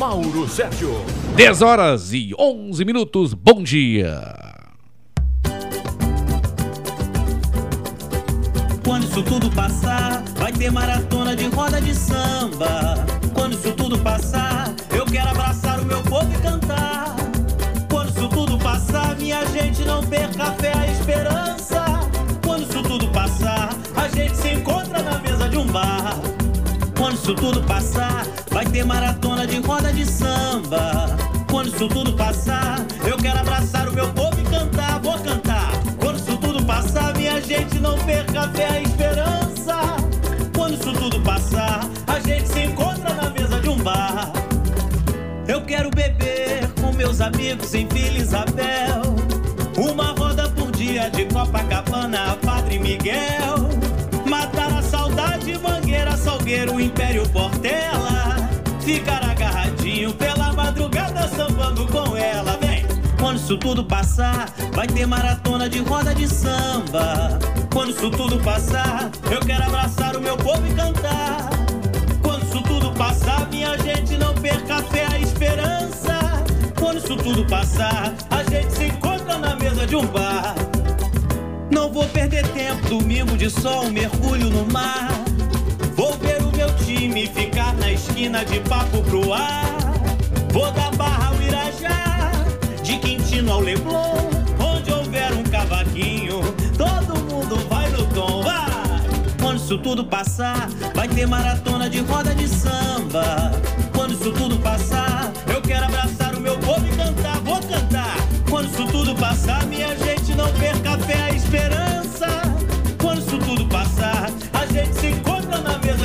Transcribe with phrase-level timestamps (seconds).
[0.00, 1.04] Mauro Sérgio.
[1.36, 3.34] 10 horas e 11 minutos.
[3.34, 4.34] Bom dia.
[8.82, 12.94] Quando isso tudo passar, vai ter maratona de roda de samba.
[13.34, 17.14] Quando isso tudo passar, eu quero abraçar o meu povo e cantar.
[17.90, 21.84] Quando isso tudo passar, minha gente não perca a fé, a esperança.
[22.42, 26.39] Quando isso tudo passar, a gente se encontra na mesa de um bar.
[27.30, 31.16] Isso tudo passar, vai ter maratona de roda de samba.
[31.48, 35.70] Quando isso tudo passar, eu quero abraçar o meu povo e cantar, vou cantar.
[36.00, 39.76] Quando isso tudo passar, minha gente não perca a fé, a esperança.
[40.56, 44.32] Quando isso tudo passar, a gente se encontra na mesa de um bar.
[45.46, 49.02] Eu quero beber com meus amigos em Vila Isabel.
[49.76, 53.79] Uma roda por dia de Copacabana, Padre Miguel.
[56.20, 58.36] Salgueiro, Império, Portela.
[58.80, 62.84] Ficar agarradinho pela madrugada sambando com ela, vem.
[63.18, 67.38] Quando isso tudo passar, vai ter maratona de roda de samba.
[67.72, 71.48] Quando isso tudo passar, eu quero abraçar o meu povo e cantar.
[72.22, 76.18] Quando isso tudo passar, minha gente não perca a fé, a esperança.
[76.78, 80.54] Quando isso tudo passar, a gente se encontra na mesa de um bar.
[81.70, 85.19] Não vou perder tempo, domingo de sol, mergulho no mar.
[86.00, 89.76] Vou ver o meu time ficar na esquina de papo pro ar.
[90.50, 92.32] Vou da Barra ao Irajá,
[92.82, 94.16] de Quintino ao Leblon.
[94.58, 96.40] Onde houver um cavaquinho,
[96.78, 98.42] todo mundo vai no tom.
[98.42, 98.70] Vai!
[99.42, 103.52] Quando isso tudo passar, vai ter maratona de roda de samba.
[103.94, 105.19] Quando isso tudo passar,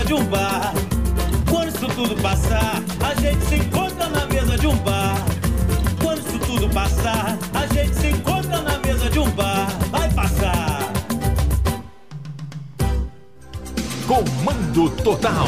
[0.06, 0.74] de um bar.
[1.50, 5.18] Quando isso tudo passar, a gente se encontra na mesa de um bar.
[6.02, 9.68] Quando isso tudo passar, a gente se encontra na mesa de um bar.
[9.92, 10.80] Vai passar.
[14.08, 15.48] Comando Total.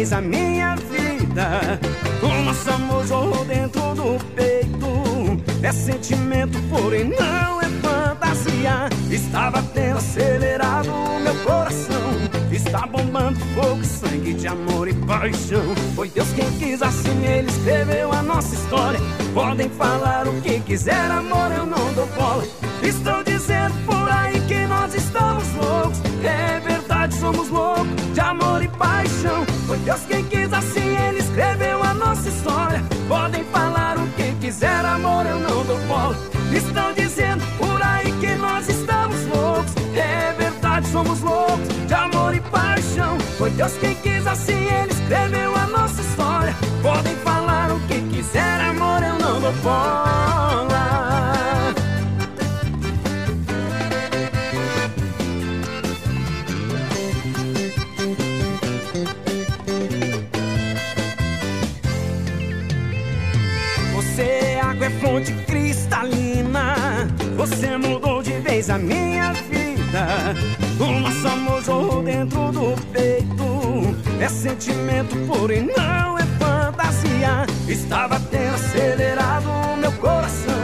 [0.00, 1.78] Vez a minha vida.
[2.22, 5.42] O nosso amor jorrou dentro do peito.
[5.62, 8.88] É sentimento, porém não é fantasia.
[9.10, 12.09] Está batendo acelerado o meu coração.
[12.72, 15.74] Está bombando fogo, sangue de amor e paixão.
[15.96, 19.00] Foi Deus quem quis assim, ele escreveu a nossa história.
[19.34, 22.44] Podem falar o que quiser, amor, eu não dou bola.
[22.80, 26.00] Estou dizendo por aí que nós estamos loucos.
[26.22, 29.44] É verdade, somos loucos de amor e paixão.
[29.66, 32.84] Foi Deus quem quis assim, ele escreveu a nossa história.
[33.08, 36.16] Podem falar o que quiser, amor, eu não dou bola.
[36.54, 39.74] Estão dizendo por aí que nós estamos loucos.
[39.96, 40.39] É
[40.80, 43.18] verdade, somos loucos de amor e paixão.
[43.38, 46.54] Foi Deus quem quis assim, ele escreveu a nossa história.
[46.82, 50.70] Podem falar o que quiser, amor, eu não dou bola.
[63.94, 67.08] Você é água, é fonte cristalina.
[67.36, 70.69] Você mudou de vez a minha vida.
[70.80, 73.44] O nosso amor jorrou dentro do peito.
[74.18, 77.46] É sentimento puro e não é fantasia.
[77.68, 80.54] Está batendo acelerado o meu coração.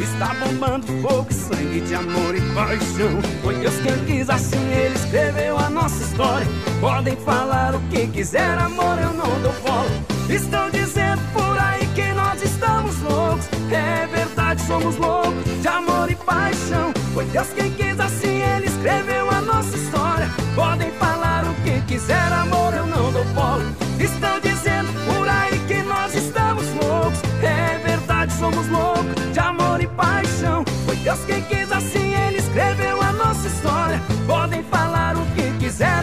[0.00, 3.22] Está bombando fogo e sangue de amor e paixão.
[3.42, 6.48] Foi Deus quem quis assim, ele escreveu a nossa história.
[6.80, 9.90] Podem falar o que quiser, amor, eu não dou bola.
[10.28, 13.48] Estão dizendo por aí que nós estamos loucos.
[13.70, 16.92] É verdade, somos loucos de amor e paixão.
[17.14, 18.39] Foi Deus quem quis assim,
[18.80, 20.26] escreveu a nossa história.
[20.54, 23.64] Podem falar o que quiser, amor, eu não dou bola.
[23.98, 27.20] Estão dizendo por aí que nós estamos loucos.
[27.42, 30.64] É verdade, somos loucos de amor e paixão.
[30.86, 34.00] Foi Deus quem quis assim, ele escreveu a nossa história.
[34.26, 36.00] Podem falar o que quiser,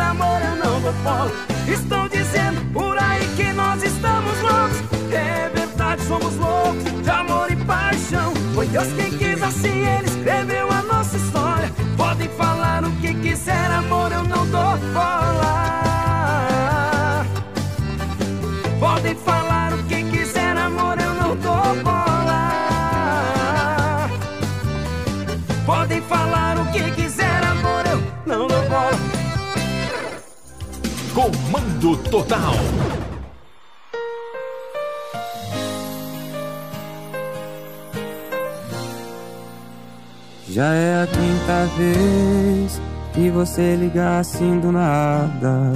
[1.04, 1.32] bola.
[1.68, 4.78] Estão dizendo por aí que nós estamos loucos.
[5.12, 8.34] É verdade, somos loucos de amor e paixão.
[8.54, 10.17] Foi Deus quem quis assim, ele
[12.18, 15.64] Podem falar o que quiser, amor, eu não dou bola.
[18.80, 22.50] Podem falar o que quiser, amor, eu não dou bola.
[25.64, 28.98] Podem falar o que quiser, amor, eu não dou bola.
[31.14, 33.07] Comando Total.
[40.58, 42.82] Já é a quinta vez
[43.14, 45.72] que você liga assim do nada.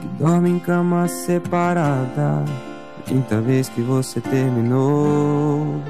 [0.00, 2.42] Que dorme em cama separada.
[3.04, 5.82] Quinta vez que você terminou.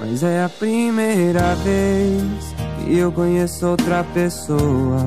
[0.00, 5.06] Mas é a primeira vez que eu conheço outra pessoa.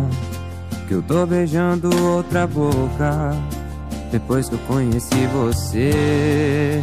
[0.88, 3.36] Que eu tô beijando outra boca.
[4.10, 6.82] Depois que eu conheci você.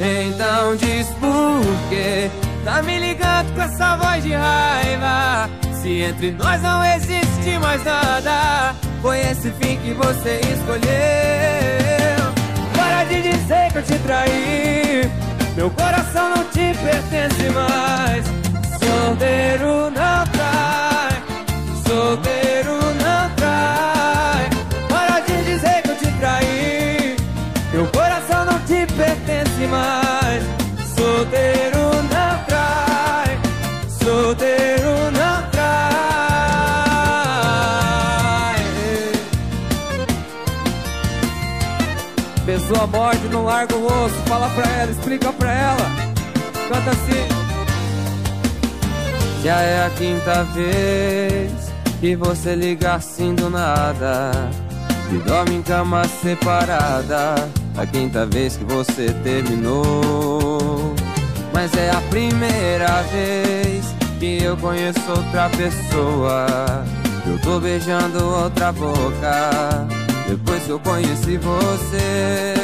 [0.00, 2.28] Então diz por quê
[2.66, 5.48] Tá me ligando com essa voz de raiva.
[5.80, 10.82] Se entre nós não existe mais nada Foi esse fim que você escolheu.
[12.76, 15.10] Para de dizer que eu te traí.
[15.54, 18.26] Meu coração não te pertence mais.
[18.80, 21.22] Solteiro não trai.
[21.86, 24.50] Solteiro não trai.
[24.88, 27.16] Para de dizer que eu te traí.
[27.72, 30.42] Meu coração não te pertence mais.
[30.96, 31.55] Solteiro
[42.66, 45.90] Pessoa morde, não larga o osso Fala pra ela, explica pra ela.
[46.68, 47.28] Canta assim.
[49.44, 51.52] Já é a quinta vez
[52.00, 54.32] Que você liga assim do nada.
[55.12, 57.36] E dorme em cama separada.
[57.76, 60.92] A quinta vez que você terminou.
[61.52, 63.84] Mas é a primeira vez
[64.18, 66.84] Que eu conheço outra pessoa.
[67.24, 69.86] Eu tô beijando outra boca
[70.28, 72.54] Depois que eu conheci você.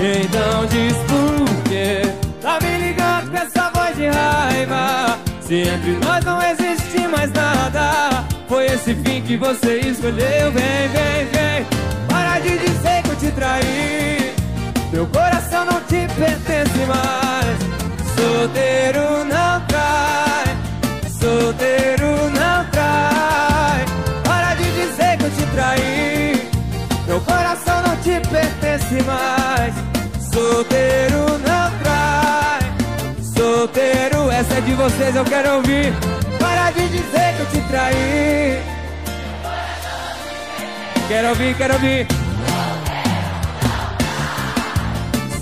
[0.00, 2.02] Então diz por quê?
[2.40, 5.18] Tá me ligando com essa voz de raiva.
[5.40, 10.52] Se entre nós não existe mais nada Foi esse fim que você escolheu.
[10.52, 11.66] Vem, vem, vem
[12.08, 14.34] Para de dizer que eu te traí.
[14.92, 17.58] Meu coração não te pertence mais.
[18.16, 20.56] Solteiro não trai
[21.20, 22.39] Solteiro não
[27.10, 29.74] Meu coração não te pertence mais.
[30.32, 32.60] Solteiro não trai.
[33.36, 35.92] Solteiro, essa é de vocês, eu quero ouvir.
[36.38, 38.62] Para de dizer que eu te traí.
[41.08, 42.06] Quero ouvir, quero ouvir.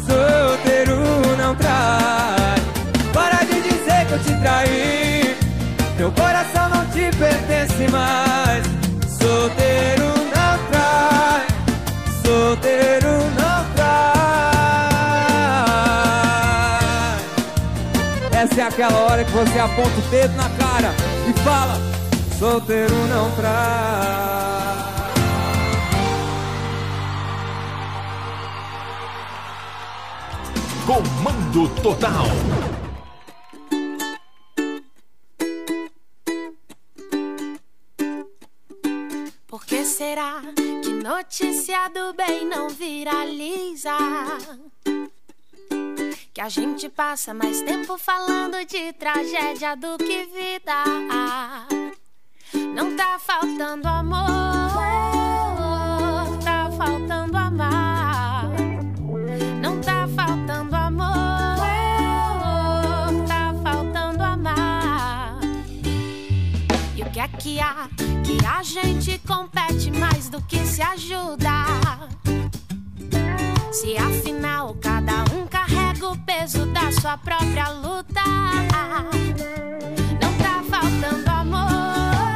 [0.07, 0.97] Solteiro
[1.37, 2.63] não trai.
[3.13, 5.37] Para de dizer que eu te traí.
[5.99, 8.28] Teu coração não te pertence mais
[18.69, 20.95] aquela hora que você aponta o dedo na cara
[21.29, 21.75] e fala
[22.39, 24.29] Solteiro não trai
[30.87, 32.25] Comando Total.
[39.47, 40.41] Por que será
[40.83, 43.91] que notícia do bem não viraliza?
[46.35, 50.85] Que a gente passa mais tempo falando de tragédia do que vida.
[52.75, 54.19] Não tá faltando amor,
[56.45, 58.51] tá faltando amar.
[59.61, 61.07] Não tá faltando amor,
[63.27, 65.41] tá faltando amar.
[66.95, 67.89] E o que é que há?
[68.25, 71.67] Que a gente compete mais do que se ajuda.
[73.73, 78.23] Se afinal cada um carrega o peso da sua própria luta.
[80.21, 82.28] Não tá faltando amor,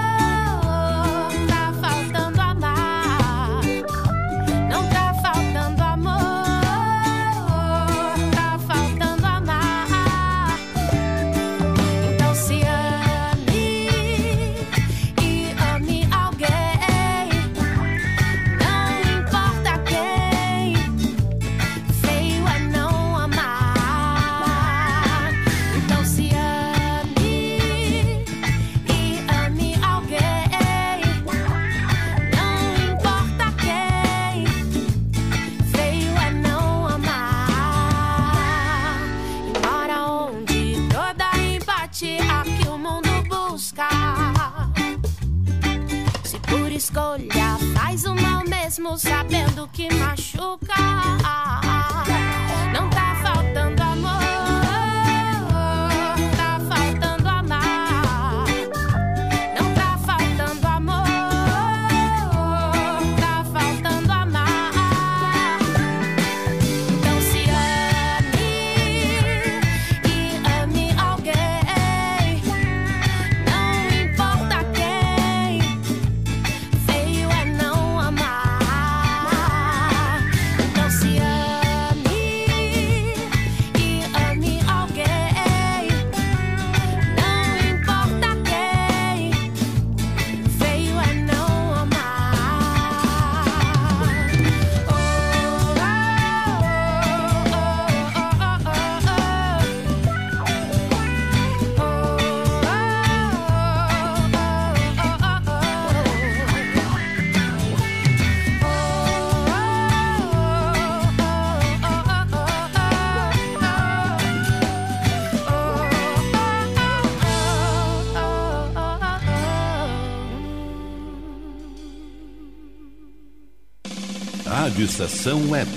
[124.93, 125.71] Estação Web.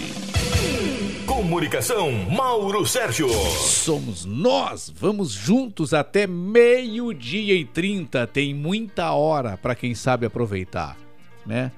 [1.25, 3.29] Comunicação, Mauro Sérgio.
[3.29, 4.91] Somos nós!
[4.93, 8.27] Vamos juntos até meio-dia e trinta.
[8.27, 10.97] Tem muita hora para quem sabe aproveitar,
[11.45, 11.71] né?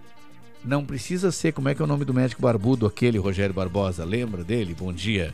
[0.66, 4.04] Não precisa ser, como é que é o nome do médico barbudo, aquele Rogério Barbosa?
[4.04, 4.74] Lembra dele?
[4.74, 5.32] Bom dia.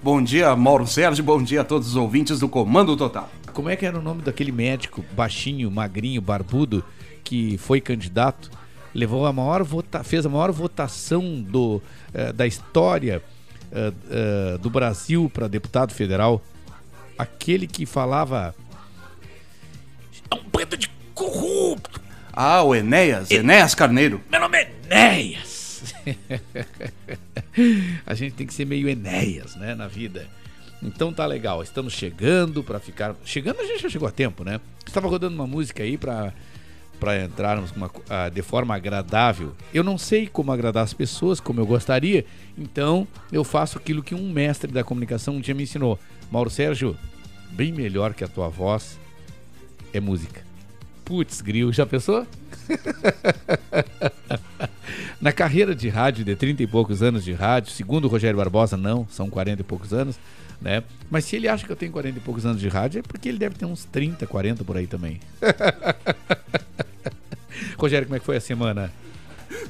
[0.00, 1.24] Bom dia, Mauro Sérgio.
[1.24, 3.28] Bom dia a todos os ouvintes do Comando Total.
[3.52, 6.84] Como é que era o nome daquele médico baixinho, magrinho, barbudo
[7.24, 8.48] que foi candidato?
[8.94, 10.04] Levou a maior vota...
[10.04, 11.82] fez a maior votação do,
[12.12, 13.20] eh, da história
[13.72, 16.40] eh, eh, do Brasil para deputado federal.
[17.18, 18.54] Aquele que falava.
[20.30, 22.00] É um bando de corrupto!
[22.32, 24.20] Ah, o Enéas, Enéas Carneiro.
[24.30, 25.94] Meu nome é Enéas!
[28.06, 30.26] a gente tem que ser meio Enéas, né, na vida.
[30.82, 33.14] Então tá legal, estamos chegando para ficar.
[33.24, 34.60] Chegando a gente já chegou a tempo, né?
[34.86, 36.32] Estava rodando uma música aí para
[36.98, 39.52] para entrarmos uma, ah, de forma agradável.
[39.72, 42.24] Eu não sei como agradar as pessoas como eu gostaria,
[42.56, 45.98] então eu faço aquilo que um mestre da comunicação um dia me ensinou.
[46.30, 46.96] Mauro Sérgio,
[47.50, 48.98] bem melhor que a tua voz
[49.92, 50.42] é música.
[51.04, 52.26] Putz, gril, já pensou?
[55.20, 58.76] Na carreira de rádio de 30 e poucos anos de rádio, segundo o Rogério Barbosa,
[58.76, 60.18] não, são 40 e poucos anos,
[60.60, 60.82] né?
[61.10, 63.28] Mas se ele acha que eu tenho 40 e poucos anos de rádio, é porque
[63.28, 65.20] ele deve ter uns 30, 40 por aí também.
[67.84, 68.90] Rogério, como é que foi a semana?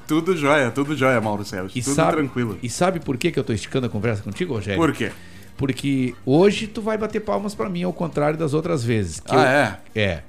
[0.07, 1.71] Tudo jóia, tudo jóia, Mauro Sérgio.
[1.75, 2.59] E tudo sabe, tranquilo.
[2.63, 4.81] E sabe por que, que eu tô esticando a conversa contigo, Rogério?
[4.81, 5.11] Por quê?
[5.57, 9.23] Porque hoje tu vai bater palmas pra mim, ao contrário das outras vezes.
[9.29, 10.23] Ah, eu- É.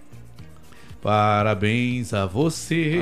[1.01, 3.01] Parabéns a você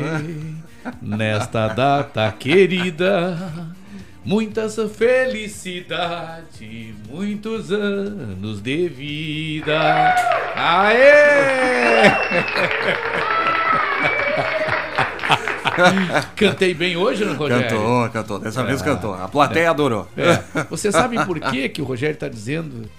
[1.02, 3.74] nesta data querida.
[4.26, 10.16] Muitas felicidades, muitos anos de vida.
[10.56, 12.04] Aê!
[16.36, 17.70] Cantei bem hoje, não, Rogério?
[17.70, 18.40] Cantou, cantou.
[18.40, 19.14] Dessa vez cantou.
[19.14, 20.08] A plateia adorou.
[20.18, 20.64] É.
[20.70, 22.90] Você sabe por que, que o Rogério está dizendo?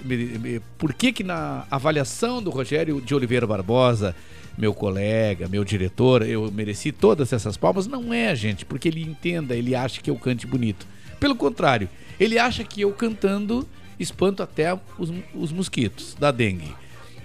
[0.78, 4.14] Por que, que na avaliação do Rogério de Oliveira Barbosa,
[4.56, 7.86] meu colega, meu diretor, eu mereci todas essas palmas?
[7.86, 10.86] Não é, gente, porque ele entenda, ele acha que eu cante bonito.
[11.18, 11.88] Pelo contrário,
[12.18, 13.66] ele acha que eu cantando
[13.98, 16.74] espanto até os, os mosquitos da dengue.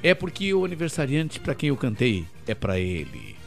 [0.02, 3.39] É porque o aniversariante para quem eu cantei é para ele.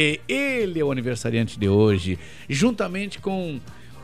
[0.00, 3.58] E ele é o aniversariante de hoje, juntamente com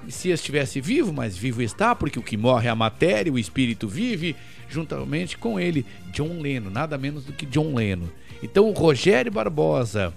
[0.08, 3.86] se estivesse vivo, mas vivo está, porque o que morre é a matéria, o espírito
[3.86, 4.34] vive,
[4.68, 8.10] juntamente com ele, John Leno, nada menos do que John Leno.
[8.42, 10.12] Então, o Rogério Barbosa,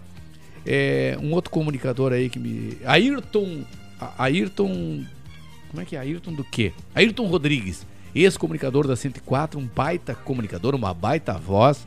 [0.65, 2.79] é, um outro comunicador aí que me.
[2.83, 3.63] Ayrton.
[4.17, 5.05] Ayrton.
[5.69, 5.99] Como é que é?
[5.99, 6.73] Ayrton do quê?
[6.95, 11.85] Ayrton Rodrigues, ex-comunicador da 104, um baita comunicador, uma baita voz.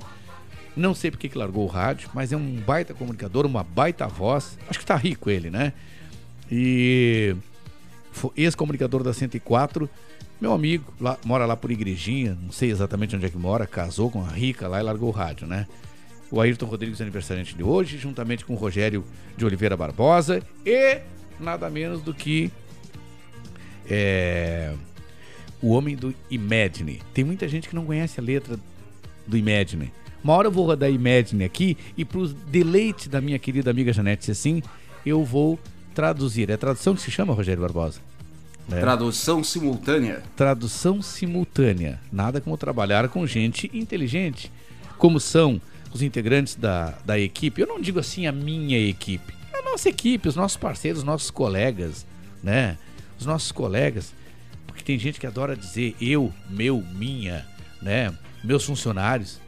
[0.77, 4.59] Não sei porque que largou o rádio, mas é um baita comunicador, uma baita voz.
[4.69, 5.73] Acho que tá rico ele, né?
[6.51, 7.37] E
[8.37, 9.89] ex-comunicador da 104,
[10.41, 14.11] meu amigo, lá, mora lá por Igrejinha, não sei exatamente onde é que mora, casou
[14.11, 15.67] com a rica lá e largou o rádio, né?
[16.31, 19.05] O Ayrton Rodrigues, aniversariante de hoje, juntamente com o Rogério
[19.37, 21.01] de Oliveira Barbosa e
[21.39, 22.51] nada menos do que
[23.89, 24.73] é,
[25.61, 27.03] o homem do Imagine.
[27.13, 28.59] Tem muita gente que não conhece a letra
[29.27, 29.93] do Imagine.
[30.23, 33.93] Uma hora eu vou rodar Imagine aqui e para os deleites da minha querida amiga
[33.93, 34.63] Janete se assim,
[35.05, 35.59] eu vou
[35.95, 36.51] traduzir.
[36.51, 38.01] É tradução que se chama, Rogério Barbosa?
[38.71, 38.81] É.
[38.81, 40.23] Tradução simultânea.
[40.37, 42.01] Tradução simultânea.
[42.13, 44.51] Nada como trabalhar com gente inteligente,
[44.97, 45.61] como são
[45.93, 47.61] os integrantes da, da equipe.
[47.61, 49.35] Eu não digo assim a minha equipe.
[49.65, 52.07] nossa equipe, os nossos parceiros, os nossos colegas,
[52.43, 52.79] né?
[53.19, 54.15] Os nossos colegas,
[54.67, 57.47] porque tem gente que adora dizer eu, meu, minha,
[57.83, 58.13] né?
[58.43, 59.41] Meus funcionários,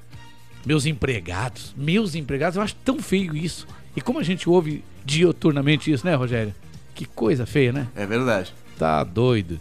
[0.64, 3.66] meus empregados, meus empregados, eu acho tão feio isso.
[3.97, 6.54] E como a gente ouve dioturnamente isso, né, Rogério?
[6.95, 7.88] Que coisa feia, né?
[7.95, 8.54] É verdade.
[8.78, 9.61] Tá doido.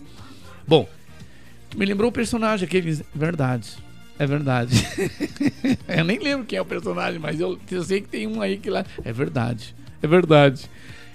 [0.67, 0.87] Bom,
[1.75, 2.99] me lembrou o personagem aquele.
[3.13, 3.77] Verdade.
[4.19, 4.75] É verdade.
[5.87, 8.57] eu nem lembro quem é o personagem, mas eu, eu sei que tem um aí
[8.57, 8.85] que lá.
[9.03, 9.75] É verdade.
[10.01, 10.69] É verdade.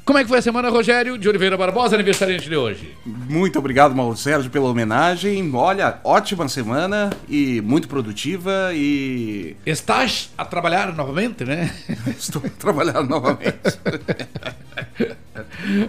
[0.06, 2.96] Como é que foi a semana, Rogério de Oliveira Barbosa, aniversariante de hoje?
[3.04, 5.50] Muito obrigado, Mauro Sérgio, pela homenagem.
[5.52, 9.56] Olha, ótima semana e muito produtiva e.
[9.66, 11.74] Estás a trabalhar novamente, né?
[12.16, 13.58] Estou a trabalhar novamente.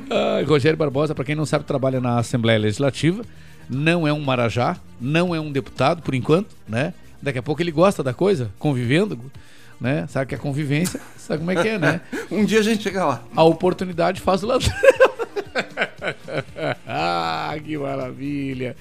[0.09, 3.23] Ah, Rogério Barbosa, para quem não sabe, trabalha na Assembleia Legislativa.
[3.69, 6.93] Não é um marajá, não é um deputado, por enquanto, né?
[7.21, 9.19] Daqui a pouco ele gosta da coisa, convivendo,
[9.79, 10.05] né?
[10.07, 12.01] Sabe que a convivência, sabe como é que é, né?
[12.31, 13.23] um dia a gente chega lá.
[13.35, 14.73] A oportunidade faz o ladrão.
[16.87, 18.75] ah, que maravilha.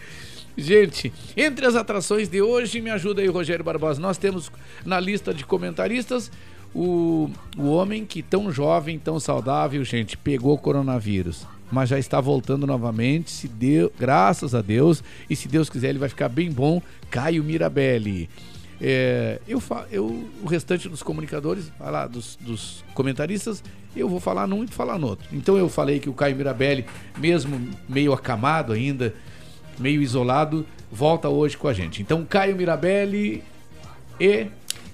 [0.56, 4.00] Gente, entre as atrações de hoje, me ajuda aí, Rogério Barbosa.
[4.00, 4.50] Nós temos
[4.84, 6.30] na lista de comentaristas
[6.74, 12.66] o, o homem que tão jovem, tão saudável, gente, pegou coronavírus, mas já está voltando
[12.66, 16.82] novamente, se deu, graças a Deus, e se Deus quiser ele vai ficar bem bom,
[17.10, 18.28] Caio Mirabelli.
[18.80, 23.62] É, eu, eu, o restante dos comunicadores, lá, dos, dos comentaristas,
[23.96, 25.26] eu vou falar num e falar no outro.
[25.32, 26.84] Então eu falei que o Caio Mirabelli,
[27.18, 29.14] mesmo meio acamado ainda,
[29.78, 32.02] meio isolado, volta hoje com a gente.
[32.02, 33.42] Então Caio Mirabelli
[34.20, 34.46] e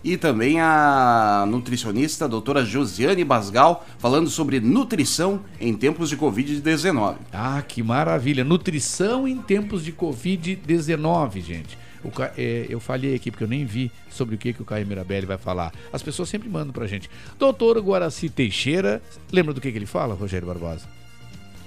[0.04, 7.16] E também a nutricionista a doutora Josiane Basgal falando sobre nutrição em tempos de Covid-19.
[7.32, 8.42] Ah, que maravilha!
[8.42, 11.78] Nutrição em tempos de Covid-19, gente.
[12.10, 14.86] Ca- é, eu falhei aqui porque eu nem vi sobre o que, que o Caio
[14.86, 15.72] Mirabelli vai falar.
[15.92, 17.08] As pessoas sempre mandam pra gente.
[17.38, 20.86] Doutor Guaraci Teixeira, lembra do que, que ele fala, Rogério Barbosa?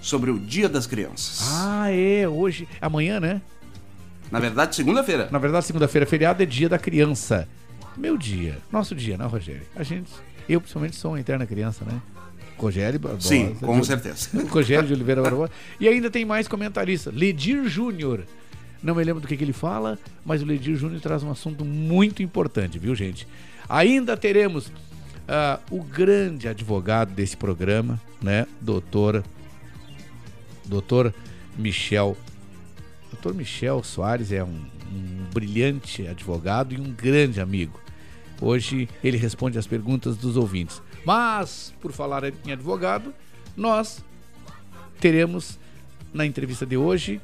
[0.02, 1.39] Sobre o Dia das Crianças.
[1.52, 3.41] Ah, é, hoje, amanhã, né?
[4.32, 5.30] Na verdade, segunda-feira.
[5.32, 7.48] Na verdade, segunda-feira, feriado é dia da criança.
[7.98, 9.62] Meu dia, nosso dia, né, Rogério?
[9.76, 10.12] A gente,
[10.50, 12.00] eu principalmente sou uma eterna criança, né?
[12.58, 13.28] Rogério Barbosa.
[13.28, 14.30] Sim, com certeza.
[14.50, 15.52] Rogério de Oliveira Barbosa.
[15.80, 17.12] E ainda tem mais comentarista.
[17.13, 18.24] Ledir Júnior.
[18.86, 21.65] Não me lembro do que, que ele fala, mas o Ledir Júnior traz um assunto
[21.65, 23.28] muito importante, viu, gente?
[23.67, 24.71] Ainda teremos
[25.28, 28.45] ah, o grande advogado desse programa, né?
[28.62, 29.24] Doutor.
[30.65, 31.12] Doutor
[31.58, 32.15] Michel.
[33.12, 37.82] Doutor Michel Soares é um, um brilhante advogado e um grande amigo.
[38.39, 40.80] Hoje ele responde as perguntas dos ouvintes.
[41.04, 43.12] Mas, por falar em advogado,
[43.58, 44.06] nós
[45.00, 45.58] teremos
[46.13, 47.19] na entrevista de hoje.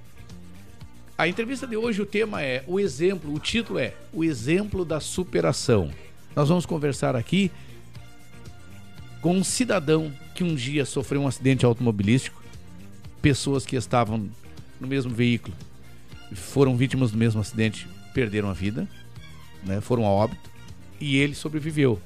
[1.21, 4.99] A entrevista de hoje, o tema é o exemplo, o título é O Exemplo da
[4.99, 5.91] Superação.
[6.35, 7.51] Nós vamos conversar aqui
[9.21, 12.41] com um cidadão que um dia sofreu um acidente automobilístico,
[13.21, 14.31] pessoas que estavam
[14.79, 15.55] no mesmo veículo
[16.33, 18.87] foram vítimas do mesmo acidente, perderam a vida,
[19.63, 20.49] né, foram a óbito,
[20.99, 22.01] e ele sobreviveu.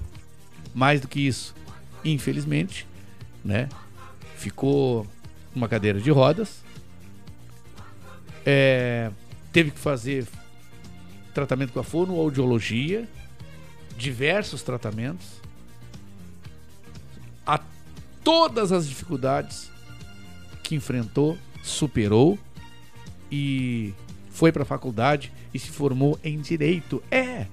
[0.73, 1.55] Mais do que isso,
[2.03, 2.85] infelizmente,
[3.45, 3.69] né,
[4.35, 5.07] ficou
[5.55, 6.64] uma cadeira de rodas,
[8.45, 9.11] é,
[9.51, 10.27] teve que fazer
[11.33, 13.07] tratamento com a fonoaudiologia,
[13.97, 15.41] diversos tratamentos,
[17.45, 17.59] a
[18.23, 19.69] todas as dificuldades
[20.63, 22.37] que enfrentou, superou
[23.31, 23.93] e
[24.29, 27.01] foi para a faculdade e se formou em direito.
[27.09, 27.47] É!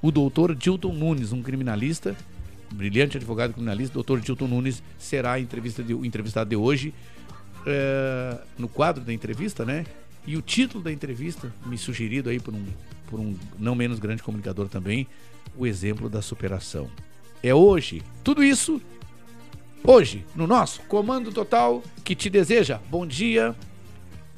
[0.00, 2.16] O doutor Dilton Nunes, um criminalista,
[2.72, 6.92] brilhante advogado criminalista, doutor Dilton Nunes, será a entrevista de, o entrevistado de hoje
[7.66, 9.84] é, no quadro da entrevista, né?
[10.26, 12.64] E o título da entrevista, me sugerido aí por um,
[13.08, 15.06] por um não menos grande comunicador também,
[15.56, 16.88] o exemplo da superação.
[17.42, 18.02] É hoje.
[18.22, 18.80] Tudo isso
[19.84, 23.54] hoje no nosso Comando Total que te deseja bom dia,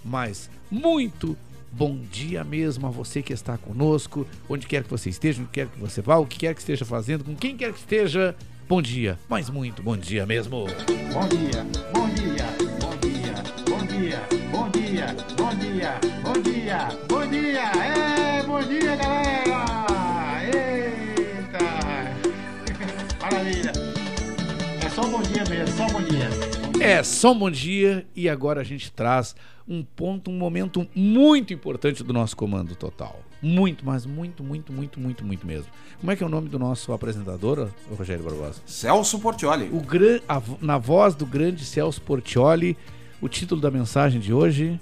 [0.02, 1.37] mas muito
[1.70, 5.66] bom dia mesmo a você que está conosco, onde quer que você esteja, onde quer
[5.66, 8.34] que você vá, o que quer que esteja fazendo, com quem quer que esteja.
[8.66, 10.64] Bom dia, mas muito bom dia mesmo.
[11.12, 12.63] Bom dia, bom dia,
[15.04, 20.46] dia, bom dia, bom dia, bom dia, é, bom dia, galera!
[20.46, 21.58] Eita!
[23.20, 23.72] Maravilha!
[24.82, 26.28] É só um bom dia mesmo, só um bom dia.
[26.80, 29.36] É só um bom dia e agora a gente traz
[29.68, 33.20] um ponto, um momento muito importante do nosso comando total.
[33.42, 35.70] Muito, mas muito, muito, muito, muito, muito mesmo.
[36.00, 38.62] Como é que é o nome do nosso apresentador, Rogério Barbosa?
[38.64, 39.68] Celso Portioli.
[39.70, 40.20] O gran...
[40.62, 42.76] Na voz do grande Celso Portioli,
[43.20, 44.80] o título da mensagem de hoje.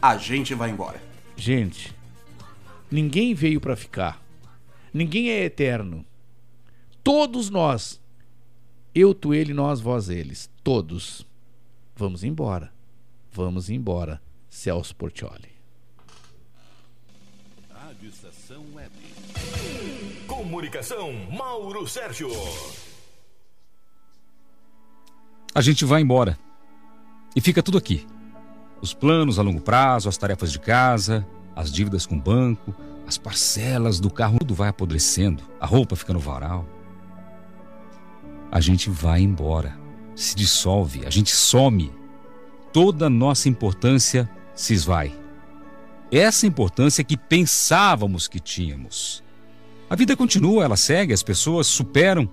[0.00, 1.02] A gente vai embora.
[1.36, 1.94] Gente,
[2.90, 4.22] ninguém veio para ficar.
[4.92, 6.04] Ninguém é eterno.
[7.02, 8.00] Todos nós
[8.94, 10.48] Eu, tu, ele, nós, vós, eles.
[10.64, 11.26] Todos.
[11.94, 12.72] Vamos embora.
[13.30, 14.22] Vamos embora.
[14.48, 15.50] Celso Portioli.
[17.70, 18.90] Rádio Estação Web.
[20.26, 22.30] Comunicação, Mauro Sérgio.
[25.54, 26.38] A gente vai embora.
[27.34, 28.06] E fica tudo aqui.
[28.86, 32.72] Os planos a longo prazo, as tarefas de casa, as dívidas com o banco,
[33.04, 36.64] as parcelas do carro, tudo vai apodrecendo, a roupa fica no varal.
[38.48, 39.76] A gente vai embora,
[40.14, 41.92] se dissolve, a gente some.
[42.72, 45.12] Toda nossa importância se esvai.
[46.12, 49.20] Essa importância que pensávamos que tínhamos.
[49.90, 52.30] A vida continua, ela segue, as pessoas superam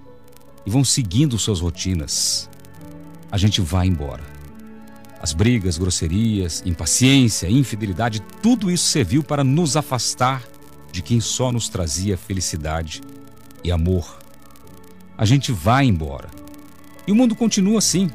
[0.63, 2.48] e vão seguindo suas rotinas.
[3.32, 4.33] A gente vai embora.
[5.24, 10.44] As brigas, grosserias, impaciência, infidelidade, tudo isso serviu para nos afastar
[10.92, 13.00] de quem só nos trazia felicidade
[13.64, 14.20] e amor.
[15.18, 16.30] A gente vai embora.
[17.08, 18.12] E o mundo continua assim,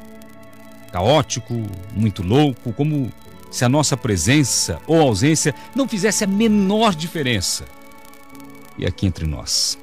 [0.91, 1.55] caótico,
[1.95, 3.11] muito louco, como
[3.49, 7.65] se a nossa presença ou ausência não fizesse a menor diferença.
[8.77, 9.79] E aqui entre nós,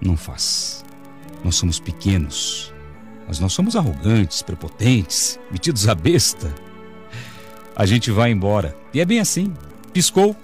[0.00, 0.82] não faz.
[1.44, 2.72] Nós somos pequenos,
[3.26, 6.54] mas nós somos arrogantes, prepotentes, metidos à besta.
[7.74, 8.76] A gente vai embora.
[8.92, 9.52] E é bem assim.
[9.92, 10.36] Piscou,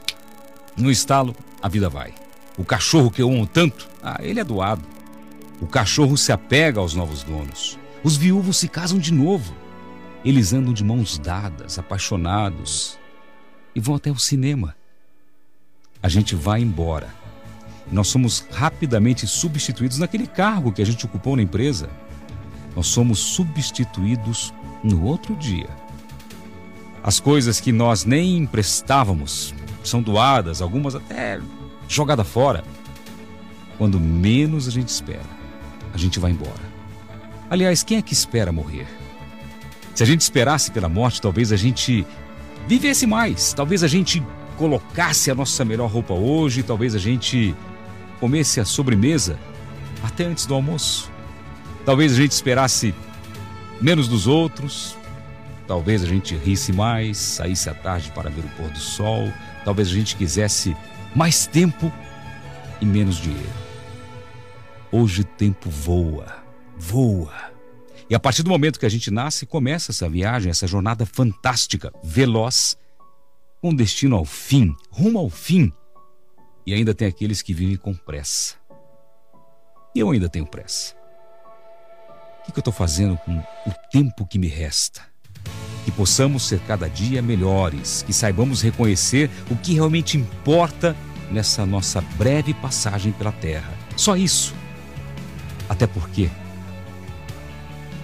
[0.77, 2.15] no estalo, a vida vai.
[2.57, 4.83] O cachorro que eu amo tanto, ah, ele é doado.
[5.61, 7.79] O cachorro se apega aos novos donos.
[8.03, 9.55] Os viúvos se casam de novo.
[10.25, 12.99] Eles andam de mãos dadas, apaixonados,
[13.75, 14.75] e vão até o cinema.
[16.03, 17.09] A gente vai embora.
[17.91, 21.91] Nós somos rapidamente substituídos naquele cargo que a gente ocupou na empresa.
[22.75, 24.53] Nós somos substituídos
[24.83, 25.69] no outro dia.
[27.03, 31.41] As coisas que nós nem emprestávamos são doadas, algumas até
[31.89, 32.63] jogadas fora.
[33.79, 35.25] Quando menos a gente espera,
[35.93, 36.71] a gente vai embora.
[37.49, 38.87] Aliás, quem é que espera morrer?
[39.95, 42.07] Se a gente esperasse pela morte, talvez a gente
[42.67, 44.23] vivesse mais, talvez a gente
[44.57, 47.57] colocasse a nossa melhor roupa hoje, talvez a gente
[48.21, 49.39] comesse a sobremesa
[50.03, 51.10] até antes do almoço.
[51.85, 52.95] Talvez a gente esperasse
[53.81, 54.97] menos dos outros,
[55.67, 59.33] talvez a gente risse mais, saísse à tarde para ver o pôr do sol,
[59.65, 60.77] talvez a gente quisesse
[61.15, 61.91] mais tempo
[62.81, 63.49] e menos dinheiro.
[64.93, 66.43] Hoje o tempo voa,
[66.77, 67.51] voa.
[68.09, 71.93] E a partir do momento que a gente nasce, começa essa viagem, essa jornada fantástica,
[72.03, 72.77] veloz,
[73.61, 75.73] com destino ao fim, rumo ao fim.
[76.67, 78.57] E ainda tem aqueles que vivem com pressa.
[79.95, 81.00] E eu ainda tenho pressa.
[82.41, 85.03] O que, eu estou fazendo com o tempo que me resta?
[85.85, 90.97] Que possamos ser cada dia melhores, que saibamos reconhecer o que realmente importa
[91.31, 93.73] nessa nossa breve passagem pela Terra.
[93.97, 94.55] Só isso.
[95.69, 96.31] Até porque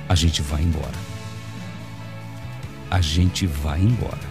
[0.08, 1.06] a gente vai embora.
[2.90, 4.25] A gente vai embora.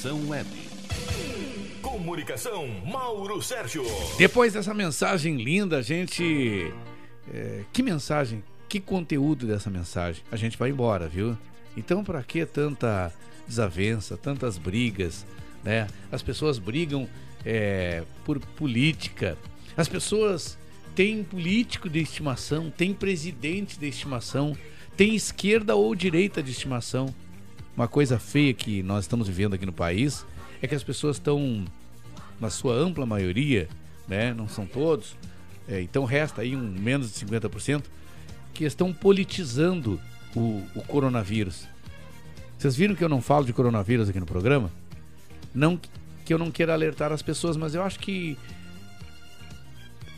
[0.00, 0.48] Estação Web.
[1.82, 3.84] Comunicação, Mauro Sérgio.
[4.16, 6.72] Depois dessa mensagem linda, a gente.
[7.30, 10.22] é, que mensagem, que conteúdo dessa mensagem?
[10.32, 11.36] A gente vai embora, viu?
[11.76, 13.12] Então, para que tanta
[13.46, 15.26] desavença, tantas brigas,
[15.62, 15.86] né?
[16.10, 17.06] As pessoas brigam
[17.44, 19.36] é, por política.
[19.76, 20.56] As pessoas
[20.94, 24.56] têm político de estimação, têm presidente de estimação,
[24.96, 27.14] têm esquerda ou direita de estimação.
[27.80, 30.26] Uma coisa feia que nós estamos vivendo aqui no país
[30.60, 31.64] é que as pessoas estão,
[32.38, 33.70] na sua ampla maioria,
[34.06, 35.16] né, não são todos,
[35.66, 37.84] é, então resta aí um menos de 50%,
[38.52, 39.98] que estão politizando
[40.36, 41.66] o, o coronavírus.
[42.58, 44.70] Vocês viram que eu não falo de coronavírus aqui no programa?
[45.54, 45.80] Não
[46.22, 48.36] que eu não queira alertar as pessoas, mas eu acho que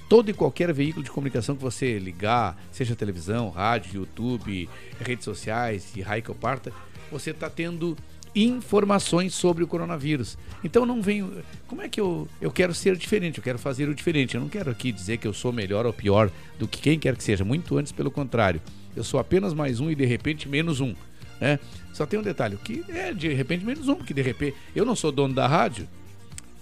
[0.09, 4.69] todo e qualquer veículo de comunicação que você ligar, seja televisão, rádio, YouTube,
[5.01, 6.73] redes sociais e raio que eu parta,
[7.13, 7.97] você está tendo
[8.35, 10.39] informações sobre o coronavírus.
[10.65, 11.43] Então não venho.
[11.67, 13.39] Como é que eu, eu quero ser diferente?
[13.39, 14.35] Eu quero fazer o diferente.
[14.35, 17.15] Eu não quero aqui dizer que eu sou melhor ou pior do que quem quer
[17.15, 17.45] que seja.
[17.45, 18.61] Muito antes, pelo contrário.
[18.97, 20.95] Eu sou apenas mais um e de repente menos um.
[21.41, 21.59] Né?
[21.93, 24.97] Só tem um detalhe: que é de repente menos um, porque de repente eu não
[24.97, 25.89] sou dono da rádio.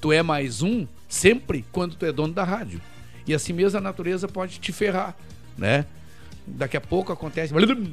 [0.01, 2.81] Tu é mais um sempre quando tu é dono da rádio.
[3.27, 5.15] E assim mesmo a natureza pode te ferrar,
[5.57, 5.85] né?
[6.47, 7.53] Daqui a pouco acontece,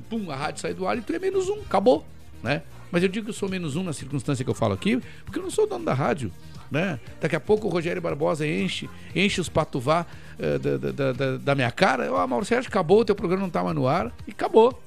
[0.10, 2.08] pum, a rádio sai do ar e tu é menos um, acabou,
[2.44, 2.62] né?
[2.92, 5.40] Mas eu digo que eu sou menos um na circunstância que eu falo aqui, porque
[5.40, 6.32] eu não sou dono da rádio,
[6.72, 7.00] né?
[7.20, 10.06] Daqui a pouco o Rogério Barbosa enche, enche os patuvá
[10.40, 12.12] eh, da, da, da- da- minha cara.
[12.14, 14.14] Ó, Mauro Sérgio, acabou, o teu programa não tá no ar.
[14.26, 14.82] E acabou.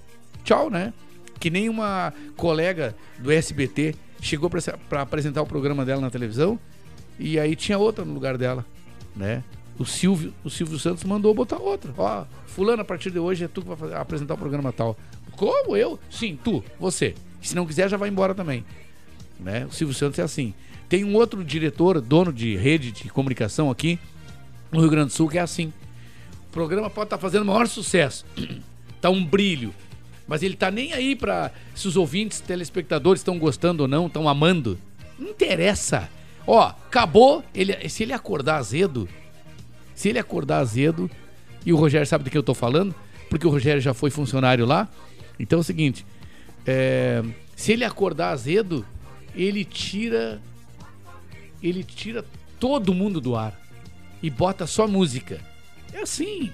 [0.45, 0.95] Tchau, né?
[1.39, 6.59] Que nem uma colega do SBT chegou para apresentar o programa dela na televisão
[7.19, 8.65] e aí tinha outra no lugar dela,
[9.17, 9.43] né?
[9.79, 11.93] O Silvio, o Silvio Santos mandou botar outra.
[11.97, 14.97] Ó, fulano, a partir de hoje é tu que vai fazer- apresentar o programa tal.
[15.33, 15.99] Como eu?
[16.11, 17.15] Sim, tu, você.
[17.41, 18.65] Se não quiser, já vai embora também.
[19.39, 19.67] Né?
[19.67, 20.55] O Silvio Santos é assim.
[20.89, 23.99] Tem um outro diretor, dono de rede de comunicação aqui
[24.73, 25.73] no Rio Grande do Sul, que é assim.
[26.49, 28.27] O programa pode estar fazendo o maior sucesso.
[29.01, 29.75] tá um brilho.
[30.27, 34.29] Mas ele tá nem aí para se os ouvintes, telespectadores estão gostando ou não, estão
[34.29, 34.79] amando.
[35.19, 36.09] Não interessa.
[36.47, 37.45] Ó, acabou.
[37.55, 39.09] Ele, se ele acordar azedo,
[39.95, 41.11] se ele acordar azedo,
[41.65, 42.95] e o Rogério sabe do que eu tô falando,
[43.29, 44.89] porque o Rogério já foi funcionário lá.
[45.39, 46.07] Então é o seguinte:
[46.67, 47.23] é,
[47.57, 48.85] se ele acordar azedo,
[49.35, 50.41] ele tira.
[51.63, 52.25] Ele tira
[52.59, 53.59] todo mundo do ar
[54.23, 55.41] e bota só música.
[55.93, 56.51] É assim.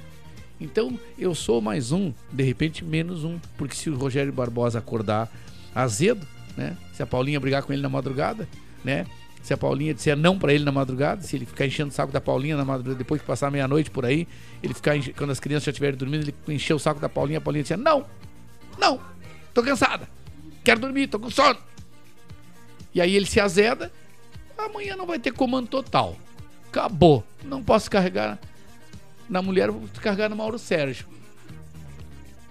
[0.61, 5.31] Então eu sou mais um, de repente menos um, porque se o Rogério Barbosa acordar
[5.75, 6.77] azedo, né?
[6.95, 8.49] Se a Paulinha brigar com ele na madrugada,
[8.83, 9.07] né?
[9.43, 12.11] Se a Paulinha disser não pra ele na madrugada, se ele ficar enchendo o saco
[12.11, 14.27] da Paulinha na madrugada, depois que passar meia-noite por aí,
[14.63, 17.39] ele ficar enche- quando as crianças já estiverem dormindo, ele encher o saco da Paulinha,
[17.39, 18.07] a Paulinha disser não,
[18.79, 18.99] não,
[19.57, 20.07] tô cansada,
[20.63, 21.59] quero dormir, tô com sono.
[22.95, 23.91] E aí ele se azeda,
[24.57, 26.15] amanhã não vai ter comando total.
[26.69, 27.25] Acabou.
[27.43, 28.39] Não posso carregar
[29.27, 31.07] na mulher, vou carregar no Mauro Sérgio.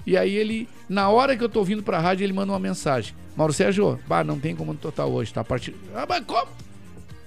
[0.04, 3.16] E aí ele, na hora que eu tô vindo pra rádio, ele manda uma mensagem.
[3.38, 5.42] Mauro Sérgio, bah, não tem comando total hoje, tá?
[5.42, 5.76] A partir...
[5.94, 6.50] Ah, mas como?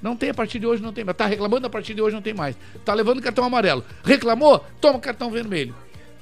[0.03, 1.17] Não tem a partir de hoje, não tem mais.
[1.17, 2.57] Tá reclamando, a partir de hoje não tem mais.
[2.85, 3.85] Tá levando cartão amarelo.
[4.05, 4.65] Reclamou?
[4.81, 5.75] Toma cartão vermelho.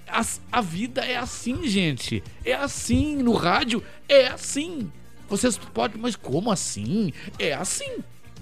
[0.07, 2.23] As- a vida é assim, gente.
[2.45, 3.17] É assim.
[3.17, 4.91] No rádio, é assim.
[5.29, 7.13] Vocês podem, mas como assim?
[7.39, 7.99] É assim.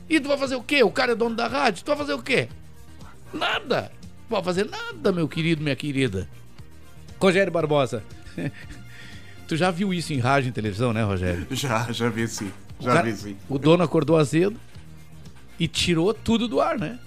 [0.08, 0.82] E tu vai fazer o quê?
[0.82, 1.82] O cara é dono da rádio.
[1.84, 2.48] Tu vai fazer o quê?
[3.32, 3.90] Nada.
[4.28, 6.28] Não vai fazer nada, meu querido, minha querida.
[7.20, 8.02] Rogério Barbosa.
[9.48, 11.46] tu já viu isso em rádio e televisão, né, Rogério?
[11.52, 12.50] Já, já vi sim.
[12.78, 13.36] O Já cara- vi sim.
[13.48, 14.58] O dono acordou azedo
[15.58, 16.98] e tirou tudo do ar, né?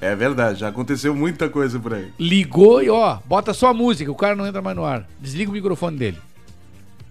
[0.00, 2.10] É verdade, já aconteceu muita coisa por aí.
[2.18, 5.08] Ligou e ó, bota só a música, o cara não entra mais no ar.
[5.20, 6.18] Desliga o microfone dele.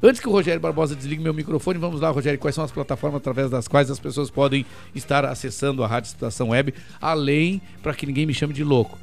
[0.03, 3.19] Antes que o Rogério Barbosa desligue meu microfone, vamos lá, Rogério, quais são as plataformas
[3.19, 8.07] através das quais as pessoas podem estar acessando a Rádio Estação Web, além para que
[8.07, 8.97] ninguém me chame de louco.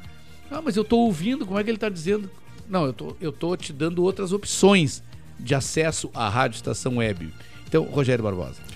[0.51, 2.29] Ah, mas eu tô ouvindo, como é que ele tá dizendo?
[2.67, 5.01] Não, eu tô, eu tô te dando outras opções
[5.39, 7.33] de acesso à Rádio Estação Web.
[7.65, 8.68] Então, Rogério Barbosa.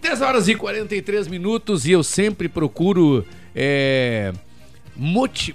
[0.00, 4.32] 10 horas e 43 minutos e eu sempre procuro, é,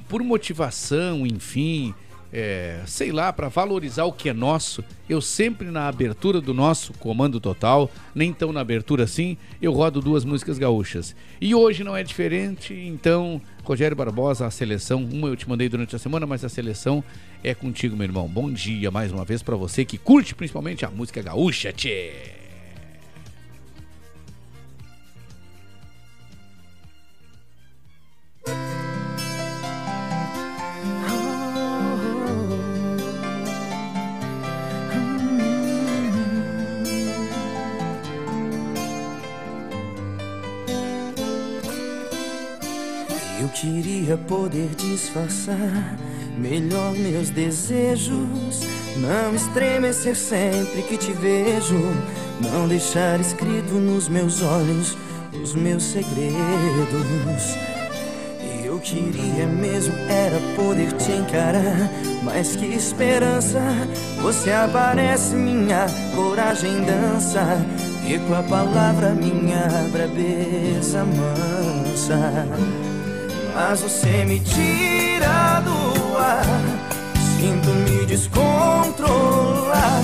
[0.08, 1.93] por motivação, enfim,
[2.32, 6.91] é, sei lá, para valorizar o que é nosso, eu sempre na abertura do nosso
[6.93, 11.15] Comando Total, nem tão na abertura assim, eu rodo duas músicas gaúchas.
[11.39, 15.95] E hoje não é diferente, então, Rogério Barbosa, a seleção, uma eu te mandei durante
[15.95, 17.01] a semana, mas a seleção
[17.43, 18.27] é contigo, meu irmão.
[18.27, 22.42] Bom dia mais uma vez para você que curte principalmente a música gaúcha, tchê!
[43.53, 45.95] Queria poder disfarçar
[46.37, 48.61] melhor meus desejos,
[48.97, 51.79] não estremecer sempre que te vejo,
[52.41, 54.97] não deixar escrito nos meus olhos
[55.41, 56.33] os meus segredos.
[58.63, 61.89] Eu queria mesmo era poder te encarar,
[62.23, 63.61] mas que esperança!
[64.21, 65.85] Você aparece, minha
[66.15, 67.63] coragem dança,
[68.05, 72.92] e com a palavra minha brabeza mansa.
[73.55, 76.43] Mas você me tira do ar,
[77.37, 80.01] sinto me descontrolar.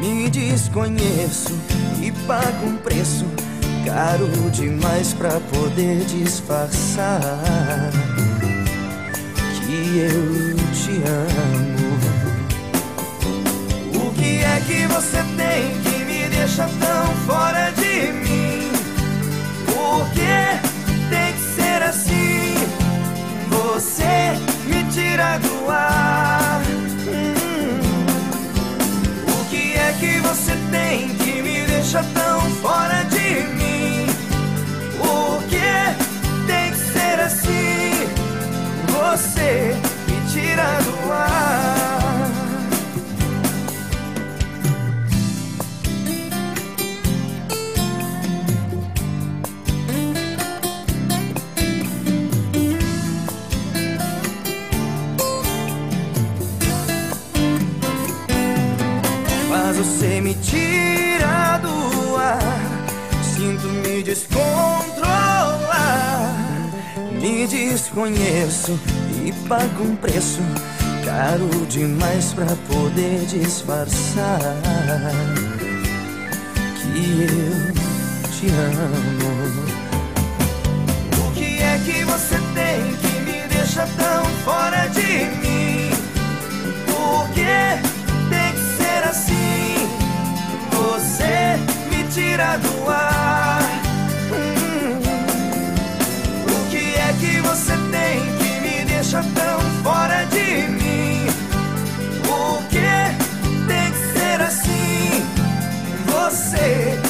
[0.00, 1.58] Me desconheço
[2.00, 3.26] e pago um preço
[3.84, 7.20] caro demais pra poder disfarçar
[9.66, 11.92] que eu te amo.
[14.06, 18.70] O que é que você tem que me deixa tão fora de mim?
[19.66, 20.71] Por que
[25.38, 26.60] do ar.
[27.06, 27.80] Hum.
[29.28, 34.06] O que é que você tem que me deixa tão fora de mim?
[34.98, 35.72] Por que
[36.46, 38.08] tem que ser assim?
[38.88, 39.76] Você
[40.08, 41.61] me tira do ar.
[67.42, 68.78] Me desconheço
[69.26, 70.38] e pago um preço
[71.04, 74.38] caro demais pra poder disfarçar
[76.76, 77.72] que eu
[78.30, 79.66] te amo.
[81.18, 85.90] O que é que você tem que me deixa tão fora de mim?
[86.86, 87.42] Por que
[88.30, 89.88] tem que ser assim?
[90.70, 91.58] Você
[91.90, 93.71] me tira do ar.
[99.12, 101.26] Deixa tão fora de mim?
[102.24, 105.26] Por que tem que ser assim?
[106.06, 107.01] Você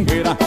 [0.00, 0.39] mangueira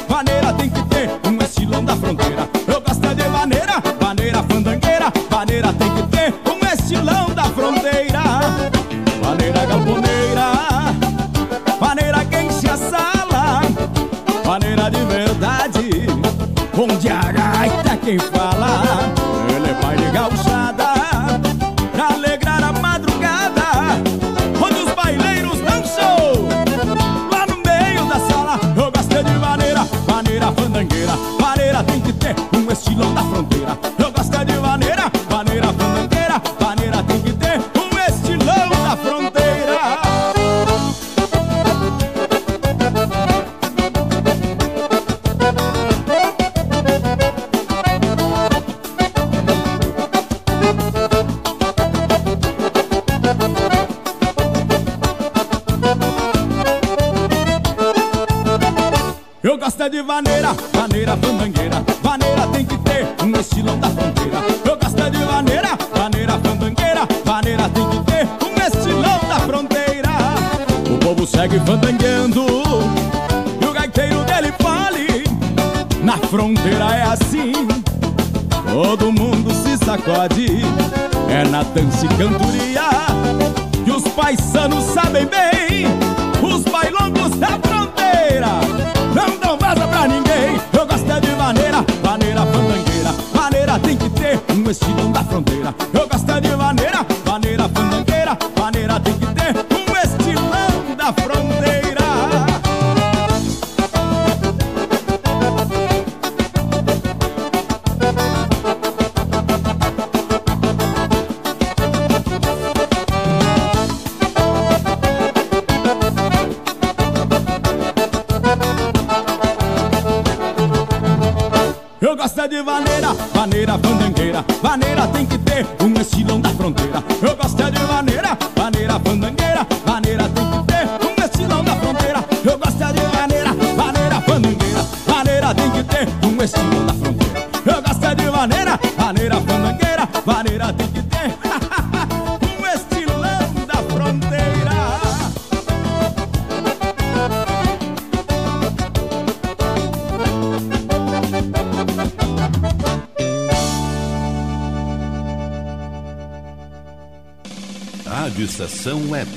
[158.83, 159.29] Estação Web.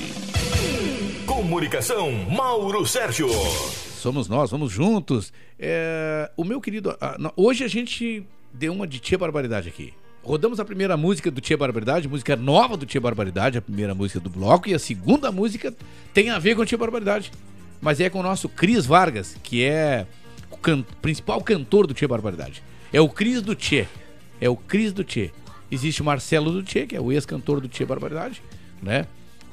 [1.25, 3.29] Comunicação, Mauro Sérgio.
[3.97, 5.33] Somos nós, vamos juntos.
[5.57, 6.93] É, o meu querido,
[7.37, 9.95] hoje a gente deu uma de Tia Barbaridade aqui.
[10.25, 14.19] Rodamos a primeira música do Tia Barbaridade, música nova do Tia Barbaridade, a primeira música
[14.19, 15.73] do bloco, e a segunda música
[16.13, 17.31] tem a ver com Tia Barbaridade.
[17.81, 20.09] Mas é com o nosso Cris Vargas, que é
[20.51, 22.65] o can- principal cantor do Tia Barbaridade.
[22.93, 23.87] É o Cris do Tchê.
[24.41, 25.31] É o Cris do Tchê.
[25.71, 28.43] Existe o Marcelo do Tchê, que é o ex-cantor do Tia Barbaridade,
[28.83, 29.07] né?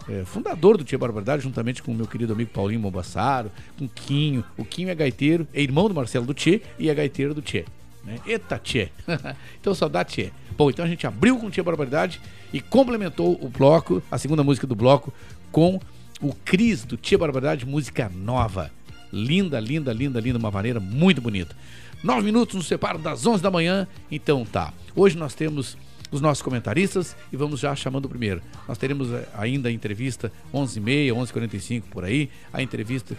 [0.10, 4.44] É, fundador do Tia Barbaridade, juntamente com o meu querido amigo Paulinho Mombassaro, com Quinho.
[4.58, 7.66] O Quinho é gaiteiro, é irmão do Marcelo do Tchê e é gaiteiro do Tchê.
[8.04, 8.20] Né?
[8.26, 8.90] Eita, Tchê!
[9.60, 10.32] então só dá Tchê.
[10.58, 12.20] Bom, então a gente abriu com o Tia Barbaridade
[12.52, 15.14] e complementou o bloco, a segunda música do bloco,
[15.52, 15.80] com
[16.22, 18.72] o Cris do Tia Barbaridade, música nova.
[19.12, 21.56] Linda, linda, linda, linda, uma maneira muito bonita.
[22.04, 24.74] Nove minutos nos separam das 11 da manhã, então tá.
[24.96, 25.78] Hoje nós temos
[26.14, 28.42] os nossos comentaristas e vamos já chamando o primeiro.
[28.68, 33.18] Nós teremos eh, ainda a entrevista 11h30, 11h45 por aí, a entrevista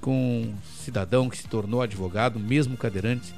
[0.00, 3.32] com um cidadão que se tornou advogado, mesmo cadeirante,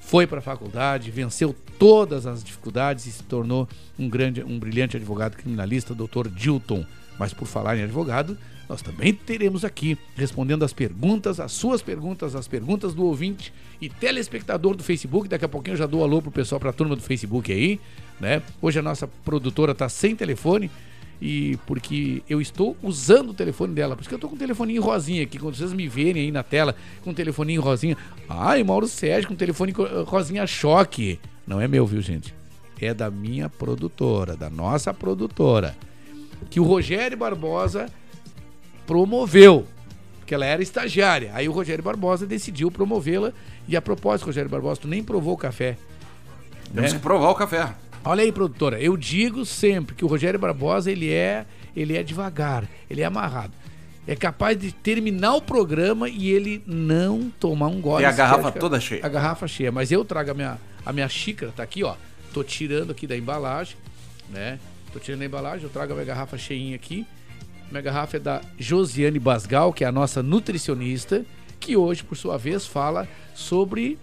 [0.00, 4.96] foi para a faculdade, venceu todas as dificuldades e se tornou um grande, um brilhante
[4.96, 6.28] advogado criminalista, Dr.
[6.34, 6.86] Dilton.
[7.18, 8.38] Mas por falar em advogado,
[8.68, 13.88] nós também teremos aqui respondendo as perguntas, as suas perguntas, as perguntas do ouvinte e
[13.88, 15.28] telespectador do Facebook.
[15.28, 17.78] Daqui a pouquinho eu já dou alô pro pessoal, pra turma do Facebook aí,
[18.20, 18.42] né?
[18.60, 20.70] Hoje a nossa produtora tá sem telefone
[21.22, 23.94] e porque eu estou usando o telefone dela.
[23.94, 25.38] Por isso que eu tô com um telefoninho rosinha aqui.
[25.38, 27.96] Quando vocês me verem aí na tela com um telefoninho rosinha.
[28.28, 31.18] Ai, Mauro Sérgio com um telefone co- rosinha choque.
[31.46, 32.34] Não é meu, viu, gente?
[32.80, 35.74] É da minha produtora, da nossa produtora.
[36.50, 37.86] Que o Rogério Barbosa
[38.86, 39.66] promoveu.
[40.18, 41.30] Porque ela era estagiária.
[41.34, 43.32] Aí o Rogério Barbosa decidiu promovê-la.
[43.68, 45.76] E a propósito, Rogério Barbosa, tu nem provou o café.
[46.74, 46.98] Temos né?
[46.98, 47.74] que provar o café.
[48.04, 52.64] Olha aí, produtora, eu digo sempre que o Rogério Barbosa, ele é, ele é devagar,
[52.88, 53.52] ele é amarrado.
[54.06, 58.04] É capaz de terminar o programa e ele não tomar um gole.
[58.04, 59.04] E a garrafa toda cheia.
[59.04, 61.96] A garrafa cheia, mas eu trago a minha, a minha xícara, tá aqui, ó.
[62.32, 63.76] Tô tirando aqui da embalagem,
[64.30, 64.60] né?
[64.92, 67.04] Tô tirando a embalagem, eu trago a minha garrafa cheinha aqui.
[67.76, 71.26] Minha garrafa é da Josiane Basgal, que é a nossa nutricionista,
[71.60, 73.98] que hoje, por sua vez, fala sobre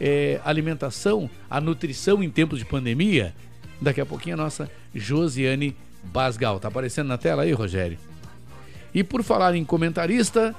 [0.00, 3.34] é, alimentação, a nutrição em tempos de pandemia.
[3.82, 6.58] Daqui a pouquinho a nossa Josiane Basgal.
[6.58, 7.98] Tá aparecendo na tela aí, Rogério?
[8.94, 10.54] E por falar em comentarista,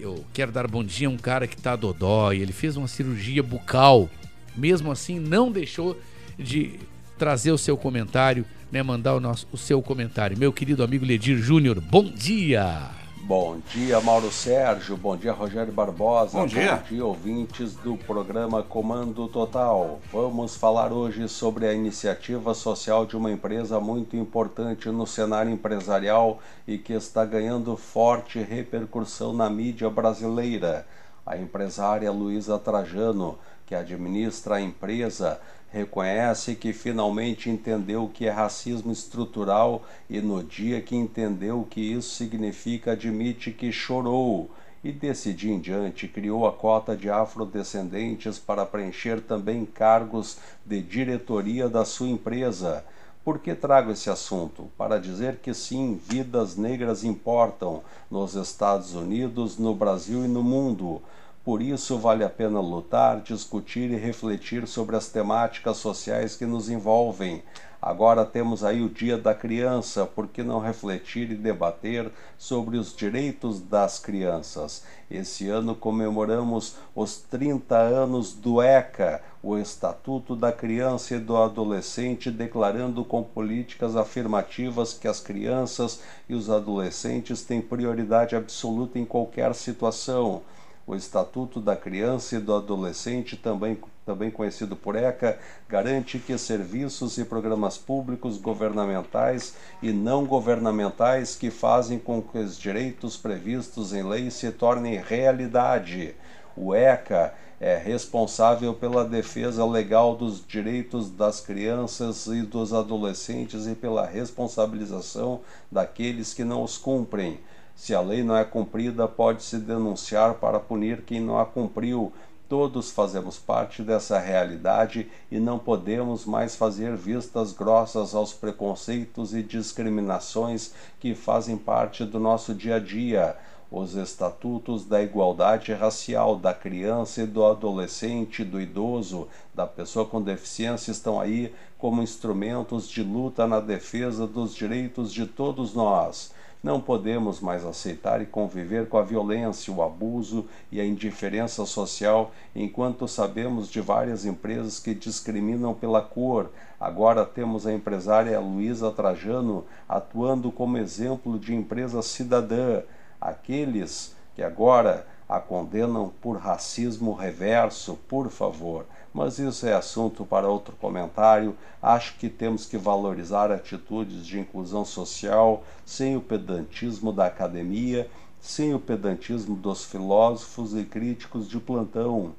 [0.00, 2.38] eu quero dar bom dia a um cara que tá dodói.
[2.38, 4.08] Ele fez uma cirurgia bucal.
[4.56, 6.00] Mesmo assim, não deixou
[6.38, 6.80] de
[7.18, 8.82] trazer o seu comentário, né?
[8.82, 10.38] Mandar o, nosso, o seu comentário.
[10.38, 12.90] Meu querido amigo Ledir Júnior, bom dia!
[13.26, 14.96] Bom dia, Mauro Sérgio.
[14.96, 16.38] Bom dia, Rogério Barbosa.
[16.38, 16.76] Bom dia.
[16.76, 19.98] Bom dia, ouvintes do programa Comando Total.
[20.12, 26.38] Vamos falar hoje sobre a iniciativa social de uma empresa muito importante no cenário empresarial
[26.68, 30.86] e que está ganhando forte repercussão na mídia brasileira.
[31.26, 33.36] A empresária Luísa Trajano,
[33.66, 35.40] que administra a empresa,
[35.70, 41.66] reconhece que finalmente entendeu o que é racismo estrutural e no dia que entendeu o
[41.66, 44.50] que isso significa admite que chorou
[44.86, 50.80] e desse dia em diante criou a cota de afrodescendentes para preencher também cargos de
[50.80, 52.84] diretoria da sua empresa.
[53.24, 54.70] Por que trago esse assunto?
[54.78, 61.02] Para dizer que sim, vidas negras importam nos Estados Unidos, no Brasil e no mundo.
[61.46, 66.68] Por isso, vale a pena lutar, discutir e refletir sobre as temáticas sociais que nos
[66.68, 67.40] envolvem.
[67.80, 72.92] Agora temos aí o Dia da Criança, por que não refletir e debater sobre os
[72.92, 74.82] direitos das crianças?
[75.08, 82.28] Esse ano comemoramos os 30 anos do ECA, o Estatuto da Criança e do Adolescente,
[82.28, 89.54] declarando com políticas afirmativas que as crianças e os adolescentes têm prioridade absoluta em qualquer
[89.54, 90.42] situação
[90.86, 95.36] o Estatuto da Criança e do Adolescente, também, também conhecido por ECA,
[95.68, 102.56] garante que serviços e programas públicos governamentais e não governamentais que fazem com que os
[102.56, 106.14] direitos previstos em lei se tornem realidade.
[106.56, 113.74] O ECA é responsável pela defesa legal dos direitos das crianças e dos adolescentes e
[113.74, 117.40] pela responsabilização daqueles que não os cumprem.
[117.76, 122.10] Se a lei não é cumprida, pode-se denunciar para punir quem não a cumpriu.
[122.48, 129.42] Todos fazemos parte dessa realidade e não podemos mais fazer vistas grossas aos preconceitos e
[129.42, 133.36] discriminações que fazem parte do nosso dia a dia.
[133.70, 140.22] Os estatutos da igualdade racial da criança e do adolescente, do idoso, da pessoa com
[140.22, 146.32] deficiência estão aí como instrumentos de luta na defesa dos direitos de todos nós.
[146.66, 152.32] Não podemos mais aceitar e conviver com a violência, o abuso e a indiferença social,
[152.56, 156.50] enquanto sabemos de várias empresas que discriminam pela cor.
[156.80, 162.82] Agora temos a empresária Luísa Trajano atuando como exemplo de empresa cidadã.
[163.20, 168.86] Aqueles que agora a condenam por racismo reverso, por favor
[169.16, 171.56] mas isso é assunto para outro comentário.
[171.80, 178.74] Acho que temos que valorizar atitudes de inclusão social sem o pedantismo da academia, sem
[178.74, 182.34] o pedantismo dos filósofos e críticos de plantão,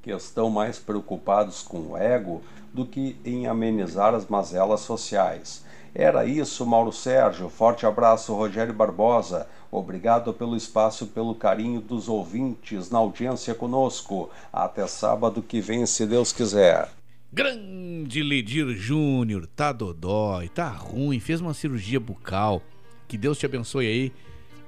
[0.00, 2.40] que estão mais preocupados com o ego
[2.72, 5.64] do que em amenizar as mazelas sociais.
[5.98, 7.48] Era isso, Mauro Sérgio.
[7.48, 9.46] Forte abraço, Rogério Barbosa.
[9.72, 14.28] Obrigado pelo espaço, pelo carinho dos ouvintes na audiência conosco.
[14.52, 16.90] Até sábado que vem, se Deus quiser.
[17.32, 22.60] Grande Ledir Júnior, tá dodói, tá ruim, fez uma cirurgia bucal.
[23.08, 24.12] Que Deus te abençoe aí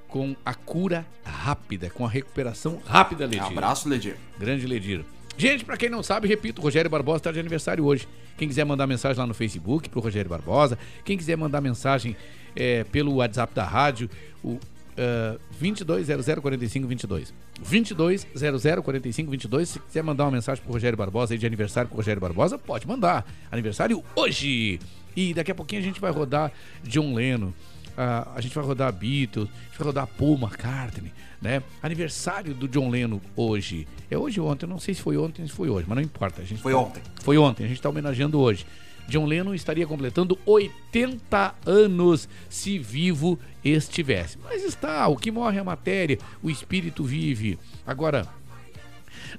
[0.07, 3.43] com a cura rápida, com a recuperação rápida, Ledir.
[3.43, 4.17] Abraço, Ledir.
[4.39, 5.05] Grande Ledir.
[5.39, 8.05] Gente, para quem não sabe, repito, Rogério Barbosa está de aniversário hoje.
[8.37, 12.13] Quem quiser mandar mensagem lá no Facebook pro Rogério Barbosa, quem quiser mandar mensagem
[12.53, 14.09] é, pelo WhatsApp da rádio,
[14.43, 14.59] o
[14.99, 17.31] Uh, 22004522.
[17.63, 19.65] 22004522.
[19.65, 22.85] Se quiser mandar uma mensagem pro Rogério Barbosa aí de aniversário pro Rogério Barbosa, pode
[22.85, 23.25] mandar.
[23.49, 24.77] Aniversário hoje!
[25.15, 26.51] E daqui a pouquinho a gente vai rodar
[26.83, 27.53] John Lennon.
[27.97, 31.11] Uh, a gente vai rodar Beatles, a gente vai rodar Paul McCartney,
[31.41, 31.61] né?
[31.81, 33.87] Aniversário do John Lennon hoje.
[34.09, 34.65] É hoje ou ontem?
[34.65, 36.41] Eu não sei se foi ontem ou se foi hoje, mas não importa.
[36.41, 36.79] A gente foi tá...
[36.79, 37.03] ontem.
[37.21, 38.65] Foi ontem, a gente tá homenageando hoje.
[39.09, 44.37] John Lennon estaria completando 80 anos se vivo estivesse.
[44.43, 47.57] Mas está, o que morre é a matéria, o espírito vive.
[47.85, 48.27] Agora,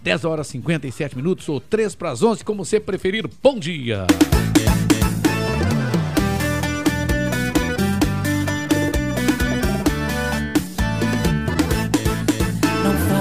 [0.02, 3.28] 10 horas e 57 minutos ou 3 para as 11, como você preferir.
[3.42, 4.06] Bom dia!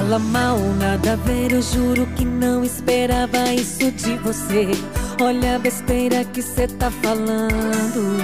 [0.10, 4.72] Fala mal, nada a ver, eu juro que não esperava isso de você.
[5.22, 8.18] Olha a besteira que cê tá falando.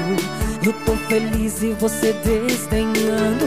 [0.65, 3.45] Eu tô feliz e você desdenhando.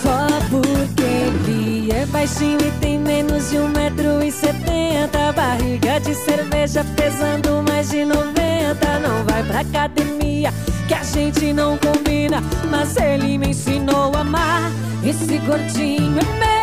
[0.00, 6.14] Só porque ele é baixinho e tem menos de um metro e setenta Barriga de
[6.14, 10.54] cerveja pesando mais de noventa Não vai pra academia
[10.86, 14.70] que a gente não combina Mas ele me ensinou a amar
[15.04, 16.57] Esse gordinho é meu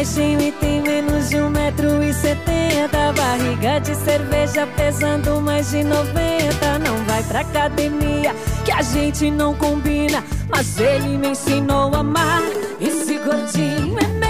[0.00, 3.12] baixinho e tem menos de um metro e setenta.
[3.12, 6.78] Barriga de cerveja pesando mais de noventa.
[6.78, 8.34] Não vai pra academia
[8.64, 10.24] que a gente não combina.
[10.48, 12.42] Mas ele me ensinou a amar.
[12.80, 14.29] Esse gordinho é meu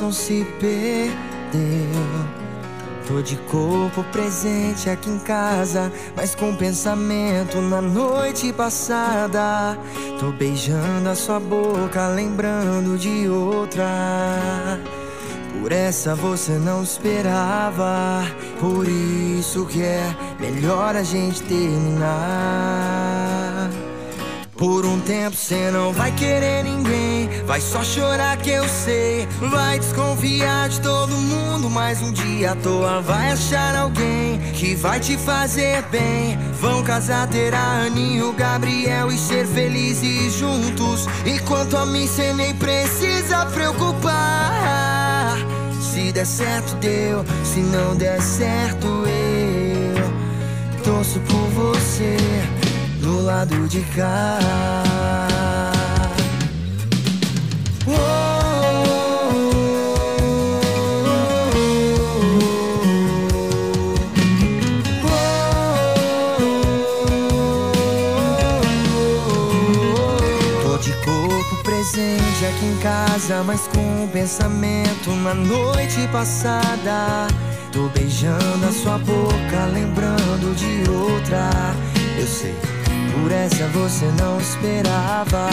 [0.00, 1.12] coração se perdeu.
[3.06, 9.76] Tô de corpo presente aqui em casa, mas com pensamento na noite passada.
[10.18, 14.78] Tô beijando a sua boca, lembrando de outra.
[15.60, 18.24] Por essa você não esperava,
[18.60, 22.10] por isso que é melhor a gente terminar.
[24.56, 29.26] Por um tempo cê não vai querer ninguém, vai só chorar que eu sei.
[29.50, 35.00] Vai desconfiar de todo mundo, mas um dia à toa vai achar alguém que vai
[35.00, 36.38] te fazer bem.
[36.60, 41.08] Vão casar, ter a Aninho, Gabriel e ser felizes juntos.
[41.26, 45.36] E quanto a mim, cê nem precisa preocupar.
[45.80, 52.16] Se der certo, deu, se não der certo, eu torço por você
[53.00, 55.29] do lado de cá.
[71.62, 77.26] Presente aqui em casa, mas com o pensamento na noite passada.
[77.72, 81.50] Tô beijando a sua boca, lembrando de outra.
[82.18, 82.54] Eu sei,
[83.12, 85.48] por essa você não esperava.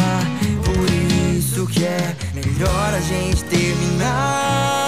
[1.71, 4.85] Que é melhor a gente terminar.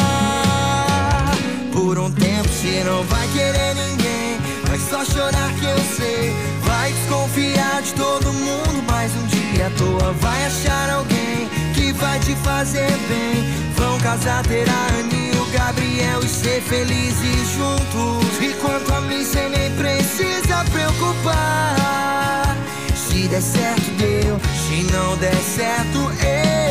[1.74, 4.40] Por um tempo você não vai querer ninguém.
[4.68, 6.34] Vai só chorar que eu sei.
[6.64, 12.20] Vai desconfiar de todo mundo, mas um dia à toa vai achar alguém que vai
[12.20, 13.44] te fazer bem.
[13.76, 18.40] Vão casar, ter a Annie o Gabriel e ser felizes juntos.
[18.42, 22.49] E quanto a mim, cê nem precisa preocupar.
[23.10, 24.40] Se der certo, deu.
[24.54, 26.70] Se não der certo, eu.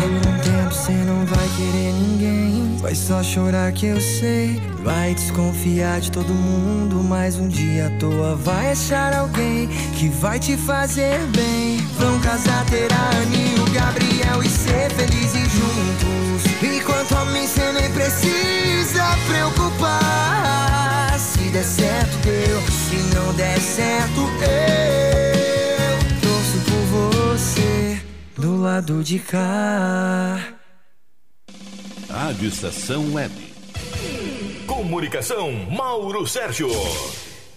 [0.00, 2.78] Por um tempo cê não vai querer ninguém.
[2.80, 4.58] Vai só chorar que eu sei.
[4.82, 9.68] Vai desconfiar de todo mundo, mas um dia à toa vai achar alguém
[9.98, 11.76] que vai te fazer bem.
[11.98, 16.42] Vão casar, ter a Annie e o Gabriel e ser felizes juntos.
[16.62, 21.18] Enquanto a mim cê nem precisa preocupar.
[21.18, 22.77] Se der certo, deu.
[22.88, 28.00] Se não der certo, eu torço por você
[28.34, 30.54] do lado de cá.
[32.08, 33.34] Rádio Estação Web.
[34.66, 36.70] Comunicação, Mauro Sérgio.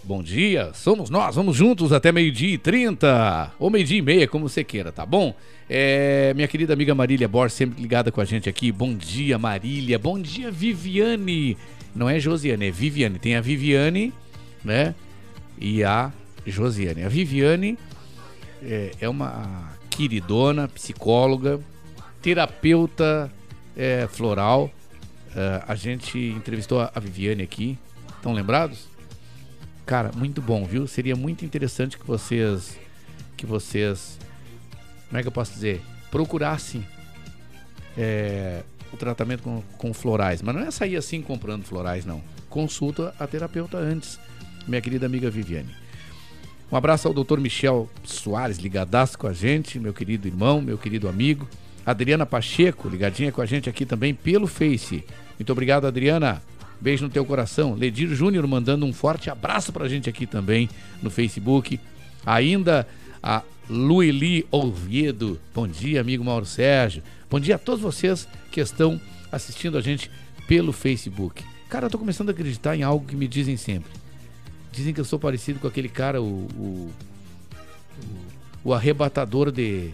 [0.04, 4.50] Bom dia, somos nós, vamos juntos até meio-dia e 30, ou meio-dia e meia, como
[4.50, 5.34] você queira, tá bom?
[5.70, 8.70] É, minha querida amiga Marília Borges, sempre ligada com a gente aqui.
[8.70, 9.98] Bom dia, Marília.
[9.98, 11.56] Bom dia, Viviane.
[11.96, 13.18] Não é Josiane, é Viviane.
[13.18, 14.12] Tem a Viviane,
[14.62, 14.94] né?
[15.62, 16.12] E a
[16.46, 17.04] Josiane.
[17.04, 17.78] A Viviane
[18.62, 21.60] é, é uma queridona, psicóloga,
[22.22, 23.32] terapeuta
[23.78, 24.70] é, floral.
[25.36, 27.78] É, a gente entrevistou a Viviane aqui.
[28.18, 28.88] Estão lembrados?
[29.86, 30.88] Cara, muito bom, viu?
[30.88, 32.78] Seria muito interessante que vocês
[33.38, 34.20] que vocês
[35.12, 35.82] como é que eu posso dizer?
[36.10, 36.86] Procurassem
[37.98, 40.42] é, o tratamento com, com florais.
[40.42, 42.24] Mas não é sair assim comprando florais, não.
[42.50, 44.20] Consulta a terapeuta antes,
[44.68, 45.76] minha querida amiga Viviane.
[46.72, 47.40] Um abraço ao Dr.
[47.40, 51.48] Michel Soares, ligadaço com a gente, meu querido irmão, meu querido amigo.
[51.86, 55.04] Adriana Pacheco, ligadinha com a gente aqui também pelo Face.
[55.38, 56.42] Muito obrigado, Adriana.
[56.80, 57.74] Beijo no teu coração.
[57.74, 60.70] Ledir Júnior mandando um forte abraço pra gente aqui também
[61.02, 61.80] no Facebook.
[62.26, 62.88] Ainda
[63.22, 65.40] a Lueli Oviedo.
[65.54, 67.04] Bom dia, amigo Mauro Sérgio.
[67.30, 69.00] Bom dia a todos vocês que estão
[69.32, 70.10] assistindo a gente
[70.48, 71.44] pelo Facebook.
[71.70, 73.92] Cara, eu tô começando a acreditar em algo que me dizem sempre.
[74.72, 76.26] Dizem que eu sou parecido com aquele cara, o.
[76.26, 76.92] o,
[78.64, 79.90] o, o arrebatador de.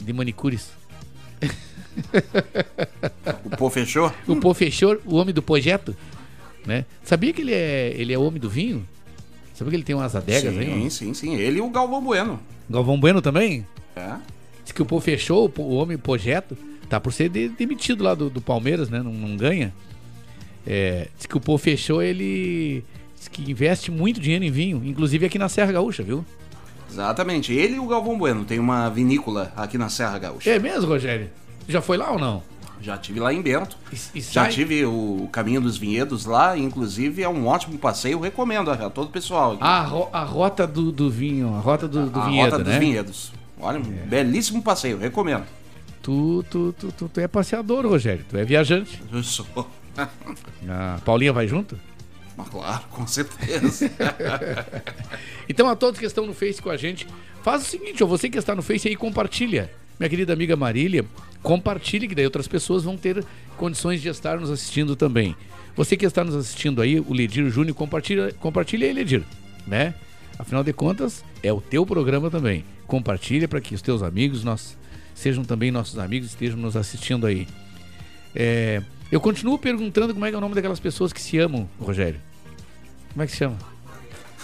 [0.00, 0.70] de manicures.
[3.44, 4.12] O pô fechou?
[4.26, 5.96] O pô fechou, o homem do projeto.
[6.66, 6.84] Né?
[7.02, 8.86] Sabia que ele é, ele é homem do vinho?
[9.54, 10.66] Sabia que ele tem umas adegas sim, aí?
[10.66, 11.34] Sim, sim, sim.
[11.36, 12.40] Ele e o Galvão Bueno.
[12.68, 13.66] Galvão Bueno também?
[13.94, 14.14] É.
[14.64, 16.56] Diz que o pô fechou, o, o homem projeto.
[16.88, 19.02] Tá por ser de, demitido lá do, do Palmeiras, né?
[19.02, 19.72] Não, não ganha.
[20.66, 22.84] É, diz que o pô fechou, ele.
[23.30, 26.24] Que investe muito dinheiro em vinho, inclusive aqui na Serra Gaúcha, viu?
[26.90, 27.52] Exatamente.
[27.52, 30.48] Ele e o Galvão Bueno tem uma vinícola aqui na Serra Gaúcha.
[30.50, 31.28] É mesmo, Rogério?
[31.68, 32.42] Já foi lá ou não?
[32.80, 33.76] Já tive lá em Bento.
[34.14, 38.70] E Já sai- tive o Caminho dos Vinhedos lá, inclusive é um ótimo passeio, recomendo
[38.70, 39.52] a todo o pessoal.
[39.52, 39.62] aqui.
[39.62, 42.64] A, ro- a rota do, do vinho, a rota do, do a vinhedo, Rota né?
[42.64, 43.32] dos Vinhedos.
[43.58, 45.44] Olha, um belíssimo passeio, recomendo.
[46.02, 48.24] Tu, tu, tu, tu, tu é passeador, Rogério.
[48.28, 49.02] Tu é viajante.
[49.10, 49.46] Eu sou.
[50.68, 51.78] A Paulinha vai junto?
[52.36, 53.90] Mas claro, com certeza.
[55.46, 57.06] Então, a todos que estão no Face com a gente,
[57.42, 59.70] faz o seguinte, ó, você que está no Face aí, compartilha.
[60.00, 61.04] Minha querida amiga Marília,
[61.42, 63.24] compartilhe, que daí outras pessoas vão ter
[63.56, 65.36] condições de estar nos assistindo também.
[65.76, 69.22] Você que está nos assistindo aí, o Ledir Júnior, compartilha, compartilha aí, Ledir,
[69.66, 69.94] né?
[70.38, 72.64] Afinal de contas, é o teu programa também.
[72.86, 74.76] Compartilha para que os teus amigos nós,
[75.14, 77.46] sejam também nossos amigos, estejam nos assistindo aí.
[78.34, 81.68] É, eu continuo perguntando como é que é o nome daquelas pessoas que se amam,
[81.78, 82.20] Rogério.
[83.12, 83.56] Como é que se chama?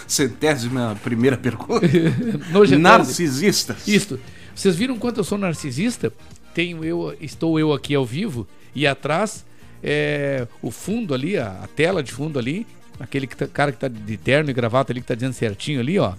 [0.07, 1.85] Centésima primeira pergunta.
[2.79, 3.87] Narcisistas.
[3.87, 4.19] Isso.
[4.55, 6.11] Vocês viram quanto eu sou narcisista?
[6.53, 9.45] Tenho eu, estou eu aqui ao vivo e atrás
[9.81, 12.67] é, o fundo ali, a, a tela de fundo ali,
[12.99, 15.79] aquele que tá- cara que tá de terno e gravata ali que tá dizendo certinho
[15.79, 16.13] ali, ó.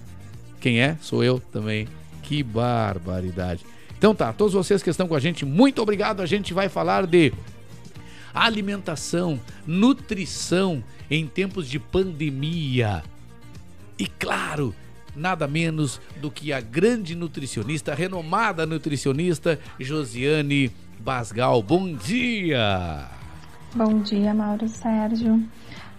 [0.59, 0.97] Quem é?
[1.01, 1.87] Sou eu também.
[2.23, 3.65] Que barbaridade.
[3.97, 6.21] Então tá, todos vocês que estão com a gente, muito obrigado.
[6.21, 7.31] A gente vai falar de
[8.33, 13.03] alimentação, nutrição em tempos de pandemia.
[13.97, 14.73] E claro,
[15.15, 21.61] nada menos do que a grande nutricionista, a renomada nutricionista Josiane Basgal.
[21.61, 23.09] Bom dia!
[23.75, 25.43] Bom dia, Mauro Sérgio.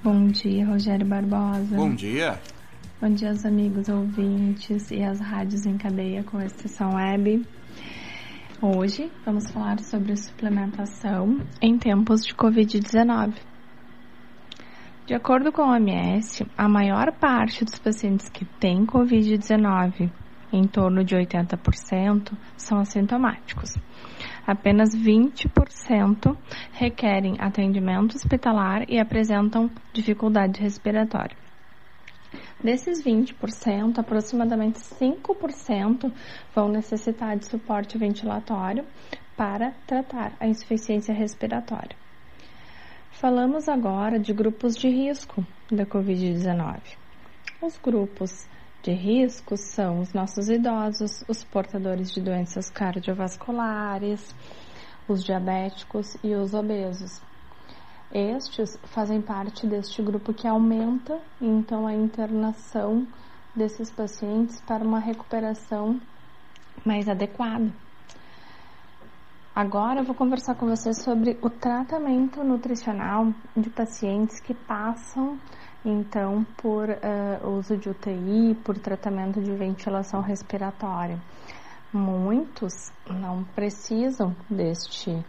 [0.03, 1.75] Bom dia, Rogério Barbosa.
[1.75, 2.41] Bom dia.
[3.01, 7.45] Bom dia aos amigos ouvintes e às rádios em cadeia com a Estação Web.
[8.63, 13.35] Hoje vamos falar sobre suplementação em tempos de Covid-19.
[15.07, 20.11] De acordo com a OMS, a maior parte dos pacientes que têm Covid-19,
[20.53, 23.75] em torno de 80%, são assintomáticos.
[24.47, 26.37] Apenas 20%
[26.73, 31.44] requerem atendimento hospitalar e apresentam dificuldade respiratória.
[32.65, 36.11] Desses 20%, aproximadamente 5%
[36.55, 38.87] vão necessitar de suporte ventilatório
[39.37, 41.95] para tratar a insuficiência respiratória.
[43.11, 46.81] Falamos agora de grupos de risco da Covid-19.
[47.61, 48.49] Os grupos
[48.83, 54.35] de risco são os nossos idosos, os portadores de doenças cardiovasculares,
[55.07, 57.21] os diabéticos e os obesos.
[58.13, 63.07] Estes fazem parte deste grupo que aumenta então a internação
[63.55, 66.01] desses pacientes para uma recuperação
[66.85, 67.73] mais adequada.
[69.55, 75.39] Agora eu vou conversar com vocês sobre o tratamento nutricional de pacientes que passam
[75.85, 81.21] então por uh, uso de UTI, por tratamento de ventilação respiratória.
[81.93, 85.25] Muitos não precisam deste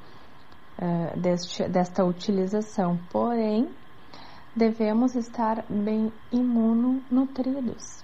[0.80, 2.98] uh, deste, desta utilização.
[3.12, 3.70] Porém,
[4.56, 8.04] devemos estar bem imunonutridos.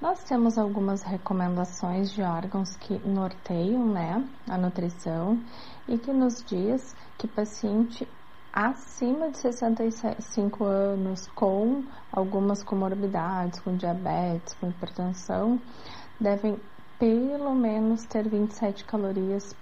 [0.00, 5.38] Nós temos algumas recomendações de órgãos que norteiam né, a nutrição
[5.86, 8.08] e que nos diz que paciente
[8.50, 15.60] acima de 65 anos com algumas comorbidades, com diabetes, com hipertensão,
[16.18, 16.58] devem
[16.98, 19.54] pelo menos ter 27 calorias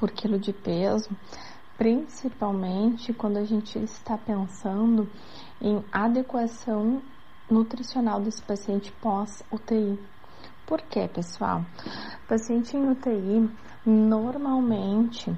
[0.00, 1.10] por quilo de peso,
[1.76, 5.06] principalmente quando a gente está pensando
[5.60, 7.02] em adequação
[7.50, 9.98] nutricional desse paciente pós-UTI.
[10.66, 11.64] Por quê, pessoal?
[12.24, 13.50] O paciente em UTI
[13.84, 15.30] normalmente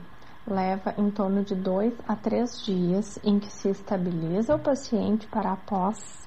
[0.47, 5.53] leva em torno de dois a três dias em que se estabiliza o paciente para
[5.53, 6.23] após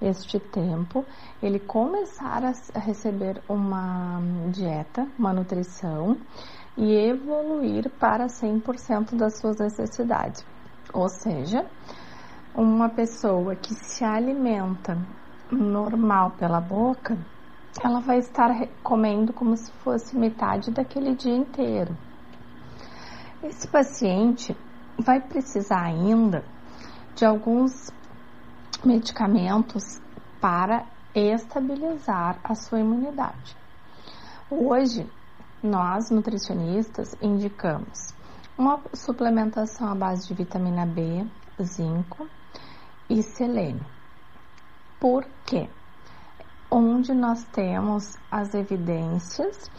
[0.00, 1.04] este tempo
[1.42, 4.20] ele começar a receber uma
[4.50, 6.18] dieta, uma nutrição
[6.76, 10.44] e evoluir para 100% das suas necessidades.
[10.92, 11.66] Ou seja,
[12.54, 14.98] uma pessoa que se alimenta
[15.50, 17.16] normal pela boca,
[17.82, 18.50] ela vai estar
[18.82, 21.96] comendo como se fosse metade daquele dia inteiro.
[23.42, 24.56] Esse paciente
[24.98, 26.44] vai precisar ainda
[27.14, 27.90] de alguns
[28.84, 30.00] medicamentos
[30.40, 33.56] para estabilizar a sua imunidade.
[34.50, 35.10] Hoje,
[35.64, 38.14] nós nutricionistas indicamos
[38.56, 41.26] uma suplementação à base de vitamina B,
[41.62, 42.28] zinco
[43.08, 43.84] e selênio.
[45.00, 45.70] Por quê?
[46.70, 49.70] Onde nós temos as evidências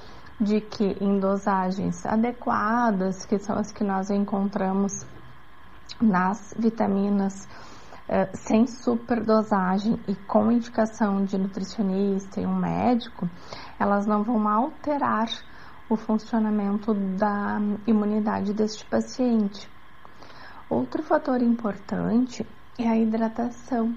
[0.42, 5.06] de que em dosagens adequadas, que são as que nós encontramos
[6.02, 7.48] nas vitaminas
[8.10, 13.30] eh, sem superdosagem e com indicação de nutricionista e um médico,
[13.80, 15.28] elas não vão alterar
[15.90, 19.70] o funcionamento da imunidade deste paciente.
[20.70, 22.46] Outro fator importante
[22.78, 23.96] é a hidratação.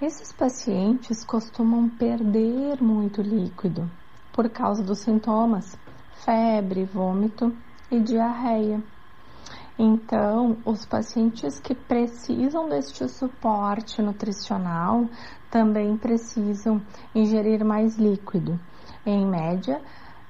[0.00, 3.90] Esses pacientes costumam perder muito líquido
[4.32, 5.78] por causa dos sintomas
[6.24, 7.56] febre, vômito
[7.90, 8.82] e diarreia.
[9.78, 15.08] Então, os pacientes que precisam deste suporte nutricional
[15.50, 16.80] também precisam
[17.14, 18.60] ingerir mais líquido.
[19.04, 19.82] Em média,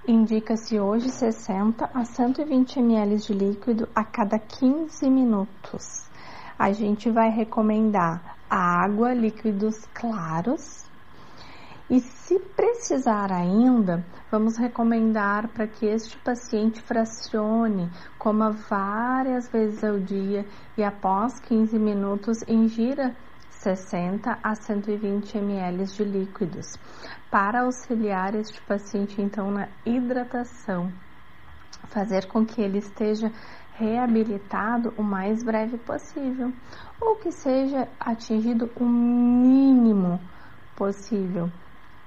[0.07, 6.11] indica-se hoje 60 a 120 ml de líquido a cada 15 minutos.
[6.59, 10.85] A gente vai recomendar água, líquidos claros.
[11.89, 19.99] E se precisar ainda, vamos recomendar para que este paciente fracione, coma várias vezes ao
[19.99, 20.47] dia
[20.77, 23.15] e após 15 minutos ingira
[23.51, 26.67] 60 a 120 ml de líquidos,
[27.33, 30.93] para auxiliar este paciente então na hidratação,
[31.87, 33.33] fazer com que ele esteja
[33.73, 36.53] reabilitado o mais breve possível,
[37.01, 40.21] ou que seja atingido o mínimo
[40.77, 41.49] possível,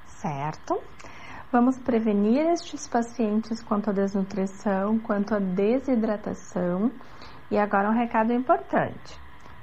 [0.06, 0.80] certo?
[1.52, 6.92] Vamos prevenir estes pacientes quanto à desnutrição, quanto à desidratação.
[7.50, 9.20] E agora um recado importante.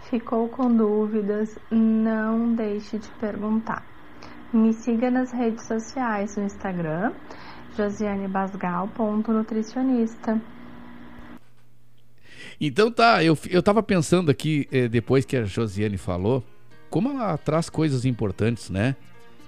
[0.08, 1.56] Ficou com dúvidas?
[1.70, 3.91] Não deixe de perguntar.
[4.52, 7.14] Me siga nas redes sociais no Instagram,
[7.74, 10.38] josianebasgal.nutricionista.
[12.60, 16.44] Então tá, eu, eu tava pensando aqui, eh, depois que a Josiane falou,
[16.90, 18.94] como ela traz coisas importantes, né?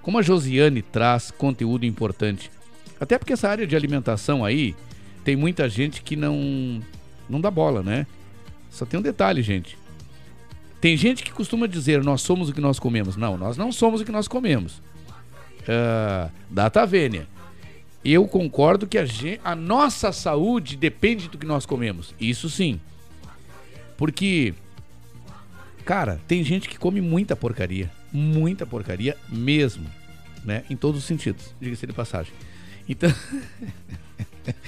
[0.01, 2.51] Como a Josiane traz conteúdo importante.
[2.99, 4.75] Até porque essa área de alimentação aí,
[5.23, 6.81] tem muita gente que não,
[7.29, 8.07] não dá bola, né?
[8.71, 9.77] Só tem um detalhe, gente.
[10.81, 13.17] Tem gente que costuma dizer nós somos o que nós comemos.
[13.17, 14.83] Não, nós não somos o que nós comemos.
[15.65, 17.27] Uh, data vênia.
[18.05, 22.15] Eu concordo que a, gente, a nossa saúde depende do que nós comemos.
[22.21, 22.79] Isso sim.
[23.97, 24.53] Porque,
[25.87, 27.91] cara, tem gente que come muita porcaria.
[28.13, 29.87] Muita porcaria mesmo.
[30.45, 30.65] Né?
[30.69, 32.33] Em todos os sentidos, diga-se de passagem.
[32.87, 33.11] Então.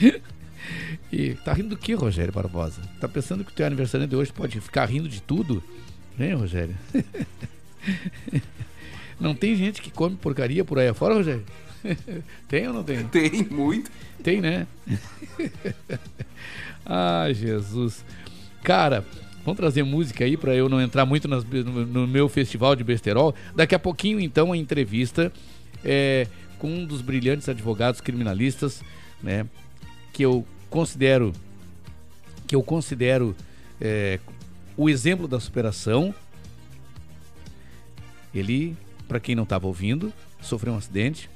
[1.13, 2.81] e tá rindo do que, Rogério Barbosa?
[2.99, 5.63] Tá pensando que o teu aniversário de hoje pode ficar rindo de tudo?
[6.17, 6.75] Né, Rogério?
[9.19, 11.45] Não tem gente que come porcaria por aí afora, Rogério?
[12.49, 13.05] tem ou não tem?
[13.09, 13.91] Tem, muito.
[14.23, 14.67] Tem, né?
[16.85, 18.05] ah, Jesus.
[18.63, 19.05] Cara,
[19.45, 22.85] vamos trazer música aí para eu não entrar muito nas, no, no, meu festival de
[22.85, 23.35] besterol.
[23.55, 25.33] Daqui a pouquinho, então, a entrevista
[25.85, 26.27] é,
[26.59, 28.83] com um dos brilhantes advogados criminalistas,
[29.23, 29.47] né?
[30.13, 31.33] Que eu considero
[32.47, 33.35] que eu considero
[33.81, 34.21] é,
[34.77, 36.15] o exemplo da superação.
[38.35, 38.77] Ele,
[39.09, 41.31] para quem não estava ouvindo, sofreu um acidente.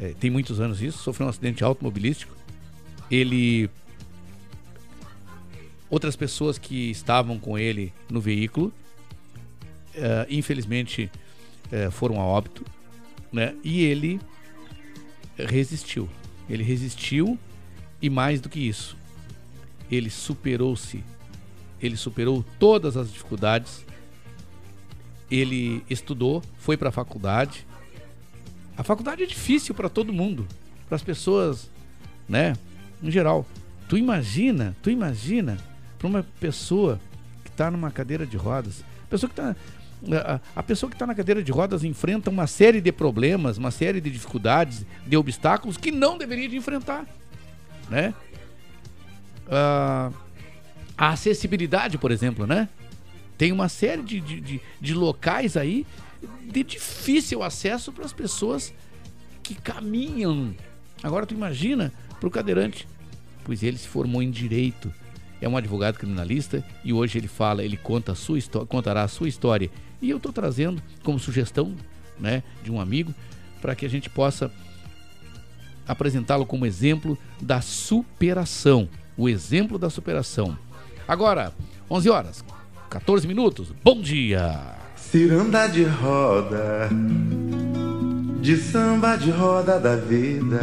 [0.00, 2.34] É, tem muitos anos isso, sofreu um acidente automobilístico.
[3.10, 3.68] Ele
[5.92, 8.72] outras pessoas que estavam com ele no veículo,
[9.94, 11.10] eh, infelizmente
[11.70, 12.64] eh, foram a óbito,
[13.30, 13.54] né?
[13.62, 14.18] E ele
[15.36, 16.08] resistiu.
[16.48, 17.38] Ele resistiu
[18.00, 18.96] e mais do que isso,
[19.90, 21.04] ele superou-se.
[21.80, 23.84] Ele superou todas as dificuldades.
[25.34, 27.66] Ele estudou, foi para a faculdade.
[28.76, 30.46] A faculdade é difícil para todo mundo,
[30.86, 31.70] para as pessoas,
[32.28, 32.54] né?
[33.02, 33.46] Em geral.
[33.88, 35.56] Tu imagina, tu imagina
[35.98, 37.00] para uma pessoa
[37.44, 39.56] que está numa cadeira de rodas, pessoa que tá
[40.56, 44.00] a, pessoa que está na cadeira de rodas enfrenta uma série de problemas, uma série
[44.00, 47.06] de dificuldades, de obstáculos que não deveria de enfrentar,
[47.88, 48.12] né?
[49.48, 50.10] Ah,
[50.98, 52.68] a acessibilidade, por exemplo, né?
[53.42, 55.84] Tem uma série de, de, de, de locais aí
[56.44, 58.72] de difícil acesso para as pessoas
[59.42, 60.54] que caminham.
[61.02, 62.86] Agora tu imagina para o cadeirante,
[63.42, 64.94] pois ele se formou em direito,
[65.40, 69.08] é um advogado criminalista e hoje ele fala, ele conta a sua história, contará a
[69.08, 69.68] sua história.
[70.00, 71.74] E eu estou trazendo como sugestão,
[72.20, 73.12] né, de um amigo
[73.60, 74.52] para que a gente possa
[75.84, 80.56] apresentá-lo como exemplo da superação, o exemplo da superação.
[81.08, 81.52] Agora,
[81.90, 82.44] 11 horas,
[82.92, 83.72] 14 minutos.
[83.82, 84.60] Bom dia.
[84.94, 86.90] Ciranda de roda,
[88.42, 90.60] de samba de roda da vida,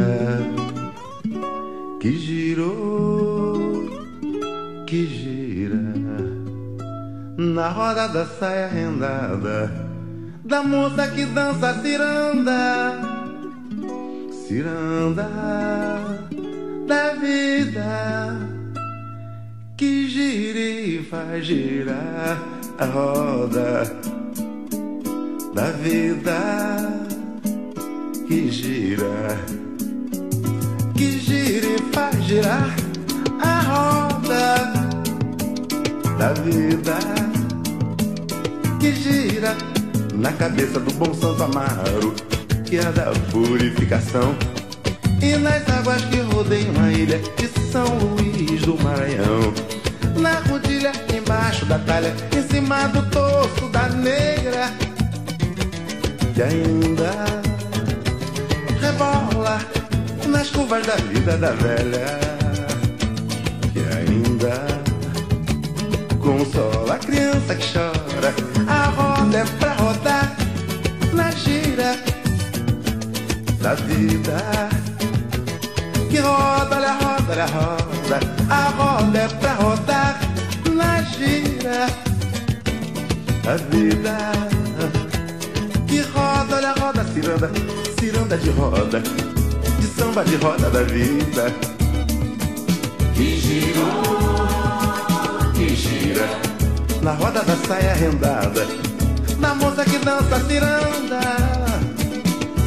[1.98, 3.84] que girou,
[4.86, 5.82] que gira,
[7.36, 9.88] na roda da saia rendada,
[10.44, 13.00] da moça que dança ciranda,
[14.46, 15.28] ciranda
[16.86, 18.59] da vida,
[19.80, 22.38] que gira e faz girar
[22.76, 23.90] a roda
[25.54, 26.36] da vida.
[28.28, 29.38] Que gira,
[30.94, 32.76] que gira e faz girar
[33.40, 34.54] a roda
[36.18, 36.98] da vida.
[38.78, 39.56] Que gira
[40.14, 42.14] na cabeça do bom Santo Amaro,
[42.66, 44.36] que é da purificação,
[45.22, 49.52] e nas águas que rodeiam a ilha de São Luís do Maranhão.
[50.16, 54.72] Na rodilha, embaixo da talha, em cima do torso da negra,
[56.34, 57.10] que ainda
[58.80, 59.60] rebola
[60.26, 62.18] nas curvas da vida da velha,
[63.72, 64.66] que ainda
[66.20, 68.34] consola a criança que chora.
[68.66, 70.36] A roda é pra rodar
[71.12, 71.96] na gira
[73.60, 74.89] da vida.
[76.10, 78.20] Que roda, olha a roda, olha a roda.
[78.50, 80.20] A roda é pra rodar
[80.74, 81.86] na gira
[83.44, 84.18] da vida.
[85.86, 87.50] Que roda, olha a roda, ciranda,
[88.00, 91.54] ciranda de roda, de samba de roda da vida.
[93.14, 94.02] Que girou,
[95.54, 96.28] que gira,
[97.02, 98.66] na roda da saia rendada,
[99.38, 101.20] na moça que dança ciranda,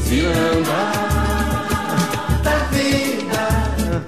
[0.07, 1.22] ciranda
[2.43, 4.03] da vida.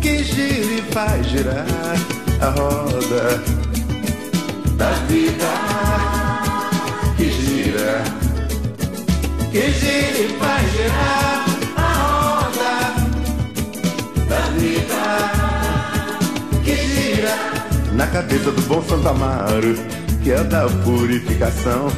[0.00, 1.96] Que gira e faz girar
[2.40, 3.42] a roda
[4.76, 5.52] da vida.
[7.16, 8.22] Que gira
[9.52, 11.44] que gira e faz girar
[11.76, 12.74] a roda
[14.26, 15.02] da vida
[16.64, 17.36] que gira
[17.92, 19.74] na cabeça do bom Santo Amaro,
[20.24, 21.92] que é da purificação,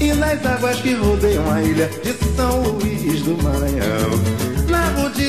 [0.00, 4.47] e nas águas que rodeiam a ilha de São Luís do Maranhão.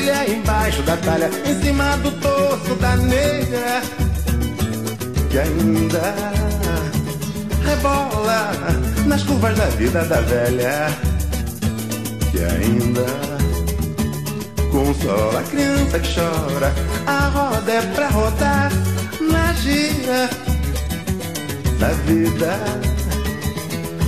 [0.09, 3.81] Rodilha embaixo da talha, em cima do torso da negra,
[5.29, 6.15] que ainda
[7.63, 8.51] rebola
[9.05, 10.87] nas curvas da vida da velha
[12.31, 13.05] que ainda
[14.71, 16.73] consola a criança que chora.
[17.05, 18.71] A roda é pra rodar
[19.21, 20.29] na gira
[21.79, 22.59] da vida.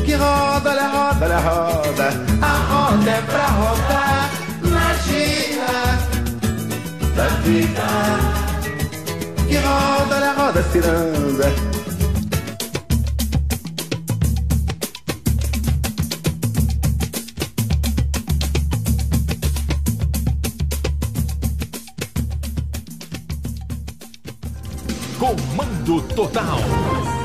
[0.04, 2.10] Que roda, olha roda, olha roda.
[2.42, 4.11] A roda é pra rodar
[7.16, 7.88] da vida.
[9.48, 11.72] Que roda, olha a roda, ciranda.
[25.20, 27.21] Comando Total.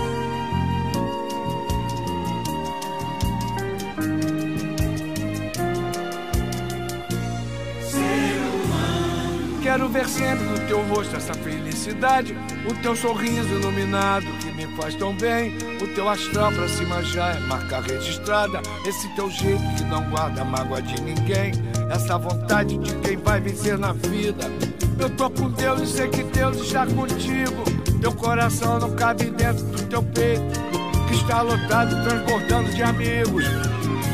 [10.05, 12.37] Sempre no teu rosto essa felicidade,
[12.69, 17.31] o teu sorriso iluminado que me faz tão bem, o teu astral pra cima já
[17.31, 21.53] é marca registrada, esse teu jeito que não guarda mágoa de ninguém.
[21.91, 24.51] essa vontade de quem vai vencer na vida.
[24.99, 27.65] Eu tô com Deus e sei que Deus está contigo.
[28.01, 30.61] Teu coração não cabe dentro do teu peito,
[31.09, 33.45] que está lotado, transbordando de amigos.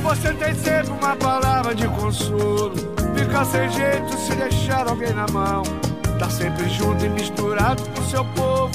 [0.03, 2.92] Você tem sempre uma palavra de consolo.
[3.23, 5.63] Fica sem jeito se deixar alguém na mão.
[6.19, 8.73] Tá sempre junto e misturado com seu povo.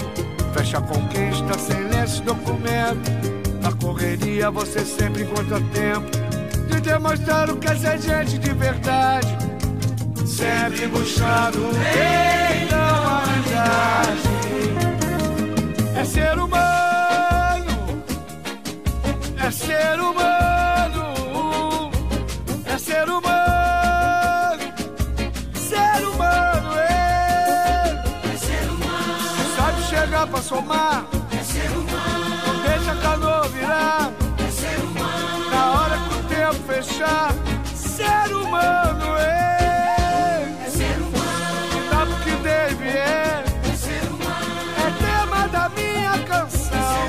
[0.53, 3.11] Fecha a conquista sem lenço documento.
[3.61, 6.09] Na correria você sempre encontra tempo
[6.69, 9.37] de demonstrar o que é ser gente de verdade.
[10.25, 14.27] Sempre buscando o bem da humanidade.
[15.93, 18.01] É ser humano,
[19.45, 21.91] é ser humano,
[22.65, 23.56] é ser humano,
[30.47, 31.05] somar,
[31.37, 32.29] é ser humano.
[32.47, 35.49] Não deixa a canoa virar, é ser humano.
[35.51, 37.33] Na hora que o tempo fechar,
[37.75, 40.55] ser humano, é.
[40.65, 41.67] É ser humano.
[41.69, 43.43] Que dá pro que deve, é.
[43.69, 44.55] É ser humano.
[44.77, 47.07] É tema da minha canção.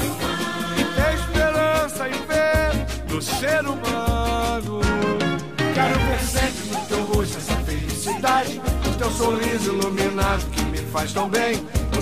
[0.76, 4.80] E tem esperança e fé no ser humano.
[5.74, 8.60] Quero ver sempre no teu rosto essa felicidade.
[8.84, 11.77] O teu sorriso iluminado que me faz tão bem.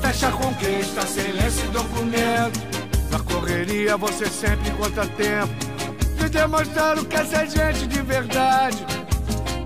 [0.00, 2.60] Fecha a conquista, silêncio e documento.
[3.10, 5.52] Na correria você sempre encontra tempo
[6.16, 8.78] de demonstrar o que é ser gente de verdade.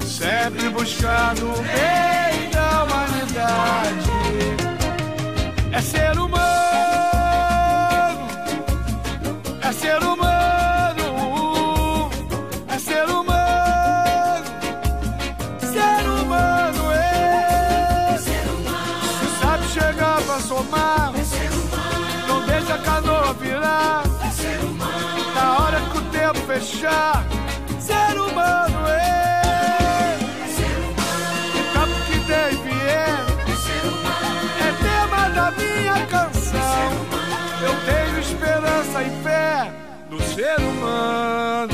[0.07, 4.11] Sempre buscando o bem da humanidade.
[5.73, 6.39] É ser humano,
[9.61, 10.24] é ser humano,
[26.55, 27.25] fechar,
[27.81, 30.17] ser humano, é.
[30.49, 31.95] Ser humano.
[32.07, 32.33] Que.
[32.33, 32.51] É
[33.57, 34.51] ser humano.
[34.61, 36.93] É tema da minha canção.
[37.61, 39.73] Eu tenho esperança e fé
[40.09, 41.74] no ser humano.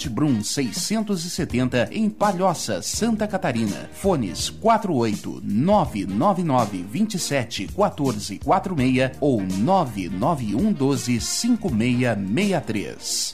[0.09, 3.87] Brum 670 em Palhoça, Santa Catarina.
[3.93, 13.33] Fones 48 999 27 14 46 ou 991 12 5663.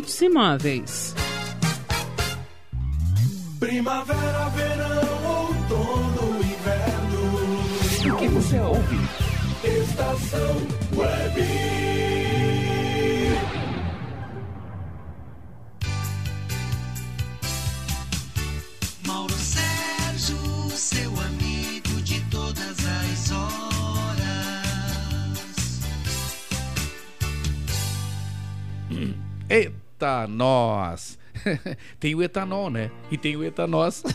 [0.01, 1.13] Hits Imóveis.
[3.59, 8.11] Primavera, verão, outono, inverno.
[8.11, 8.97] O que você ouve?
[9.63, 10.55] Estação
[10.95, 11.41] Web.
[19.05, 20.35] Mauro Sérgio,
[20.71, 23.51] seu amigo de todas as horas.
[29.47, 29.80] Eita,
[30.29, 31.19] nós!
[31.99, 32.91] tem o etanol, né?
[33.09, 34.03] E tem o etanós.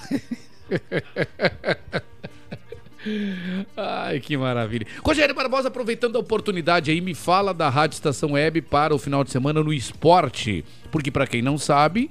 [3.77, 4.87] Ai, que maravilha.
[5.05, 9.23] Rogério Barbosa, aproveitando a oportunidade aí, me fala da Rádio Estação Web para o final
[9.23, 10.65] de semana no esporte.
[10.91, 12.11] Porque, para quem não sabe,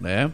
[0.00, 0.30] né?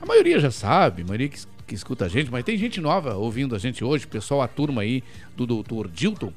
[0.00, 3.16] A maioria já sabe, a maioria que, que escuta a gente, mas tem gente nova
[3.16, 5.02] ouvindo a gente hoje, pessoal, a turma aí
[5.36, 6.32] do doutor Dilton,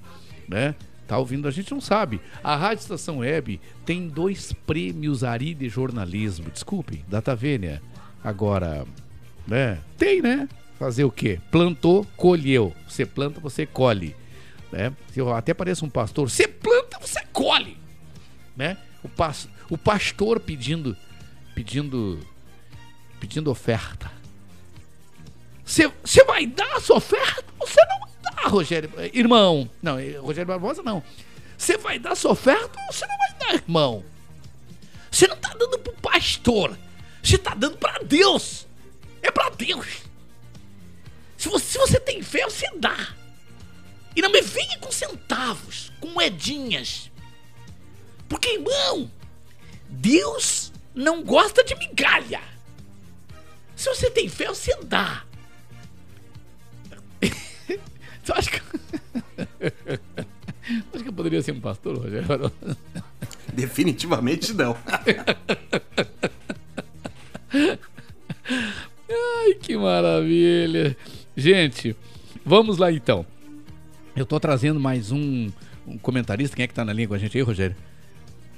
[0.48, 0.76] né?
[1.14, 2.20] Tá ouvindo a gente, não sabe.
[2.44, 6.50] A Rádio Estação Web tem dois prêmios Ari de jornalismo.
[6.50, 7.84] Desculpe, Data Vênia.
[8.24, 8.84] Agora,
[9.48, 9.78] né?
[9.96, 10.50] Tem, né?
[10.80, 11.40] Fazer o quê?
[11.52, 12.74] Plantou, colheu.
[12.90, 14.16] Você planta, você colhe.
[14.72, 14.92] Né?
[15.16, 17.78] Eu até pareço um pastor, você planta, você colhe.
[18.58, 18.76] Né?
[19.04, 20.98] O, pas, o pastor pedindo
[21.54, 22.20] pedindo
[23.20, 24.12] pedindo oferta.
[25.64, 27.46] Você vai dar a sua oferta?
[27.60, 28.13] Você não
[28.44, 28.92] dar, Rogério.
[29.14, 29.70] Irmão.
[29.82, 31.04] Não, eh, Rogério Barbosa não.
[31.58, 34.04] Você vai dar sua oferta ou você não vai dar, irmão?
[35.10, 36.78] Você não tá dando pro pastor.
[37.22, 38.68] Você tá dando para Deus.
[39.22, 39.88] É para Deus.
[41.38, 43.14] Se você, se você tem fé, você dá.
[44.16, 47.12] E não me venha com centavos, com moedinhas.
[48.28, 49.10] Porque, irmão,
[49.90, 52.42] Deus não gosta de migalha.
[53.76, 55.24] Se você tem fé, você dá.
[58.24, 58.62] Você acha que.
[60.94, 62.52] Acho que eu poderia ser um pastor, Rogério?
[63.54, 64.78] Definitivamente não.
[69.10, 70.96] Ai, que maravilha.
[71.36, 71.94] Gente,
[72.46, 73.26] vamos lá então.
[74.16, 75.52] Eu tô trazendo mais um,
[75.86, 76.56] um comentarista.
[76.56, 77.76] Quem é que tá na linha com a gente aí, Rogério?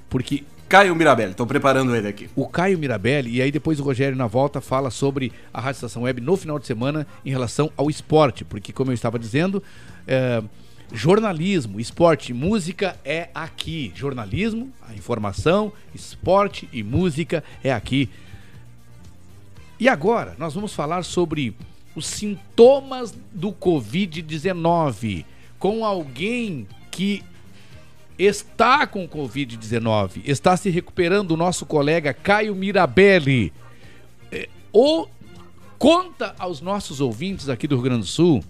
[0.09, 2.29] Porque Caio Mirabelli, tô preparando ele aqui.
[2.35, 6.03] o Caio Mirabelli e aí depois o Rogério na volta fala sobre a Rádio Estação
[6.03, 9.61] Web no final de semana em relação ao esporte, porque como eu estava dizendo,
[10.07, 10.41] é,
[10.91, 13.91] jornalismo, esporte, música é aqui.
[13.95, 18.09] Jornalismo, a informação, esporte e música é aqui.
[19.79, 21.55] E agora nós vamos falar sobre
[21.95, 25.25] os sintomas do Covid-19
[25.59, 27.23] com alguém que
[28.17, 33.51] está com Covid-19, está se recuperando o nosso colega Caio Mirabelli.
[34.31, 35.09] É, ou
[35.77, 38.43] conta aos nossos ouvintes aqui do Rio Grande do Sul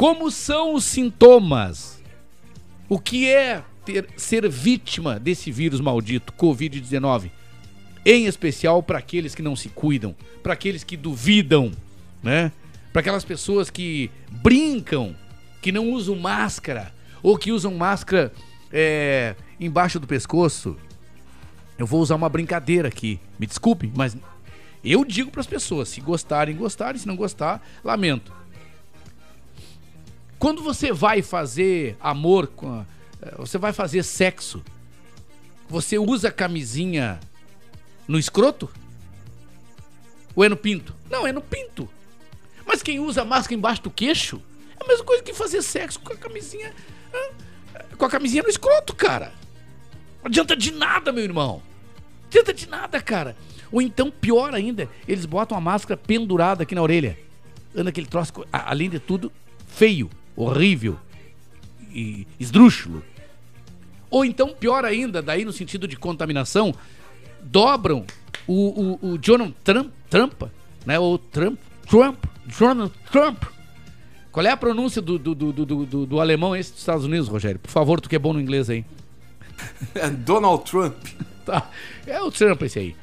[0.00, 2.02] como são os sintomas,
[2.88, 7.30] o que é ter, ser vítima desse vírus maldito, Covid-19,
[8.06, 11.70] em especial para aqueles que não se cuidam, para aqueles que duvidam,
[12.22, 12.50] né?
[12.94, 15.14] Para aquelas pessoas que brincam,
[15.60, 18.32] que não usam máscara ou que usam máscara
[18.72, 20.76] é, embaixo do pescoço.
[21.78, 24.16] Eu vou usar uma brincadeira aqui, me desculpe, mas
[24.84, 28.32] eu digo para as pessoas: se gostarem, gostarem, se não gostar, lamento.
[30.38, 32.50] Quando você vai fazer amor
[33.20, 34.62] eh, você vai fazer sexo,
[35.68, 37.20] você usa camisinha
[38.08, 38.68] no escroto?
[40.34, 40.94] Ou é no pinto?
[41.10, 41.88] Não, é no pinto.
[42.66, 44.40] Mas quem usa máscara embaixo do queixo
[44.78, 46.72] é a mesma coisa que fazer sexo com a camisinha.
[47.96, 49.32] Com a camisinha no escroto, cara.
[50.22, 51.62] Não adianta de nada, meu irmão.
[52.22, 53.36] Não adianta de nada, cara.
[53.72, 57.18] Ou então, pior ainda, eles botam a máscara pendurada aqui na orelha.
[57.74, 59.30] Anda aquele troço, além de tudo,
[59.66, 60.98] feio, horrível
[61.92, 63.02] e esdrúxulo.
[64.10, 66.74] Ou então, pior ainda, daí no sentido de contaminação,
[67.42, 68.04] dobram
[68.46, 70.42] o, o, o Donald Trump, Trump,
[70.84, 70.98] né?
[70.98, 71.58] O Trump,
[71.88, 72.24] Trump,
[72.58, 73.44] Donald Trump.
[74.32, 77.58] Qual é a pronúncia do, do, do, do, do- alemão esse dos Estados Unidos, Rogério?
[77.58, 78.84] Por favor, tu que é bom no inglês aí.
[79.94, 80.94] É Donald Trump.
[81.44, 81.68] Tá.
[82.06, 82.94] É o Trump esse aí.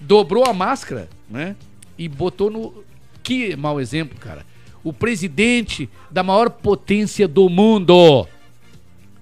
[0.00, 1.54] Dobrou a máscara, né?
[1.96, 2.84] E botou no.
[3.22, 4.44] Que mau exemplo, cara.
[4.82, 8.26] O presidente da maior potência do mundo.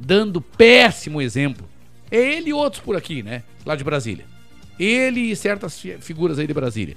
[0.00, 1.68] Dando péssimo exemplo.
[2.10, 3.44] É ele e outros por aqui, né?
[3.64, 4.24] Lá de Brasília.
[4.80, 6.96] Ele e certas fi- figuras aí de Brasília.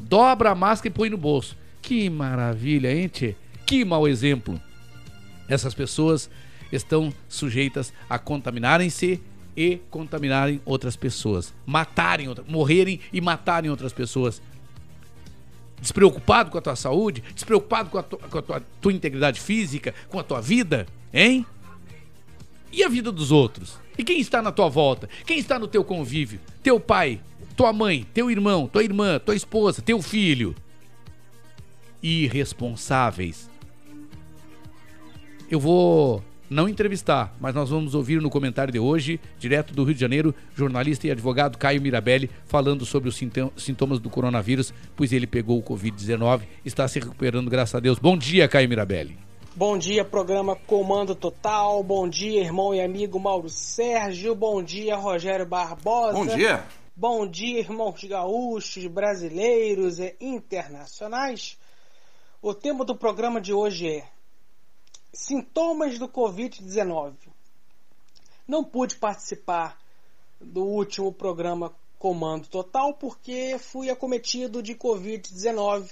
[0.00, 1.56] Dobra a máscara e põe no bolso.
[1.82, 3.34] Que maravilha, hein, tchê?
[3.72, 4.60] Que mau exemplo.
[5.48, 6.28] Essas pessoas
[6.70, 9.18] estão sujeitas a contaminarem-se
[9.56, 11.54] e contaminarem outras pessoas.
[11.64, 14.42] Matarem, morrerem e matarem outras pessoas.
[15.80, 17.24] Despreocupado com a tua saúde?
[17.34, 19.94] Despreocupado com a, tua, com a tua, tua integridade física?
[20.10, 20.86] Com a tua vida?
[21.10, 21.46] Hein?
[22.70, 23.78] E a vida dos outros?
[23.96, 25.08] E quem está na tua volta?
[25.24, 26.40] Quem está no teu convívio?
[26.62, 27.22] Teu pai,
[27.56, 30.54] tua mãe, teu irmão, tua irmã, tua esposa, teu filho.
[32.02, 33.50] Irresponsáveis.
[35.52, 39.92] Eu vou não entrevistar, mas nós vamos ouvir no comentário de hoje, direto do Rio
[39.92, 45.12] de Janeiro, jornalista e advogado Caio Mirabelli, falando sobre os sintom- sintomas do coronavírus, pois
[45.12, 47.98] ele pegou o Covid-19, está se recuperando, graças a Deus.
[47.98, 49.18] Bom dia, Caio Mirabelli.
[49.54, 51.82] Bom dia, programa Comando Total.
[51.82, 54.34] Bom dia, irmão e amigo Mauro Sérgio.
[54.34, 56.14] Bom dia, Rogério Barbosa.
[56.14, 56.64] Bom dia.
[56.96, 61.58] Bom dia, irmãos gaúchos, brasileiros e internacionais.
[62.40, 64.04] O tema do programa de hoje é
[65.12, 67.14] Sintomas do Covid-19.
[68.48, 69.78] Não pude participar
[70.40, 75.90] do último programa Comando Total porque fui acometido de Covid-19.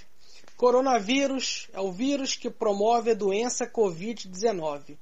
[0.57, 4.97] Coronavírus é o vírus que promove a doença Covid-19.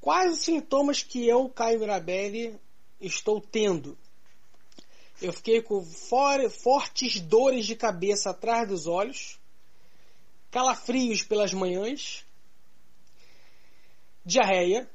[0.00, 2.58] Quais os sintomas que eu, Caio Mirabelli,
[3.00, 3.98] estou tendo?
[5.20, 9.38] Eu fiquei com for- fortes dores de cabeça atrás dos olhos,
[10.50, 12.24] calafrios pelas manhãs,
[14.24, 14.88] diarreia,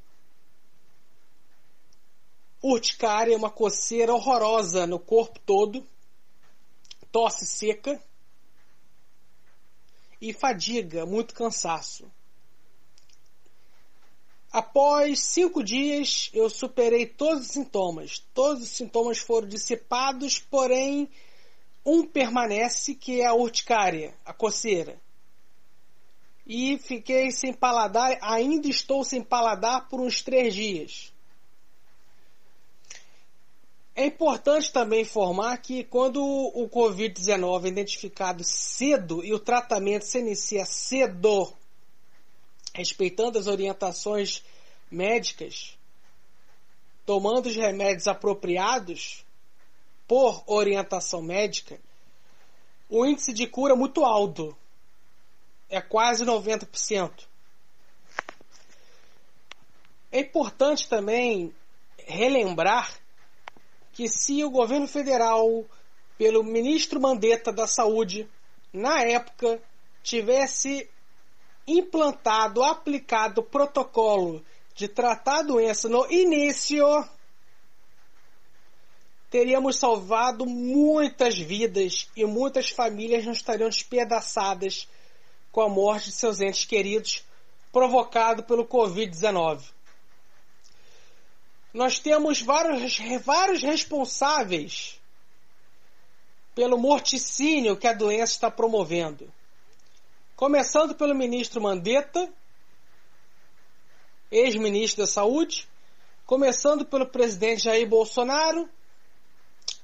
[2.62, 5.88] urticária, uma coceira horrorosa no corpo todo,
[7.12, 8.02] tosse seca
[10.22, 12.12] e fadiga, muito cansaço.
[14.52, 18.20] Após cinco dias, eu superei todos os sintomas.
[18.34, 21.10] Todos os sintomas foram dissipados, porém,
[21.86, 25.00] um permanece, que é a urticária, a coceira.
[26.48, 31.12] E fiquei sem paladar, ainda estou sem paladar por uns três dias.
[33.94, 40.20] É importante também informar que quando o Covid-19 é identificado cedo e o tratamento se
[40.20, 41.52] inicia cedo,
[42.74, 44.42] respeitando as orientações
[44.90, 45.78] médicas,
[47.06, 49.26] tomando os remédios apropriados
[50.08, 51.78] por orientação médica,
[52.88, 54.56] o índice de cura é muito alto.
[55.70, 57.28] É quase 90%.
[60.12, 61.54] É importante também
[61.98, 62.98] relembrar
[63.92, 65.66] que se o governo federal,
[66.18, 68.30] pelo ministro Mandetta da Saúde,
[68.72, 69.62] na época,
[70.04, 70.90] tivesse
[71.68, 76.86] implantado, aplicado o protocolo de tratar a doença no início,
[79.30, 84.88] teríamos salvado muitas vidas e muitas famílias não estariam despedaçadas
[85.58, 87.26] com a morte de seus entes queridos
[87.72, 89.64] provocado pelo Covid-19.
[91.74, 95.02] Nós temos vários, vários responsáveis
[96.54, 99.34] pelo morticínio que a doença está promovendo.
[100.36, 102.32] Começando pelo ministro Mandetta,
[104.30, 105.68] ex-ministro da Saúde,
[106.24, 108.70] começando pelo presidente Jair Bolsonaro,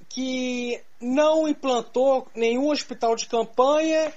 [0.08, 4.14] que não implantou nenhum hospital de campanha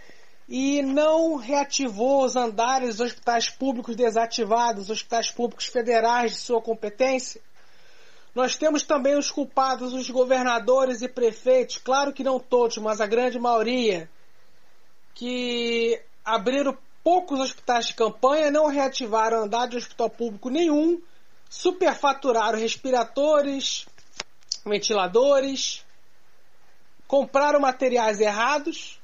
[0.49, 6.63] e não reativou os andares dos hospitais públicos desativados, os hospitais públicos federais de sua
[6.63, 7.41] competência.
[8.35, 13.07] Nós temos também os culpados, os governadores e prefeitos, claro que não todos, mas a
[13.07, 14.11] grande maioria,
[15.15, 21.01] que abriram poucos hospitais de campanha não reativaram andar de hospital público nenhum,
[21.49, 23.87] superfaturaram respiradores,
[24.65, 25.85] ventiladores,
[27.07, 29.01] compraram materiais errados.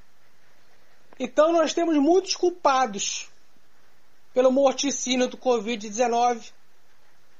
[1.19, 3.31] Então nós temos muitos culpados
[4.33, 6.53] pelo morticínio do Covid-19.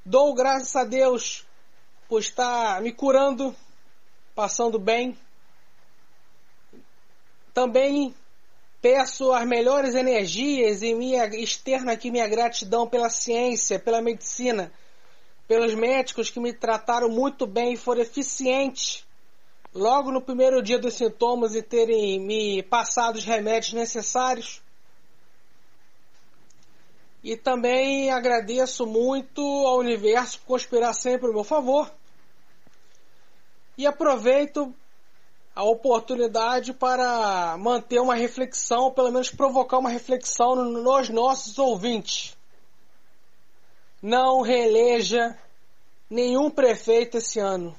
[0.05, 1.45] Dou graças a Deus
[2.07, 3.55] por estar me curando,
[4.35, 5.17] passando bem.
[7.53, 8.13] Também
[8.81, 14.71] peço as melhores energias e minha externo aqui minha gratidão pela ciência, pela medicina,
[15.47, 19.05] pelos médicos que me trataram muito bem e foram eficientes
[19.73, 24.61] logo no primeiro dia dos sintomas e terem me passado os remédios necessários.
[27.23, 31.89] E também agradeço muito ao universo por conspirar sempre ao meu favor.
[33.77, 34.73] E aproveito
[35.55, 42.35] a oportunidade para manter uma reflexão, pelo menos provocar uma reflexão nos nossos ouvintes.
[44.01, 45.37] Não reeleja
[46.09, 47.75] nenhum prefeito esse ano.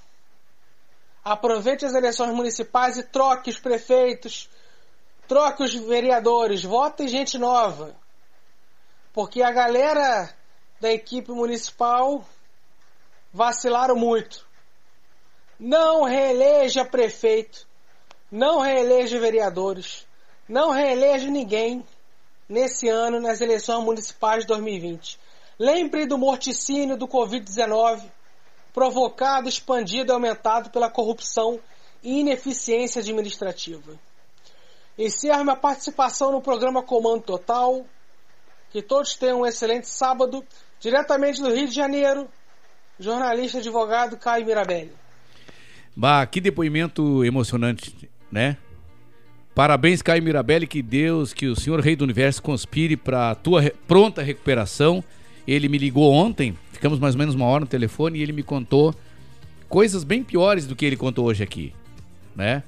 [1.25, 4.51] Aproveite as eleições municipais e troque os prefeitos,
[5.27, 7.97] troque os vereadores, vote gente nova.
[9.13, 10.35] Porque a galera
[10.81, 12.25] da equipe municipal
[13.33, 14.47] vacilaram muito.
[15.59, 17.67] Não reeleja prefeito,
[18.31, 20.07] não reeleja vereadores,
[20.47, 21.83] não reeleja ninguém
[22.49, 25.19] nesse ano nas eleições municipais de 2020.
[25.59, 28.11] Lembre do morticínio do Covid-19,
[28.75, 31.61] provocado, expandido e aumentado pela corrupção
[32.03, 33.95] e ineficiência administrativa.
[34.99, 37.87] Encerro minha participação no programa Comando Total.
[38.71, 40.45] Que todos tenham um excelente sábado,
[40.81, 42.29] diretamente do Rio de Janeiro,
[42.99, 44.93] jornalista e advogado Caio Mirabelli.
[45.95, 48.57] Bah, que depoimento emocionante, né?
[49.55, 53.63] Parabéns, Caio Mirabelli, que Deus, que o Senhor Rei do Universo conspire para a tua
[53.87, 55.05] pronta recuperação.
[55.47, 58.43] Ele me ligou ontem, ficamos mais ou menos uma hora no telefone e ele me
[58.43, 58.95] contou
[59.71, 61.73] coisas bem piores do que ele contou hoje aqui,
[62.37, 62.63] né?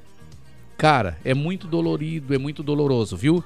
[0.79, 3.45] Cara, é muito dolorido, é muito doloroso, viu?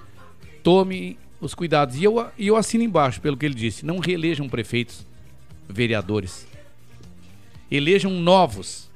[0.63, 1.97] Tome os cuidados.
[1.97, 3.85] E eu, e eu assino embaixo, pelo que ele disse.
[3.85, 5.05] Não reelejam prefeitos,
[5.69, 6.47] vereadores.
[7.69, 8.89] Elejam novos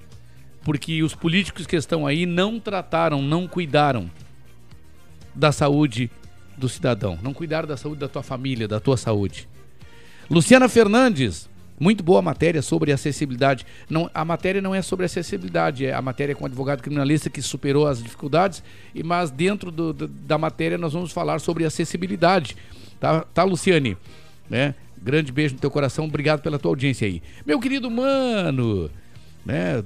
[0.62, 4.08] porque os políticos que estão aí não trataram, não cuidaram
[5.34, 6.08] da saúde
[6.56, 9.48] do cidadão, não cuidaram da saúde da tua família, da tua saúde.
[10.30, 11.48] Luciana Fernandes,
[11.78, 13.66] muito boa matéria sobre acessibilidade.
[13.88, 17.42] Não, a matéria não é sobre acessibilidade, é a matéria com o advogado criminalista que
[17.42, 18.62] superou as dificuldades,
[18.94, 22.56] e mas dentro do, do, da matéria nós vamos falar sobre acessibilidade.
[23.00, 23.96] Tá, tá Luciane?
[24.48, 24.74] Né?
[25.02, 27.22] Grande beijo no teu coração, obrigado pela tua audiência aí.
[27.44, 28.90] Meu querido mano,
[29.44, 29.82] né?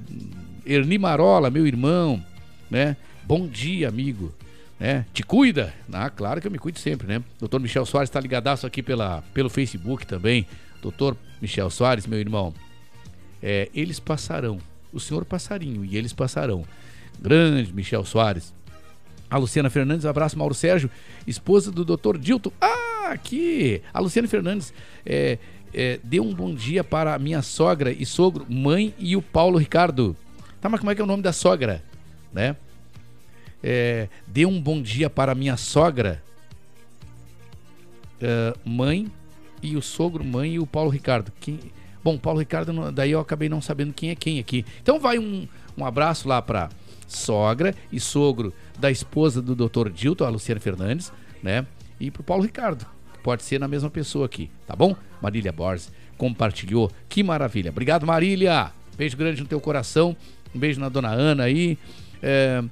[0.65, 2.23] Erni Marola, meu irmão,
[2.69, 2.95] né?
[3.23, 4.33] Bom dia, amigo.
[4.79, 5.05] Né?
[5.13, 5.73] Te cuida?
[5.91, 7.21] Ah, claro que eu me cuido sempre, né?
[7.37, 10.45] Doutor Michel Soares está ligadaço aqui pela, pelo Facebook também.
[10.81, 12.53] Doutor Michel Soares, meu irmão.
[13.41, 14.59] É, eles passarão.
[14.91, 16.65] O senhor passarinho e eles passarão.
[17.19, 18.53] Grande Michel Soares.
[19.29, 20.89] A Luciana Fernandes, abraço Mauro Sérgio,
[21.27, 22.17] esposa do Dr.
[22.17, 22.51] Dilton.
[22.59, 23.81] Ah, aqui!
[23.93, 24.73] A Luciana Fernandes
[25.05, 25.37] é,
[25.71, 29.59] é, deu um bom dia para a minha sogra e sogro, mãe e o Paulo
[29.59, 30.15] Ricardo.
[30.59, 31.83] Tá, mas como é que é o nome da sogra?
[32.33, 32.55] Né?
[33.61, 36.23] É, dê um bom dia para minha sogra,
[38.19, 39.11] é, mãe
[39.61, 41.31] e o sogro, mãe e o Paulo Ricardo.
[41.39, 41.59] Quem...
[42.03, 44.65] Bom, Paulo Ricardo, daí eu acabei não sabendo quem é quem aqui.
[44.81, 46.69] Então vai um, um abraço lá para
[47.07, 49.89] sogra e sogro da esposa do Dr.
[49.89, 51.11] Dilton, a Luciana Fernandes,
[51.43, 51.65] né?
[51.99, 52.85] E pro Paulo Ricardo.
[53.21, 54.95] Pode ser na mesma pessoa aqui, tá bom?
[55.21, 56.91] Marília Borges compartilhou.
[57.07, 57.71] Que maravilha.
[57.71, 58.71] Obrigado, Marília.
[58.97, 60.15] Beijo grande no teu coração.
[60.53, 61.77] Um beijo na dona Ana aí.
[62.21, 62.63] É,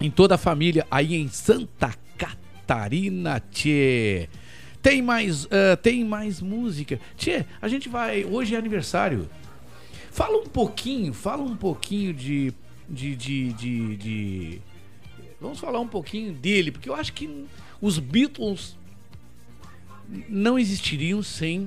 [0.00, 4.28] em toda a família aí em Santa Catarina, tchê.
[4.82, 6.98] Tem mais, uh, tem mais música.
[7.16, 8.24] Tchê, a gente vai.
[8.24, 9.30] Hoje é aniversário.
[10.10, 12.52] Fala um pouquinho, fala um pouquinho de.
[12.88, 14.62] de, de, de, de...
[15.40, 17.46] Vamos falar um pouquinho dele, porque eu acho que
[17.80, 18.76] os Beatles
[20.28, 21.66] não existiriam sem.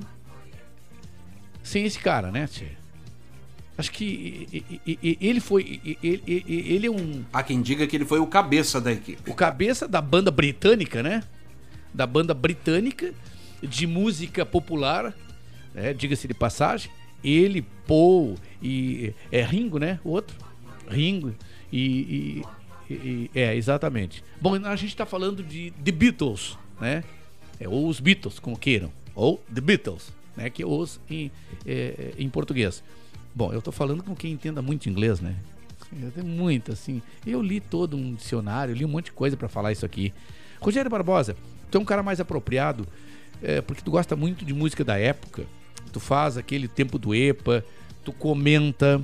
[1.62, 2.68] sem esse cara, né, Tchê?
[3.78, 4.46] Acho que
[5.20, 5.80] ele foi.
[6.02, 7.24] Ele é um.
[7.32, 9.30] Há quem diga que ele foi o cabeça da equipe.
[9.30, 11.22] O cabeça da banda britânica, né?
[11.96, 13.12] Da banda britânica
[13.62, 15.14] de música popular,
[15.74, 15.94] né?
[15.94, 16.90] diga-se de passagem.
[17.24, 19.14] Ele, Paul e.
[19.32, 19.98] É Ringo, né?
[20.04, 20.36] O outro.
[20.88, 21.34] Ringo.
[21.72, 22.44] E,
[22.88, 23.30] e, e.
[23.34, 24.22] é, exatamente.
[24.40, 27.02] Bom, a gente está falando de The Beatles, né?
[27.58, 28.92] É, ou os Beatles, como queiram.
[29.14, 30.50] Ou The Beatles, né?
[30.50, 31.32] Que é os em,
[31.66, 32.84] é, em português.
[33.34, 35.34] Bom, eu tô falando com quem entenda muito inglês, né?
[36.14, 37.00] Tem muito, assim.
[37.26, 40.12] Eu li todo um dicionário, li um monte de coisa para falar isso aqui.
[40.60, 41.36] Rogério Barbosa,
[41.76, 42.86] tu é um cara mais apropriado,
[43.42, 45.44] é, porque tu gosta muito de música da época.
[45.92, 47.62] Tu faz aquele tempo do EPA,
[48.04, 49.00] tu comenta.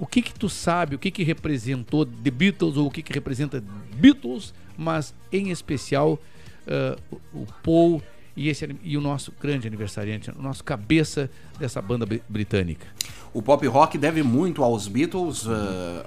[0.00, 3.12] O que que tu sabe, o que que representou The Beatles ou o que que
[3.12, 3.62] representa
[3.94, 6.20] Beatles, mas em especial
[6.66, 6.96] eh,
[7.32, 8.00] o- Paul
[8.36, 11.28] e, esse, e o nosso grande aniversariante, o nosso cabeça
[11.58, 12.86] dessa banda bri- britânica.
[13.34, 15.46] O pop rock deve muito aos Beatles.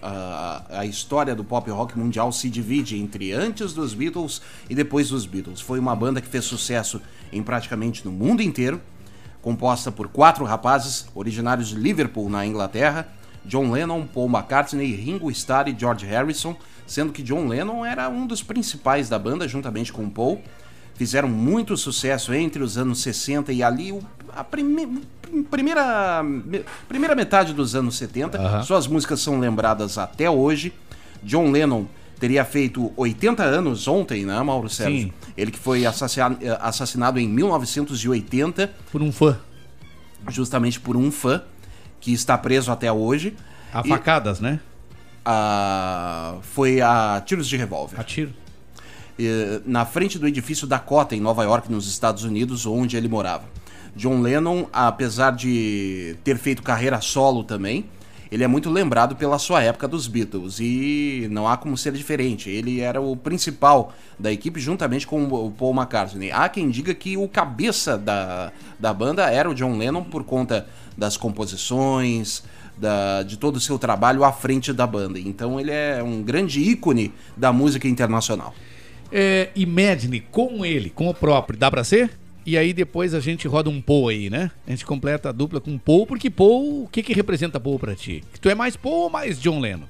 [0.02, 4.76] ah, a, a história do pop rock mundial se divide entre antes dos Beatles e
[4.76, 5.62] depois dos Beatles.
[5.62, 8.82] Foi uma banda que fez sucesso em praticamente no mundo inteiro,
[9.42, 13.08] composta por quatro rapazes originários de Liverpool, na Inglaterra:
[13.46, 16.56] John Lennon, Paul McCartney, Ringo Starr e George Harrison,
[16.88, 20.42] sendo que John Lennon era um dos principais da banda, juntamente com Paul.
[20.96, 23.98] Fizeram muito sucesso entre os anos 60 e ali
[24.36, 25.02] a prime-
[25.50, 28.38] primeira, me- primeira metade dos anos 70.
[28.40, 28.64] Aham.
[28.64, 30.74] Suas músicas são lembradas até hoje.
[31.24, 31.86] John Lennon
[32.20, 35.08] teria feito 80 anos ontem, né, Mauro Sérgio?
[35.08, 35.14] Sim.
[35.36, 38.72] Ele que foi assassina- assassinado em 1980.
[38.92, 39.38] Por um fã.
[40.30, 41.42] Justamente por um fã
[42.00, 43.36] que está preso até hoje.
[43.74, 44.60] A E- facadas, né?
[45.26, 48.00] a- foi a tiros de revólver.
[48.00, 48.34] A tiro.
[49.28, 53.44] Eh, na frente do edifício Dakota, em Nova York, nos Estados Unidos, onde ele morava.
[53.96, 57.86] John Lennon, apesar de ter feito carreira solo também,
[58.32, 62.50] ele é muito lembrado pela sua época dos Beatles e não há como ser diferente.
[62.50, 66.32] Ele era o principal da equipe juntamente com o Paul McCartney.
[66.32, 70.66] Há quem diga que o cabeça da, da banda era o John Lennon por conta
[70.98, 72.44] das composições,
[72.78, 75.20] da- de todo o seu trabalho à frente da banda.
[75.20, 78.54] Então ele é um grande ícone da música internacional.
[79.12, 82.12] É, Imagine com ele, com o próprio, dá pra ser?
[82.46, 84.50] E aí depois a gente roda um Paul aí, né?
[84.66, 87.96] A gente completa a dupla com Paul, porque Paul, o que que representa Paul pra
[87.96, 88.24] ti?
[88.40, 89.86] Tu é mais Paul ou mais John Lennon?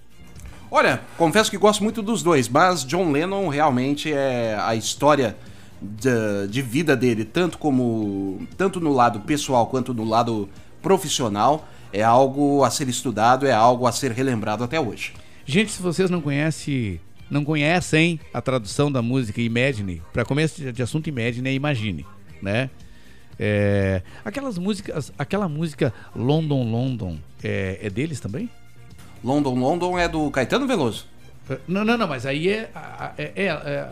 [0.70, 5.36] Olha, confesso que gosto muito dos dois, mas John Lennon realmente é a história
[5.82, 10.48] de, de vida dele, tanto como tanto no lado pessoal quanto no lado
[10.82, 15.14] profissional, é algo a ser estudado, é algo a ser relembrado até hoje.
[15.46, 17.00] Gente, se vocês não conhecem,
[17.32, 22.06] não conhecem a tradução da música Imagine, para começo de- assunto Imagine é Imagine,
[22.42, 22.70] né?
[23.40, 28.48] É, aquelas músicas, aquela música London London é, é deles também?
[29.24, 31.08] London London é do Caetano Veloso.
[31.68, 32.70] Não, não, não, mas aí é,
[33.18, 33.88] é, é- é-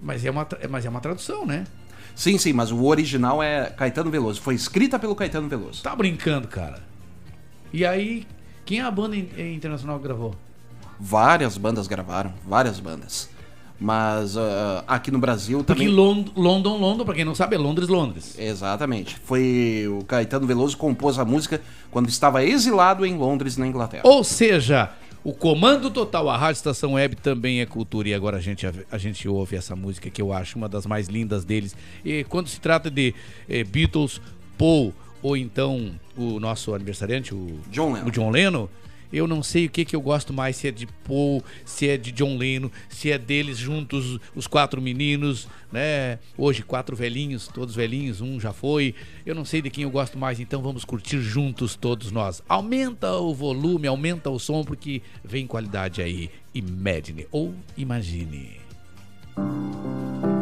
[0.00, 1.66] mas é uma, mas é uma tradução, né?
[2.14, 4.40] Sim, sim, mas o original é Caetano Veloso.
[4.40, 5.82] Foi escrita pelo Caetano Veloso.
[5.82, 6.82] Tá brincando, cara.
[7.72, 8.26] E aí,
[8.64, 10.34] quem é a banda in- internacional que gravou?
[11.00, 13.28] Várias bandas gravaram, várias bandas.
[13.82, 15.88] Mas ah, aqui no Brasil Porque também.
[15.88, 18.36] Lon- London, London, pra quem não sabe, é Londres, Londres.
[18.38, 19.16] Exatamente.
[19.24, 24.02] Foi o Caetano Veloso compôs a música quando estava exilado em Londres, na Inglaterra.
[24.04, 24.90] Ou seja,
[25.24, 28.10] o Comando Total, a Rádio Estação Web também é cultura.
[28.10, 31.08] E agora a gente, a gente ouve essa música que eu acho uma das mais
[31.08, 31.74] lindas deles.
[32.04, 33.14] E quando se trata de
[33.48, 34.20] eh, Beatles,
[34.58, 38.06] Paul ou então o nosso aniversariante, o John Lennon.
[38.06, 38.68] o John Lennon,
[39.12, 41.96] eu não sei o que, que eu gosto mais, se é de Paul, se é
[41.96, 46.18] de John Lennon, se é deles juntos, os quatro meninos, né?
[46.36, 48.94] Hoje, quatro velhinhos, todos velhinhos, um já foi.
[49.24, 52.42] Eu não sei de quem eu gosto mais, então vamos curtir juntos todos nós.
[52.48, 56.30] Aumenta o volume, aumenta o som, porque vem qualidade aí.
[56.54, 58.60] Imagine ou imagine.
[59.36, 60.39] Imagine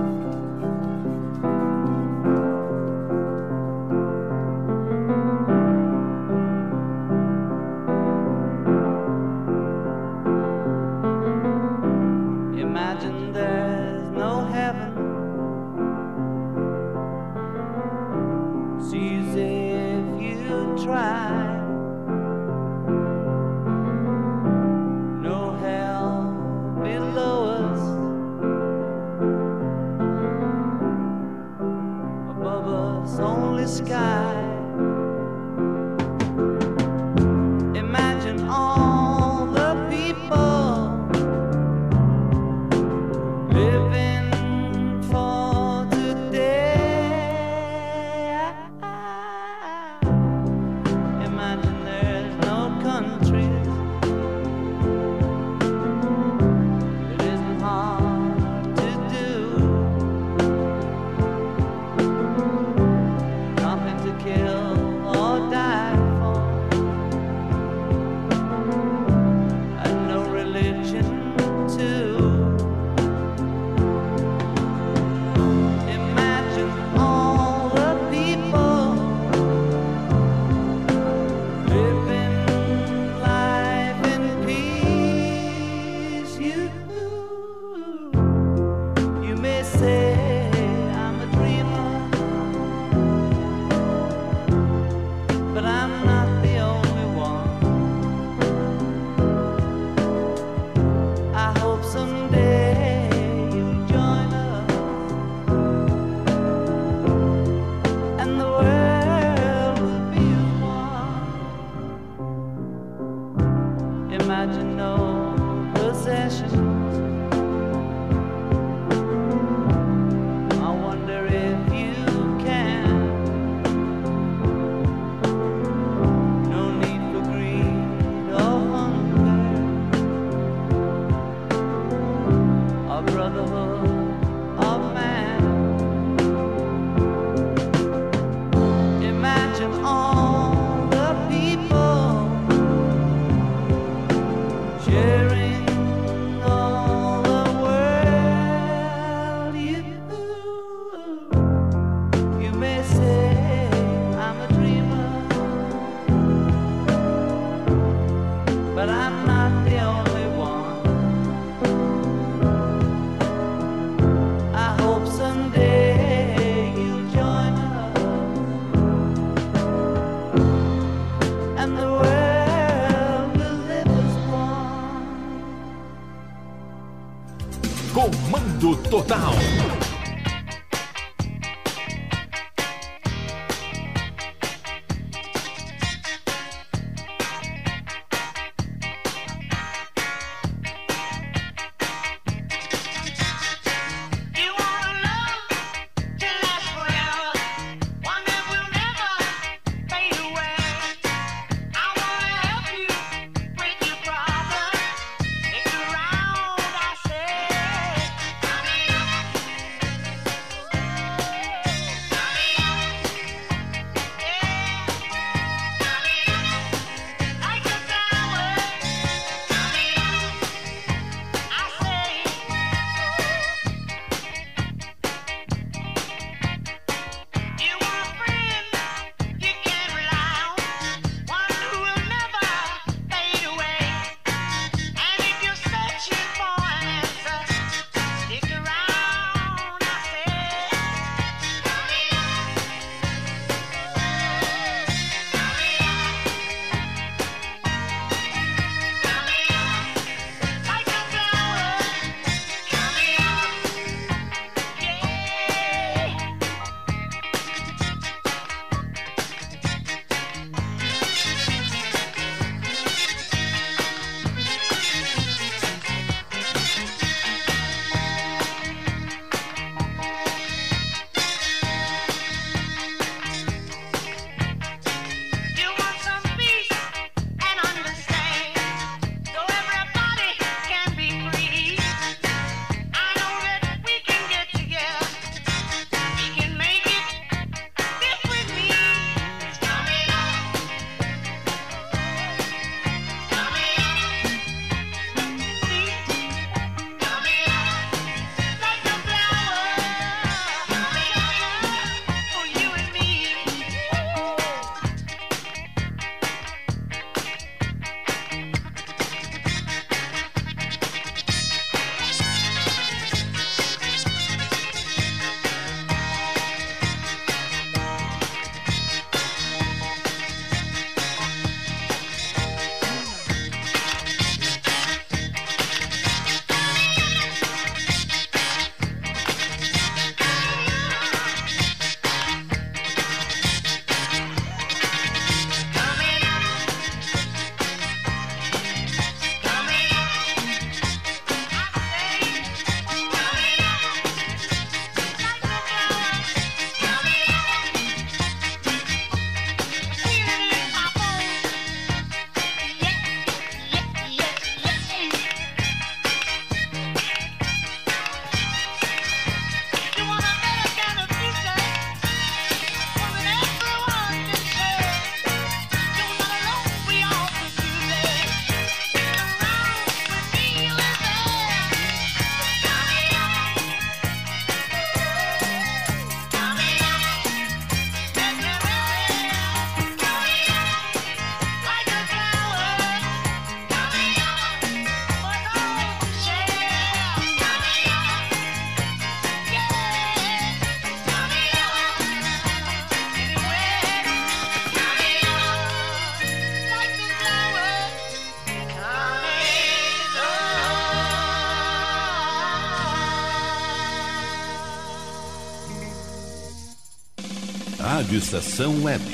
[408.18, 409.04] Estação Web.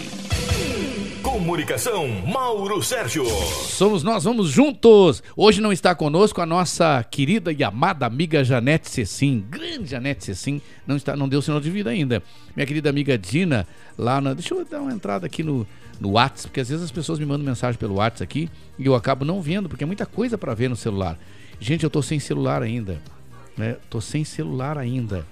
[1.22, 3.26] Comunicação, Mauro Sérgio.
[3.26, 5.22] Somos nós, vamos juntos!
[5.36, 10.58] Hoje não está conosco a nossa querida e amada amiga Janete Cecim, grande Janete Cecim,
[10.86, 12.22] não, está, não deu sinal de vida ainda.
[12.56, 13.68] Minha querida amiga Dina,
[13.98, 14.32] lá na.
[14.32, 15.66] Deixa eu dar uma entrada aqui no,
[16.00, 18.94] no WhatsApp, porque às vezes as pessoas me mandam mensagem pelo WhatsApp aqui e eu
[18.94, 21.18] acabo não vendo, porque é muita coisa para ver no celular.
[21.60, 22.98] Gente, eu tô sem celular ainda,
[23.54, 23.76] né?
[23.90, 25.26] Tô sem celular ainda.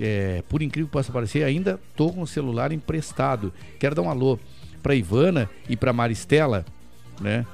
[0.00, 3.52] É, por incrível que possa parecer, ainda tô com o celular emprestado.
[3.78, 4.38] Quero dar um alô
[4.82, 6.64] para Ivana e para Maristela,
[7.20, 7.44] né?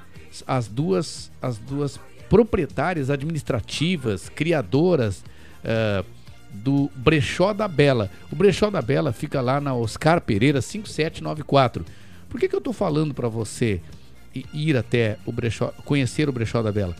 [0.46, 1.98] As duas, as duas
[2.28, 5.24] proprietárias administrativas, criadoras
[5.62, 6.04] eh,
[6.52, 8.10] do Brechó da Bela.
[8.30, 11.84] O Brechó da Bela fica lá na Oscar Pereira 5794.
[12.28, 13.80] Por que, que eu tô falando para você
[14.52, 16.96] ir até o Brechó, conhecer o Brechó da Bela?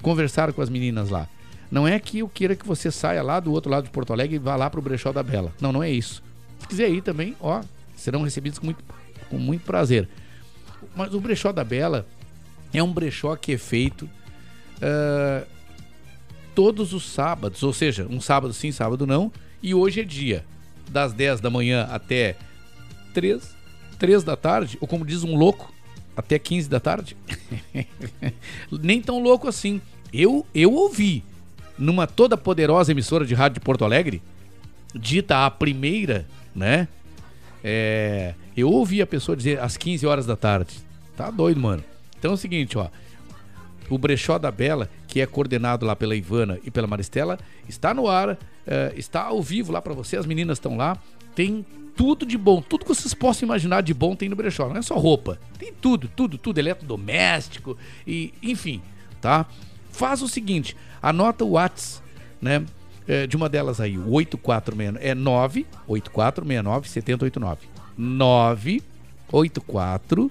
[0.00, 1.28] Conversar com as meninas lá.
[1.70, 4.36] Não é que eu queira que você saia lá do outro lado de Porto Alegre
[4.36, 5.52] e vá lá pro Brechó da Bela.
[5.60, 6.22] Não, não é isso.
[6.60, 7.62] Se quiser ir também, ó,
[7.96, 8.84] serão recebidos com muito,
[9.28, 10.08] com muito prazer.
[10.94, 12.06] Mas o Brechó da Bela
[12.72, 14.08] é um brechó que é feito
[14.82, 15.44] ah,
[16.54, 19.30] todos os sábados, ou seja, um sábado sim, sábado não,
[19.62, 20.44] e hoje é dia,
[20.88, 22.36] das 10 da manhã até
[23.12, 23.54] 3,
[23.98, 25.72] 3 da tarde, ou como diz um louco,
[26.16, 27.16] até 15 da tarde.
[28.70, 29.82] Nem tão louco assim.
[30.12, 31.22] Eu, eu ouvi
[31.78, 34.22] numa toda poderosa emissora de rádio de Porto Alegre,
[34.94, 36.88] dita a primeira, né?
[37.62, 40.76] É, eu ouvi a pessoa dizer às 15 horas da tarde.
[41.16, 41.82] Tá doido, mano.
[42.18, 42.88] Então é o seguinte, ó.
[43.88, 47.38] O Brechó da Bela, que é coordenado lá pela Ivana e pela Maristela,
[47.68, 48.36] está no ar,
[48.66, 50.16] eh, está ao vivo lá pra você.
[50.16, 50.98] As meninas estão lá.
[51.34, 51.64] Tem
[51.96, 54.68] tudo de bom, tudo que vocês possam imaginar de bom tem no Brechó.
[54.68, 57.76] Não é só roupa, tem tudo, tudo, tudo, eletrodoméstico
[58.06, 58.82] e enfim,
[59.20, 59.46] tá?
[59.90, 60.76] Faz o seguinte,
[61.08, 62.02] anota o Whats,
[62.40, 62.64] né?
[63.06, 67.60] eh, de uma delas aí, o 8469 é 98469 7089.
[67.96, 70.30] 984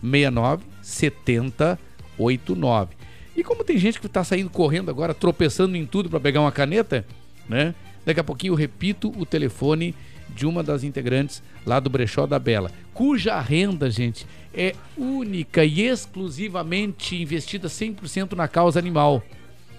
[0.00, 1.78] 69 70
[2.18, 2.96] 89.
[3.36, 6.50] E como tem gente que tá saindo correndo agora, tropeçando em tudo para pegar uma
[6.50, 7.06] caneta,
[7.48, 7.72] né?
[8.04, 9.94] Daqui a pouquinho eu repito o telefone
[10.30, 15.82] de uma das integrantes lá do Brechó da Bela, cuja renda, gente, é única e
[15.82, 19.22] exclusivamente investida 100% na causa animal.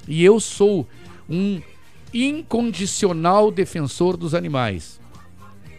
[0.09, 0.89] E eu sou
[1.29, 1.61] um
[2.13, 4.99] incondicional defensor dos animais.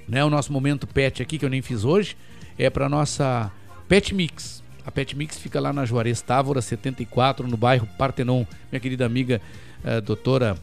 [0.09, 0.25] Né?
[0.25, 2.17] O nosso momento pet aqui, que eu nem fiz hoje,
[2.57, 3.51] é para nossa
[3.89, 4.63] Pet Mix.
[4.87, 8.45] A Pet Mix fica lá na Juarez Távora 74, no bairro Partenon.
[8.71, 9.41] Minha querida amiga
[9.85, 10.57] eh, doutora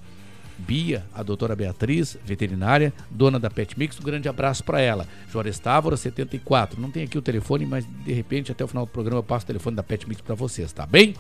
[0.58, 5.06] Bia, a doutora Beatriz, veterinária, dona da Pet Mix, um grande abraço para ela.
[5.32, 6.82] Juarez Távora 74.
[6.82, 9.44] Não tem aqui o telefone, mas de repente até o final do programa eu passo
[9.44, 11.14] o telefone da Pet Mix para vocês, tá bem?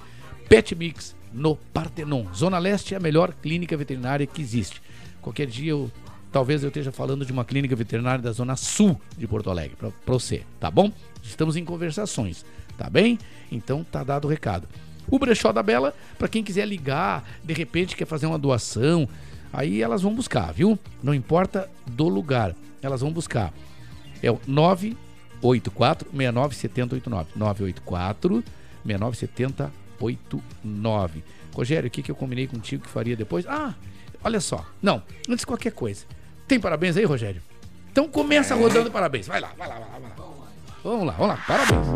[0.50, 2.26] Pet Mix no Partenon.
[2.34, 4.82] Zona Leste é a melhor clínica veterinária que existe.
[5.22, 5.92] Qualquer dia eu
[6.32, 9.92] talvez eu esteja falando de uma clínica veterinária da Zona Sul de Porto Alegre, para
[10.06, 10.92] você, tá bom?
[11.24, 12.46] Estamos em conversações,
[12.78, 13.18] tá bem?
[13.52, 14.68] Então tá dado o recado.
[15.10, 19.08] O Brechó da Bela, para quem quiser ligar, de repente quer fazer uma doação,
[19.52, 20.78] aí elas vão buscar, viu?
[21.02, 23.54] Não importa do lugar, elas vão buscar.
[24.22, 27.30] É o 984 69 7089.
[27.36, 28.44] 984
[28.86, 29.18] 69
[30.00, 31.24] 7089.
[31.54, 33.46] Rogério, o que, que eu combinei contigo que faria depois?
[33.48, 33.74] Ah,
[34.24, 34.66] olha só.
[34.82, 36.06] Não, antes de qualquer coisa.
[36.48, 37.42] Tem parabéns aí, Rogério?
[37.92, 39.28] Então começa rodando parabéns.
[39.28, 40.00] Vai lá, vai lá, vai lá.
[40.00, 40.38] Vai lá.
[40.84, 41.44] Vamos lá, vamos lá.
[41.48, 41.88] Parabéns.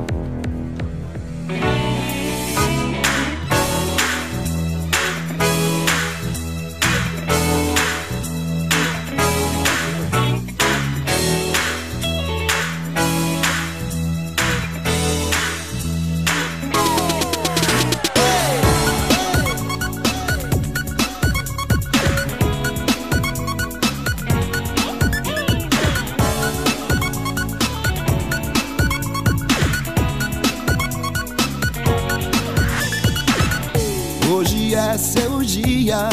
[34.93, 36.09] É seu dia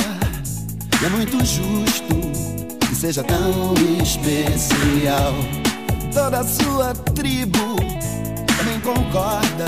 [1.03, 2.15] e é muito justo
[2.87, 5.35] que seja tão especial.
[6.15, 7.75] Toda a sua tribo
[8.57, 9.67] também concorda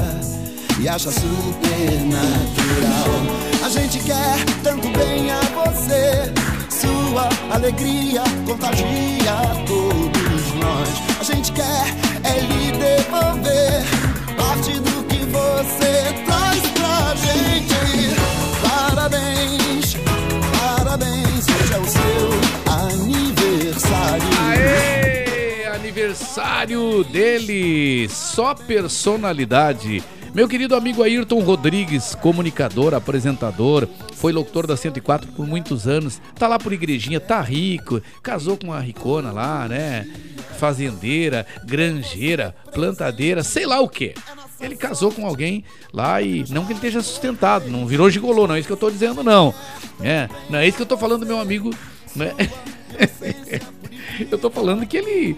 [0.79, 3.65] e acha super natural.
[3.65, 6.33] A gente quer tanto bem a você,
[6.71, 9.35] sua alegria contagia
[9.67, 10.89] todos nós.
[11.21, 11.85] A gente quer
[12.23, 13.83] é lhe devolver
[14.37, 18.40] parte do que você traz pra gente.
[18.63, 19.97] Parabéns,
[20.77, 22.31] parabéns, hoje é o seu
[22.73, 24.29] aniversário.
[24.49, 25.67] Aê!
[25.75, 30.03] Aniversário dele, só personalidade.
[30.33, 36.47] Meu querido amigo Ayrton Rodrigues, comunicador, apresentador, foi locutor da 104 por muitos anos, tá
[36.47, 40.07] lá por igrejinha, tá rico, casou com uma ricona lá, né?
[40.57, 44.15] Fazendeira, granjeira, plantadeira, sei lá o que.
[44.61, 48.55] Ele casou com alguém lá e não que ele esteja sustentado, não virou gigolô, não
[48.55, 49.55] é isso que eu tô dizendo, não.
[50.01, 51.71] É, não é isso que eu tô falando do meu amigo,
[52.15, 52.35] né?
[54.31, 55.37] Eu tô falando que ele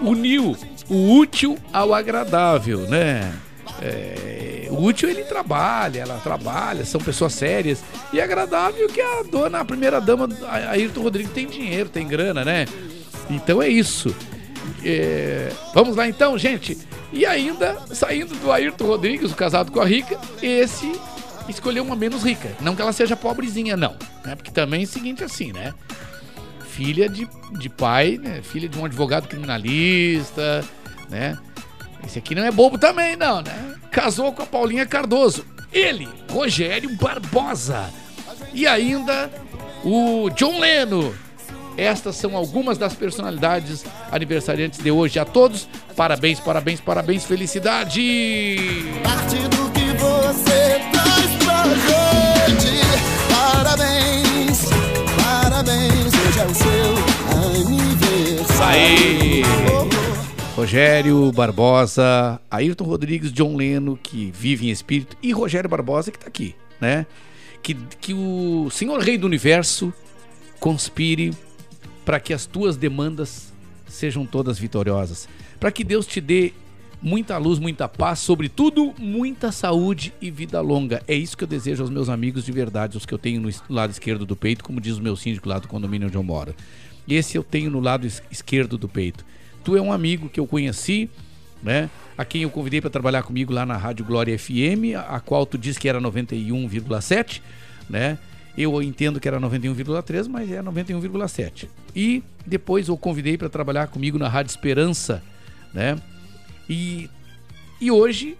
[0.00, 0.56] uniu
[0.88, 3.34] o útil ao agradável, né?
[3.82, 4.24] É,
[4.84, 7.82] Útil ele trabalha, ela trabalha, são pessoas sérias.
[8.12, 12.44] E agradável que a dona, a primeira dama, a Ayrton Rodrigues, tem dinheiro, tem grana,
[12.44, 12.66] né?
[13.30, 14.14] Então é isso.
[14.84, 16.78] É, Vamos lá então, gente.
[17.12, 20.92] E ainda, saindo do Ayrton Rodrigues, o casado com a rica, esse
[21.48, 22.50] escolheu uma menos rica.
[22.60, 23.96] Não que ela seja pobrezinha, não.
[24.24, 24.34] Né?
[24.34, 25.74] Porque também é o seguinte assim, né?
[26.68, 28.42] Filha de, de pai, né?
[28.42, 30.64] Filha de um advogado criminalista,
[31.08, 31.38] né?
[32.04, 33.76] Esse aqui não é bobo também, não, né?
[33.90, 35.46] Casou com a Paulinha Cardoso.
[35.72, 37.90] Ele, Rogério Barbosa.
[38.52, 39.30] E ainda
[39.84, 41.14] o John Leno.
[41.76, 45.18] Estas são algumas das personalidades aniversariantes de hoje.
[45.18, 48.68] A todos, parabéns, parabéns, parabéns, felicidade!
[49.02, 52.80] Parte do que você traz pra gente.
[53.28, 54.68] Parabéns,
[55.22, 56.94] parabéns, hoje é o seu
[57.58, 58.80] aniversário.
[58.80, 59.42] Aí!
[60.56, 66.28] Rogério Barbosa, Ayrton Rodrigues, John Leno, que vive em espírito, e Rogério Barbosa, que tá
[66.28, 67.04] aqui, né?
[67.60, 69.92] Que, que o Senhor Rei do Universo
[70.60, 71.34] conspire
[72.04, 73.52] para que as tuas demandas
[73.86, 75.28] sejam todas vitoriosas.
[75.60, 76.52] Para que Deus te dê
[77.00, 81.02] muita luz, muita paz, sobretudo muita saúde e vida longa.
[81.06, 83.50] É isso que eu desejo aos meus amigos de verdade, os que eu tenho no
[83.68, 86.54] lado esquerdo do peito, como diz o meu síndico lá do condomínio onde eu moro.
[87.06, 89.24] Esse eu tenho no lado es- esquerdo do peito.
[89.62, 91.10] Tu é um amigo que eu conheci,
[91.62, 91.90] né?
[92.16, 95.58] A quem eu convidei para trabalhar comigo lá na Rádio Glória FM, a qual tu
[95.58, 97.40] disse que era 91,7,
[97.88, 98.18] né?
[98.56, 101.68] Eu entendo que era 91,3, mas é 91,7.
[101.94, 105.22] E depois eu convidei para trabalhar comigo na Rádio Esperança,
[105.72, 105.96] né?
[106.68, 107.10] E,
[107.80, 108.36] e hoje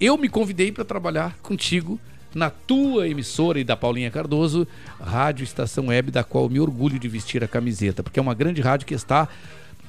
[0.00, 2.00] eu me convidei para trabalhar contigo
[2.34, 4.66] na tua emissora e da Paulinha Cardoso,
[5.00, 8.34] Rádio Estação Web, da qual eu me orgulho de vestir a camiseta, porque é uma
[8.34, 9.28] grande rádio que está,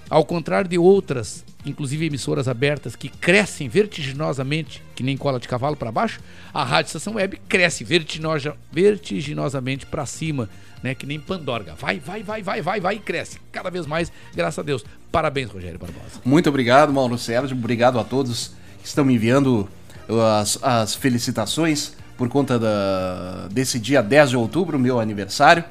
[0.09, 5.76] ao contrário de outras, inclusive emissoras abertas, que crescem vertiginosamente, que nem cola de cavalo
[5.76, 6.20] para baixo,
[6.54, 10.50] a Rádio Estação Web cresce vertiginosa, vertiginosamente para cima,
[10.82, 10.96] né?
[10.96, 11.76] Que nem Pandorga.
[11.80, 13.40] Vai, vai, vai, vai, vai, vai e cresce.
[13.52, 14.84] Cada vez mais, graças a Deus.
[15.12, 16.22] Parabéns, Rogério Barbosa.
[16.26, 17.56] Muito obrigado, Mauro Sérgio.
[17.56, 19.70] Obrigado a todos que estão me enviando
[20.40, 25.64] as, as felicitações por conta da, desse dia 10 de outubro, meu aniversário.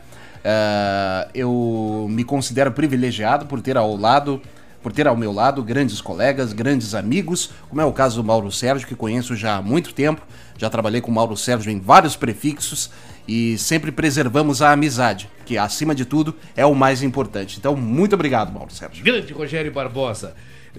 [0.43, 4.41] Eh, eu me considero privilegiado por ter ao lado,
[4.83, 8.51] por ter ao meu lado grandes colegas, grandes amigos, como é o caso do Mauro
[8.51, 10.23] Sérgio, que conheço já há muito tempo.
[10.57, 12.91] Já trabalhei com o Mauro Sérgio em vários prefixos
[13.29, 17.59] e sempre preservamos a amizade, que acima de tudo é o mais importante.
[17.59, 19.05] Então, muito obrigado, Mauro Sérgio.
[19.05, 20.35] Grande Rogério Barbosa.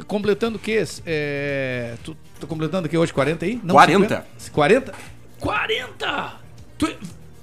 [0.08, 0.84] Completando o quê?
[1.06, 3.12] É, tu tá completando o quê hoje?
[3.14, 3.58] 40 aí?
[3.58, 4.26] 40.
[4.38, 4.52] 50?
[4.52, 4.94] 40?
[5.40, 6.34] 40!
[6.78, 6.96] Tu-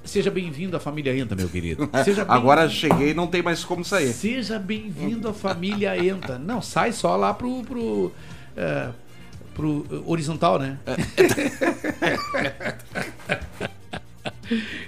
[0.08, 1.88] Seja bem-vindo à família Enta, meu querido.
[2.28, 4.08] Agora cheguei não tem mais como sair.
[4.14, 6.38] Seja bem-vindo à família Enta.
[6.38, 7.62] Não, sai só lá pro.
[7.62, 8.10] pro,
[8.56, 8.88] é,
[9.54, 10.78] pro eh, horizontal, né?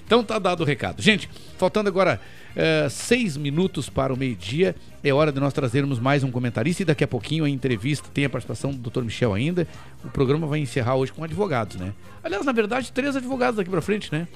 [0.06, 1.02] Então tá dado o recado.
[1.02, 1.28] Gente,
[1.58, 2.18] faltando agora
[2.56, 4.74] eh, seis minutos para o meio-dia,
[5.04, 8.24] é hora de nós trazermos mais um comentarista e daqui a pouquinho a entrevista tem
[8.24, 9.02] a participação do Dr.
[9.02, 9.68] Michel ainda.
[10.02, 11.92] O programa vai encerrar hoje com advogados, né?
[12.24, 14.26] Aliás, na verdade, três advogados daqui pra frente, né?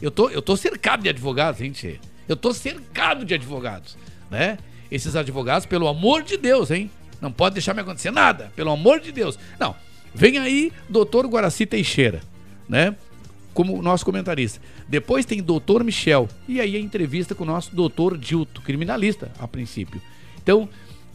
[0.00, 2.00] Eu tô, eu tô cercado de advogados, gente.
[2.28, 3.96] Eu tô cercado de advogados,
[4.30, 4.58] né?
[4.90, 6.90] Esses advogados, pelo amor de Deus, hein?
[7.20, 9.38] Não pode deixar me acontecer nada, pelo amor de Deus.
[9.58, 9.74] Não,
[10.14, 12.20] vem aí doutor Guaraci Teixeira,
[12.68, 12.94] né?
[13.52, 14.60] Como nosso comentarista.
[14.88, 16.28] Depois tem doutor Michel.
[16.48, 20.02] E aí a entrevista com o nosso doutor Dilto, criminalista, a princípio.
[20.42, 20.68] Então,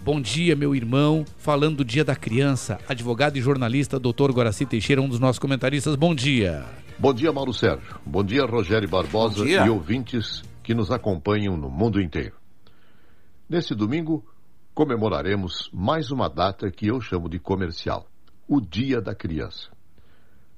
[0.03, 1.25] bom dia, meu irmão.
[1.37, 5.95] Falando do Dia da Criança, advogado e jornalista, doutor Guaraci Teixeira, um dos nossos comentaristas.
[5.95, 6.65] Bom dia.
[6.97, 7.99] Bom dia, Mauro Sérgio.
[8.05, 9.65] Bom dia, Rogério Barbosa dia.
[9.65, 12.35] e ouvintes que nos acompanham no mundo inteiro.
[13.47, 14.25] Nesse domingo,
[14.73, 18.07] comemoraremos mais uma data que eu chamo de comercial:
[18.47, 19.69] o Dia da Criança.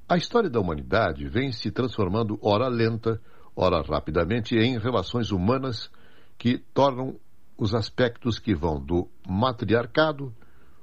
[0.08, 3.22] A história da humanidade vem se transformando, ora lenta,
[3.56, 5.90] ora rapidamente, em relações humanas
[6.38, 7.16] que tornam
[7.62, 10.34] os aspectos que vão do matriarcado,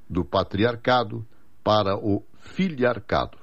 [0.08, 1.26] do patriarcado,
[1.64, 3.36] para o filiarcado.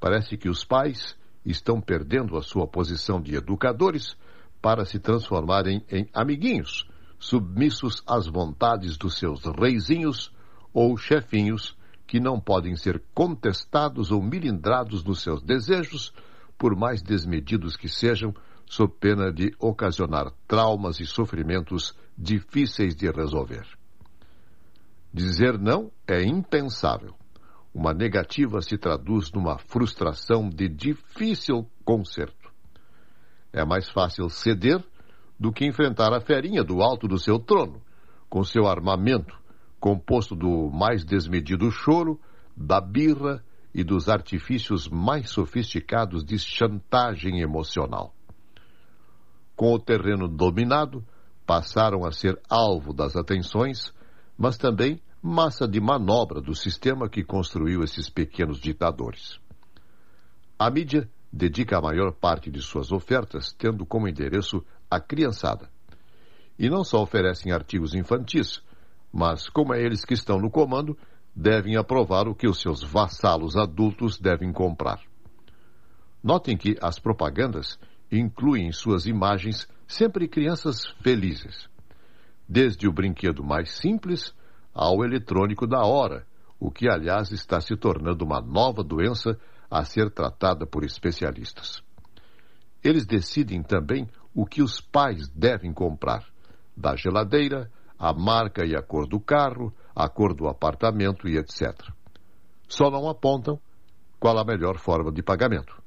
[0.00, 1.14] Parece que os pais
[1.44, 4.16] estão perdendo a sua posição de educadores
[4.62, 6.88] para se transformarem em amiguinhos,
[7.18, 10.32] submissos às vontades dos seus reizinhos
[10.72, 11.76] ou chefinhos,
[12.06, 16.14] que não podem ser contestados ou milindrados nos seus desejos,
[16.56, 18.34] por mais desmedidos que sejam,
[18.64, 23.66] sob pena de ocasionar traumas e sofrimentos difíceis de resolver.
[25.12, 27.14] Dizer não é impensável.
[27.74, 32.52] Uma negativa se traduz numa frustração de difícil conserto.
[33.52, 34.82] É mais fácil ceder
[35.38, 37.82] do que enfrentar a ferinha do alto do seu trono,
[38.28, 39.38] com seu armamento,
[39.80, 42.20] composto do mais desmedido choro,
[42.56, 43.44] da birra
[43.74, 48.14] e dos artifícios mais sofisticados de chantagem emocional.
[49.56, 51.04] Com o terreno dominado,
[51.52, 53.92] passaram a ser alvo das atenções,
[54.38, 59.38] mas também massa de manobra do sistema que construiu esses pequenos ditadores.
[60.58, 65.68] A mídia dedica a maior parte de suas ofertas tendo como endereço a criançada.
[66.58, 68.62] E não só oferecem artigos infantis,
[69.12, 70.96] mas, como é eles que estão no comando,
[71.36, 75.02] devem aprovar o que os seus vassalos adultos devem comprar.
[76.24, 77.78] Notem que as propagandas
[78.10, 81.68] incluem em suas imagens sempre crianças felizes,
[82.48, 84.34] desde o brinquedo mais simples
[84.74, 86.26] ao eletrônico da hora,
[86.58, 89.38] o que, aliás, está se tornando uma nova doença
[89.70, 91.82] a ser tratada por especialistas.
[92.82, 96.26] Eles decidem também o que os pais devem comprar,
[96.74, 101.90] da geladeira, a marca e a cor do carro, a cor do apartamento e etc.
[102.66, 103.60] Só não apontam
[104.18, 105.82] qual a melhor forma de pagamento.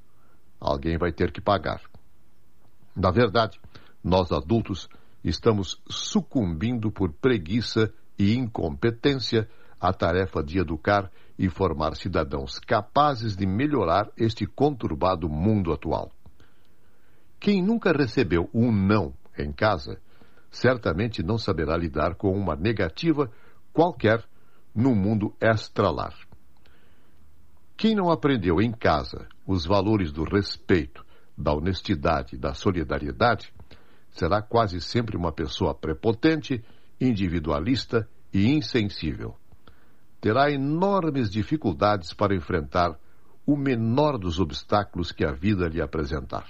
[0.59, 1.81] Alguém vai ter que pagar.
[2.95, 3.59] Na verdade,
[4.05, 4.87] nós adultos
[5.23, 9.49] estamos sucumbindo por preguiça e incompetência
[9.81, 16.11] à tarefa de educar e formar cidadãos capazes de melhorar este conturbado mundo atual.
[17.39, 19.99] Quem nunca recebeu um não em casa,
[20.51, 23.31] certamente não saberá lidar com uma negativa
[23.73, 24.23] qualquer
[24.73, 26.13] no mundo extralar.
[27.75, 31.03] Quem não aprendeu em casa os valores do respeito,
[31.35, 33.51] da honestidade, da solidariedade,
[34.15, 36.63] será quase sempre uma pessoa prepotente,
[36.99, 39.35] individualista e insensível.
[40.21, 42.97] Terá enormes dificuldades para enfrentar
[43.45, 46.47] o menor dos obstáculos que a vida lhe apresentar.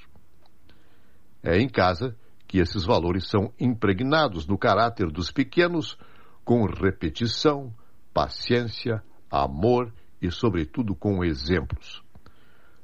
[1.44, 2.16] É em casa
[2.48, 5.98] que esses valores são impregnados no caráter dos pequenos
[6.44, 7.74] com repetição,
[8.14, 12.04] paciência, amor e, sobretudo, com exemplos.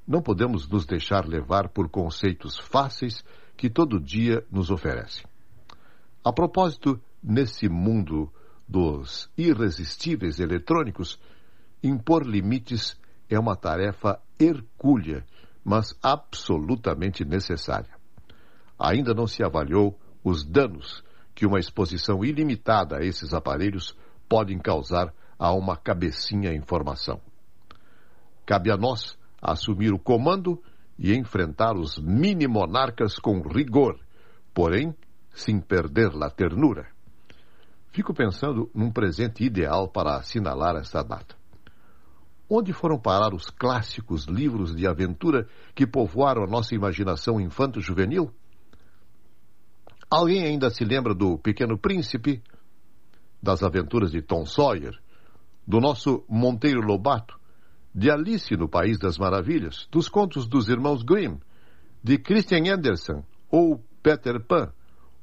[0.07, 3.23] Não podemos nos deixar levar por conceitos fáceis
[3.61, 5.23] que todo dia nos oferecem.
[6.23, 8.27] A propósito, nesse mundo
[8.67, 11.19] dos irresistíveis eletrônicos,
[11.83, 15.23] impor limites é uma tarefa hercúlea,
[15.63, 17.95] mas absolutamente necessária.
[18.79, 21.03] Ainda não se avaliou os danos
[21.35, 23.95] que uma exposição ilimitada a esses aparelhos
[24.27, 27.21] podem causar a uma cabecinha em formação.
[28.43, 30.59] Cabe a nós assumir o comando
[31.01, 33.99] e enfrentar os mini-monarcas com rigor,
[34.53, 34.95] porém
[35.33, 36.87] sem perder a ternura.
[37.91, 41.35] Fico pensando num presente ideal para assinalar esta data.
[42.47, 48.31] Onde foram parar os clássicos livros de aventura que povoaram a nossa imaginação infanto-juvenil?
[50.07, 52.43] Alguém ainda se lembra do Pequeno Príncipe,
[53.41, 54.99] das aventuras de Tom Sawyer,
[55.65, 57.40] do nosso Monteiro Lobato,
[57.93, 61.38] de Alice no País das Maravilhas, dos contos dos irmãos Grimm,
[62.03, 64.72] de Christian Andersen ou Peter Pan,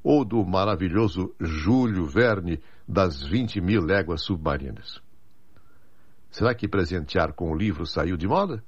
[0.03, 5.01] ou do maravilhoso Júlio Verne das 20 mil léguas submarinas.
[6.31, 8.63] Será que presentear com o livro saiu de moda?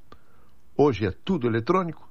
[0.76, 2.10] Hoje é tudo eletrônico?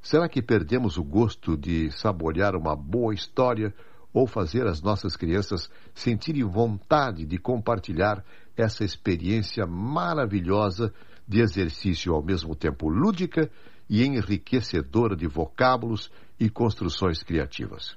[0.00, 3.74] Será que perdemos o gosto de saborear uma boa história
[4.12, 8.24] ou fazer as nossas crianças sentirem vontade de compartilhar
[8.56, 10.92] essa experiência maravilhosa
[11.26, 13.50] de exercício ao mesmo tempo lúdica
[13.88, 17.96] e enriquecedora de vocábulos e construções criativas?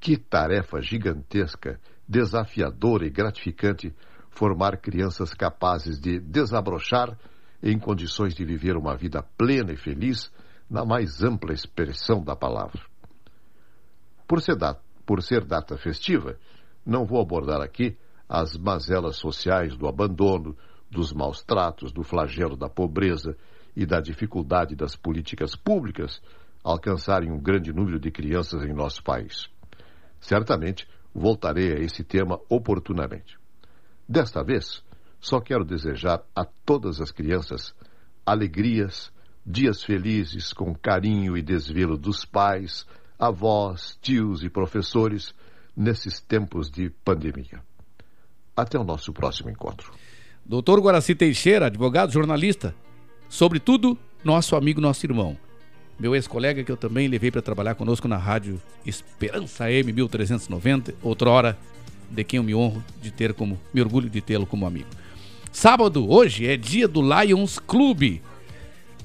[0.00, 3.94] Que tarefa gigantesca, desafiadora e gratificante
[4.30, 7.16] formar crianças capazes de desabrochar
[7.62, 10.30] em condições de viver uma vida plena e feliz
[10.68, 12.82] na mais ampla expressão da palavra.
[14.26, 16.36] Por ser, data, por ser data festiva,
[16.84, 17.96] não vou abordar aqui
[18.34, 20.56] as mazelas sociais do abandono,
[20.90, 23.36] dos maus tratos, do flagelo da pobreza
[23.76, 26.20] e da dificuldade das políticas públicas
[26.64, 29.46] alcançarem um grande número de crianças em nosso país.
[30.18, 33.38] Certamente voltarei a esse tema oportunamente.
[34.08, 34.82] Desta vez,
[35.20, 37.72] só quero desejar a todas as crianças
[38.26, 39.12] alegrias,
[39.46, 42.84] dias felizes com carinho e desvelo dos pais,
[43.16, 45.32] avós, tios e professores
[45.76, 47.62] nesses tempos de pandemia.
[48.56, 49.92] Até o nosso próximo encontro.
[50.44, 52.74] Doutor Guaraci Teixeira, advogado, jornalista,
[53.28, 55.36] sobretudo nosso amigo, nosso irmão.
[55.98, 61.56] Meu ex-colega que eu também levei para trabalhar conosco na rádio Esperança M 1390, outrora
[62.10, 64.88] de quem eu me honro de ter como, me orgulho de tê-lo como amigo.
[65.52, 68.20] Sábado, hoje, é dia do Lions Clube.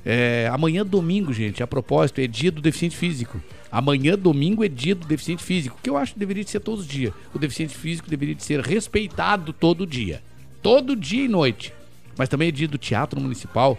[0.04, 3.40] É, amanhã, domingo, gente, a propósito, é dia do deficiente físico.
[3.72, 6.88] Amanhã, domingo, é dia do deficiente físico, que eu acho que deveria ser todos os
[6.88, 7.14] dias.
[7.34, 10.24] O deficiente físico deveria ser respeitado todo dia.
[10.62, 11.74] Todo dia e noite.
[12.18, 13.78] mas também é dia do Teatro Municipal.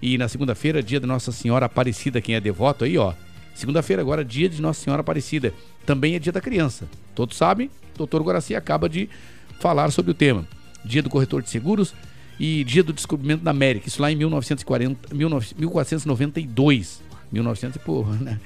[0.00, 3.12] E na segunda-feira, dia de Nossa Senhora Aparecida, quem é devoto aí, ó.
[3.54, 5.52] Segunda-feira agora, dia de Nossa Senhora Aparecida.
[5.84, 6.88] Também é dia da criança.
[7.14, 9.08] Todos sabem, doutor Guaraci acaba de
[9.60, 10.46] falar sobre o tema.
[10.84, 11.94] Dia do corretor de seguros
[12.38, 13.88] e dia do descobrimento da América.
[13.88, 17.02] Isso lá em 1940, 19, 1492.
[17.32, 18.40] 1900 e porra, né?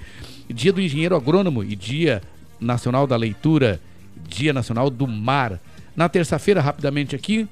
[0.53, 2.23] Dia do engenheiro agrônomo e dia
[2.61, 3.81] nacional da leitura.
[4.29, 5.59] Dia nacional do mar.
[5.97, 7.49] Na terça-feira, rapidamente aqui,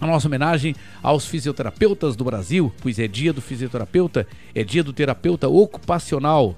[0.00, 4.92] a nossa homenagem aos fisioterapeutas do Brasil, pois é dia do fisioterapeuta, é dia do
[4.92, 6.56] terapeuta ocupacional.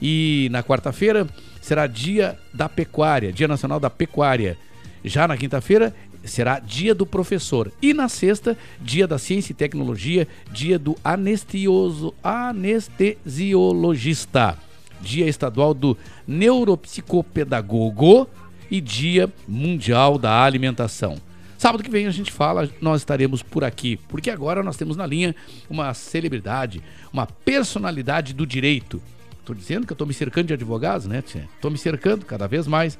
[0.00, 1.26] E na quarta-feira
[1.60, 4.58] será dia da pecuária, dia nacional da pecuária.
[5.04, 5.94] Já na quinta-feira
[6.24, 7.72] será dia do professor.
[7.80, 14.58] E na sexta, dia da ciência e tecnologia, dia do anestioso, anestesiologista.
[15.02, 15.96] Dia estadual do
[16.26, 18.28] neuropsicopedagogo
[18.70, 21.16] e dia mundial da alimentação.
[21.58, 25.06] Sábado que vem a gente fala, nós estaremos por aqui, porque agora nós temos na
[25.06, 25.36] linha
[25.70, 29.00] uma celebridade, uma personalidade do direito.
[29.38, 31.22] Estou dizendo que eu estou me cercando de advogados, né?
[31.54, 32.98] Estou me cercando cada vez mais.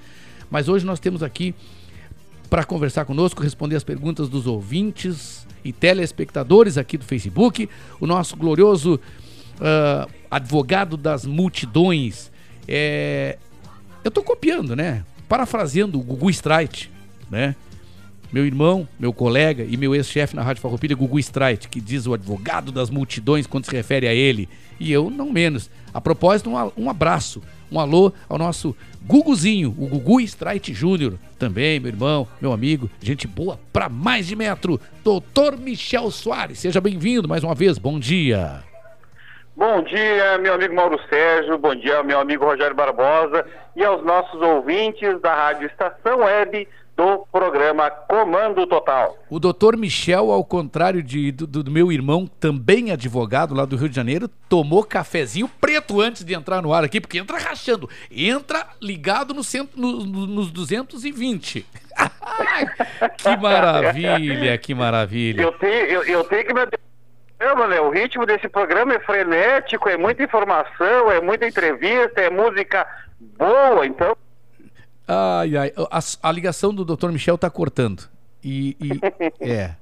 [0.51, 1.55] Mas hoje nós temos aqui
[2.51, 7.69] para conversar conosco, responder as perguntas dos ouvintes e telespectadores aqui do Facebook,
[7.99, 9.01] o nosso glorioso
[9.61, 12.31] uh, advogado das multidões.
[12.67, 13.39] É...
[14.05, 15.05] Eu estou copiando, né?
[15.29, 16.91] Parafraseando o Gugu Streit,
[17.31, 17.55] né?
[18.33, 22.15] Meu irmão, meu colega e meu ex-chefe na Rádio Farroupilha, Gugu Streit, que diz o
[22.15, 24.49] advogado das multidões quando se refere a ele.
[24.81, 25.69] E eu não menos.
[25.93, 28.75] A propósito, um, abraço, um alô ao nosso
[29.07, 31.19] Guguzinho, o Gugu Streit Júnior.
[31.39, 34.81] Também, meu irmão, meu amigo, gente boa pra mais de metro.
[35.05, 37.77] Doutor Michel Soares, seja bem-vindo mais uma vez.
[37.77, 38.72] Bom dia.
[39.63, 44.43] Bom dia, meu amigo Mauro Sérgio, bom dia, meu amigo Rogério Barbosa e aos nossos
[44.43, 46.67] ouvintes da Rádio Estação Web
[46.97, 49.17] do programa Comando Total.
[49.31, 53.89] O doutor Michel, ao contrário de, do, do, meu irmão, também advogado lá do Rio
[53.89, 57.89] de Janeiro, tomou cafezinho preto antes de entrar no ar aqui, porque entra rachando.
[58.11, 61.65] Entra ligado no cento, no, no, nos 220.
[63.17, 65.41] que maravilha, que maravilha.
[65.41, 66.67] Eu tenho, eu, eu tenho que me
[67.69, 67.81] né?
[67.81, 72.87] O ritmo desse programa é frenético, é muita informação, é muita entrevista, é música
[73.39, 74.17] boa, então
[75.07, 75.73] Ai, ai.
[75.91, 77.11] A, a ligação do Dr.
[77.11, 78.09] Michel tá cortando.
[78.43, 78.91] E, e
[79.41, 79.77] é.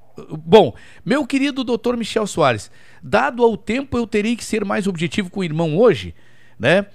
[0.45, 0.75] Bom,
[1.05, 1.97] meu querido Dr.
[1.97, 2.71] Michel Soares,
[3.03, 6.15] dado ao tempo, eu teria que ser mais objetivo com o irmão hoje,
[6.59, 6.87] né?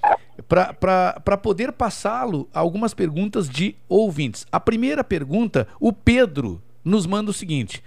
[0.47, 4.45] Para poder passá-lo algumas perguntas de ouvintes.
[4.51, 7.81] A primeira pergunta, o Pedro nos manda o seguinte: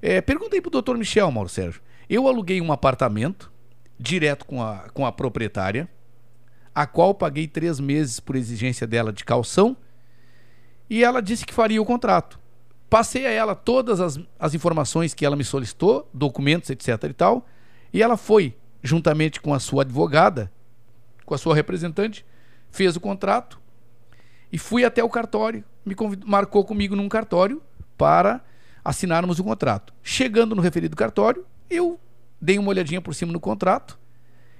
[0.00, 0.96] é, pergunta aí pro Dr.
[0.96, 1.80] Michel, Mauro Sérgio.
[2.08, 3.50] Eu aluguei um apartamento
[3.98, 5.88] direto com a, com a proprietária
[6.74, 9.76] a qual paguei três meses por exigência dela de calção,
[10.88, 12.38] e ela disse que faria o contrato.
[12.88, 17.46] Passei a ela todas as, as informações que ela me solicitou, documentos, etc e tal,
[17.92, 20.50] e ela foi, juntamente com a sua advogada,
[21.24, 22.24] com a sua representante,
[22.70, 23.60] fez o contrato
[24.50, 27.62] e fui até o cartório, me convidou, marcou comigo num cartório
[27.96, 28.42] para
[28.84, 29.94] assinarmos o contrato.
[30.02, 31.98] Chegando no referido cartório, eu
[32.40, 33.98] dei uma olhadinha por cima no contrato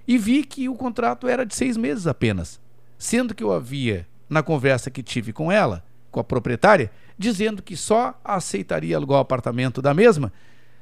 [0.07, 2.61] e vi que o contrato era de seis meses apenas,
[2.99, 7.77] sendo que eu havia, na conversa que tive com ela, com a proprietária, dizendo que
[7.77, 10.33] só aceitaria alugar o apartamento da mesma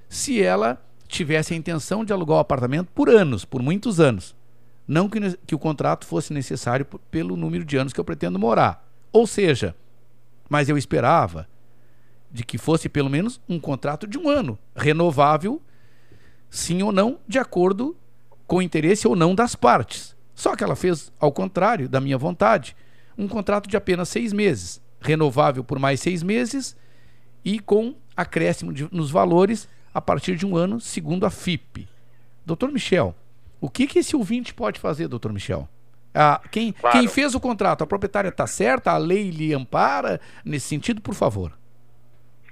[0.09, 4.35] se ela tivesse a intenção de alugar o apartamento por anos, por muitos anos.
[4.87, 8.89] Não que, que o contrato fosse necessário pelo número de anos que eu pretendo morar.
[9.13, 9.75] Ou seja,
[10.49, 11.49] mas eu esperava
[12.31, 15.61] de que fosse pelo menos um contrato de um ano, renovável,
[16.51, 17.97] sim ou não, de acordo
[18.47, 20.17] com interesse ou não das partes.
[20.35, 22.77] Só que ela fez, ao contrário da minha vontade,
[23.17, 26.77] um contrato de apenas seis meses, renovável por mais seis meses
[27.45, 31.89] e com acréscimo de, nos valores a partir de um ano, segundo a FIP.
[32.45, 33.15] Doutor Michel,
[33.61, 35.69] o que, que esse ouvinte pode fazer, doutor Michel?
[36.15, 36.99] Ah, quem, claro.
[36.99, 38.91] quem fez o contrato, a proprietária está certa?
[38.91, 41.53] A lei lhe ampara nesse sentido, por favor?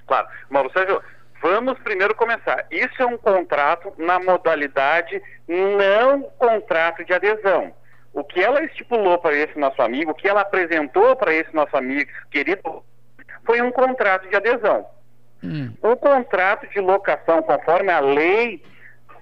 [0.07, 0.29] Claro.
[0.49, 1.03] Mauro Sérgio,
[1.41, 2.67] Vamos primeiro começar.
[2.71, 7.73] Isso é um contrato na modalidade não contrato de adesão.
[8.13, 11.77] O que ela estipulou para esse nosso amigo, o que ela apresentou para esse nosso
[11.77, 12.83] amigo querido,
[13.45, 14.87] foi um contrato de adesão.
[15.43, 15.73] Hum.
[15.81, 18.63] O contrato de locação, conforme a lei,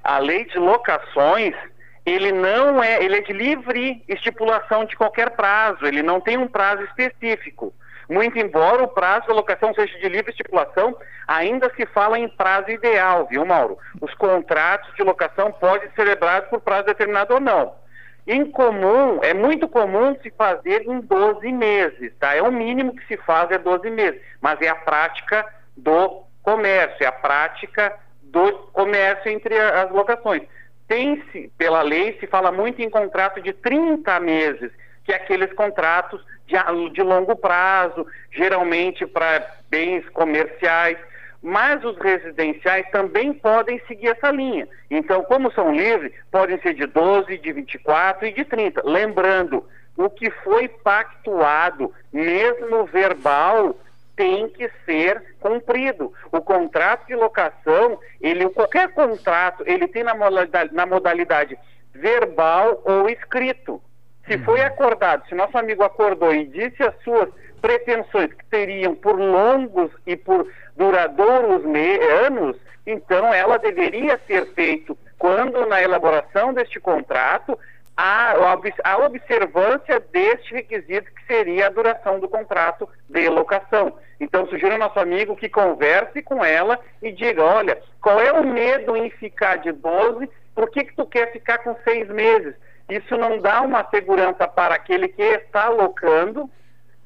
[0.02, 1.54] a lei de locações,
[2.06, 6.48] ele não é, ele é de livre estipulação de qualquer prazo, ele não tem um
[6.48, 7.74] prazo específico.
[8.08, 10.96] Muito embora o prazo de locação seja de livre estipulação,
[11.26, 13.78] ainda se fala em prazo ideal, viu, Mauro?
[14.00, 17.74] Os contratos de locação podem ser celebrados por prazo determinado ou não.
[18.26, 22.34] Em comum, é muito comum se fazer em 12 meses, tá?
[22.34, 25.46] É o mínimo que se faz é 12 meses, mas é a prática
[25.76, 30.42] do comércio, é a prática do comércio entre as locações.
[30.88, 34.70] Tem-se, pela lei, se fala muito em contrato de 30 meses,
[35.04, 36.56] que é aqueles contratos de,
[36.90, 40.98] de longo prazo, geralmente para bens comerciais,
[41.42, 44.66] mas os residenciais também podem seguir essa linha.
[44.90, 48.82] Então, como são livres, podem ser de 12, de 24 e de 30.
[48.84, 49.64] Lembrando,
[49.96, 53.76] o que foi pactuado, mesmo verbal,
[54.16, 56.12] tem que ser cumprido.
[56.32, 61.58] O contrato de locação, ele, qualquer contrato, ele tem na modalidade, na modalidade
[61.94, 63.80] verbal ou escrito.
[64.26, 67.28] Se foi acordado, se nosso amigo acordou e disse as suas
[67.60, 70.46] pretensões que teriam por longos e por
[70.76, 71.62] duradouros
[72.26, 77.58] anos, então ela deveria ter feito, quando na elaboração deste contrato,
[77.96, 78.34] a,
[78.84, 83.96] a observância deste requisito que seria a duração do contrato de locação.
[84.20, 88.46] Então, sugiro ao nosso amigo que converse com ela e diga, olha, qual é o
[88.46, 92.54] medo em ficar de 12, por que, que tu quer ficar com seis meses?
[92.88, 96.48] Isso não dá uma segurança para aquele que está alocando,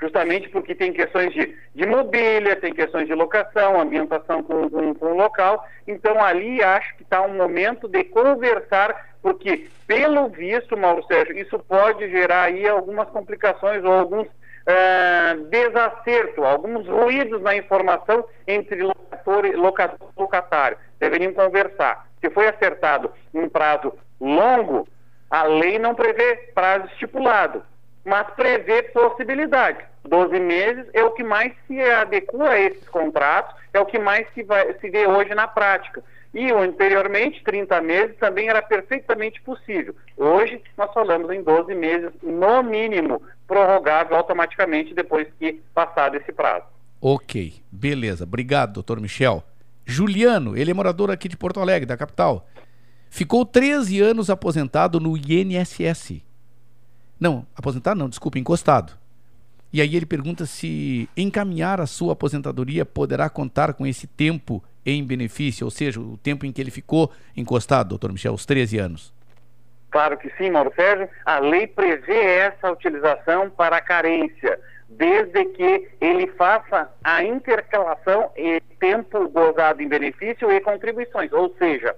[0.01, 5.07] justamente porque tem questões de, de mobília, tem questões de locação, ambientação com, com, com
[5.07, 5.67] o local.
[5.87, 11.59] Então, ali acho que está um momento de conversar, porque, pelo visto, Mauro Sérgio, isso
[11.59, 14.27] pode gerar aí algumas complicações ou alguns
[14.67, 19.55] ah, desacertos, alguns ruídos na informação entre locator e
[20.17, 20.77] locatário.
[20.99, 22.07] Deveriam conversar.
[22.21, 24.87] Se foi acertado um prazo longo,
[25.31, 27.63] a lei não prevê prazo estipulado,
[28.05, 29.79] mas prevê possibilidade.
[30.09, 34.27] 12 meses é o que mais se adequa a esses contratos, é o que mais
[34.35, 36.03] se, vai- se vê hoje na prática.
[36.33, 39.95] E anteriormente, 30 meses também era perfeitamente possível.
[40.17, 46.65] Hoje, nós falamos em 12 meses, no mínimo, prorrogável automaticamente depois que passado esse prazo.
[47.01, 48.25] Ok, beleza.
[48.25, 49.43] Obrigado, doutor Michel.
[49.85, 52.47] Juliano, ele é morador aqui de Porto Alegre, da capital.
[53.11, 56.23] Ficou 13 anos aposentado no INSS.
[57.19, 58.93] Não, aposentado não, desculpa, encostado.
[59.73, 65.05] E aí ele pergunta se encaminhar a sua aposentadoria poderá contar com esse tempo em
[65.05, 69.13] benefício, ou seja, o tempo em que ele ficou encostado, doutor Michel, os 13 anos.
[69.91, 71.09] Claro que sim, Mauro Sérgio.
[71.25, 74.59] A lei prevê essa utilização para carência,
[74.89, 81.33] desde que ele faça a intercalação e tempo gozado em benefício e contribuições.
[81.33, 81.95] Ou seja,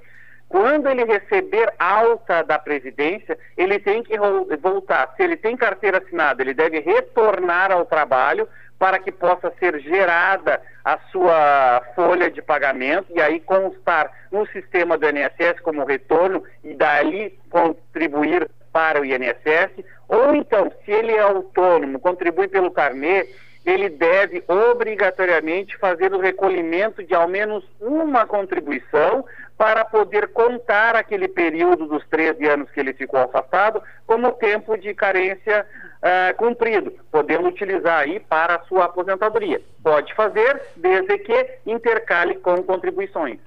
[0.53, 4.19] quando ele receber alta da Previdência, ele tem que
[4.61, 5.15] voltar.
[5.17, 8.47] Se ele tem carteira assinada, ele deve retornar ao trabalho
[8.79, 14.99] para que possa ser gerada a sua folha de pagamento e aí constar no sistema
[14.99, 19.83] do INSS como retorno e dali contribuir para o INSS.
[20.07, 23.27] Ou então, se ele é autônomo, contribui pelo carnê,
[23.65, 29.25] ele deve obrigatoriamente fazer o recolhimento de ao menos uma contribuição
[29.57, 34.93] para poder contar aquele período dos 13 anos que ele ficou afastado como tempo de
[34.95, 35.67] carência
[36.03, 39.63] ah, cumprido, podendo utilizar aí para a sua aposentadoria.
[39.83, 43.39] Pode fazer, desde que intercale com contribuições.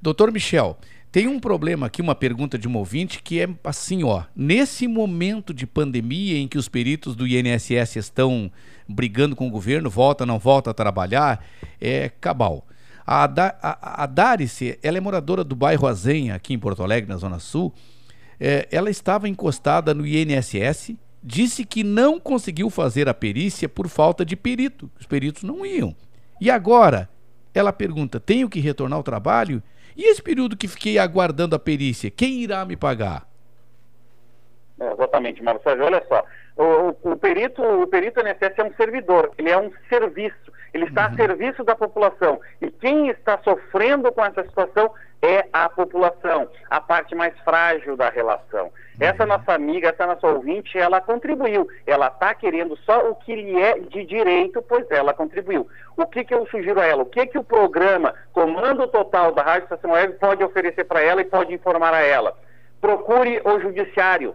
[0.00, 0.76] Doutor Michel,
[1.10, 4.24] tem um problema aqui, uma pergunta de um ouvinte que é assim, ó.
[4.36, 8.52] Nesse momento de pandemia em que os peritos do INSS estão
[8.86, 11.42] brigando com o governo, volta, não volta a trabalhar,
[11.80, 12.66] é cabal.
[13.10, 17.08] A, da, a, a Darice, ela é moradora do bairro Azenha, aqui em Porto Alegre,
[17.08, 17.72] na Zona Sul.
[18.38, 24.26] É, ela estava encostada no INSS, disse que não conseguiu fazer a perícia por falta
[24.26, 24.90] de perito.
[25.00, 25.96] Os peritos não iam.
[26.38, 27.08] E agora,
[27.54, 29.62] ela pergunta: tenho que retornar ao trabalho?
[29.96, 33.26] E esse período que fiquei aguardando a perícia, quem irá me pagar?
[34.78, 35.84] É, exatamente, Mário Sérgio.
[35.86, 36.22] Olha só,
[36.56, 40.84] o, o- o perito, o perito INSS é um servidor, ele é um serviço, ele
[40.84, 42.40] está a serviço da população.
[42.60, 44.90] E quem está sofrendo com essa situação
[45.20, 48.70] é a população, a parte mais frágil da relação.
[49.00, 51.68] Essa nossa amiga, essa nossa ouvinte, ela contribuiu.
[51.86, 55.68] Ela está querendo só o que lhe é de direito, pois ela contribuiu.
[55.96, 57.02] O que, que eu sugiro a ela?
[57.02, 61.20] O que, que o programa Comando Total da Rádio Estação Web pode oferecer para ela
[61.20, 62.36] e pode informar a ela?
[62.80, 64.34] Procure o judiciário.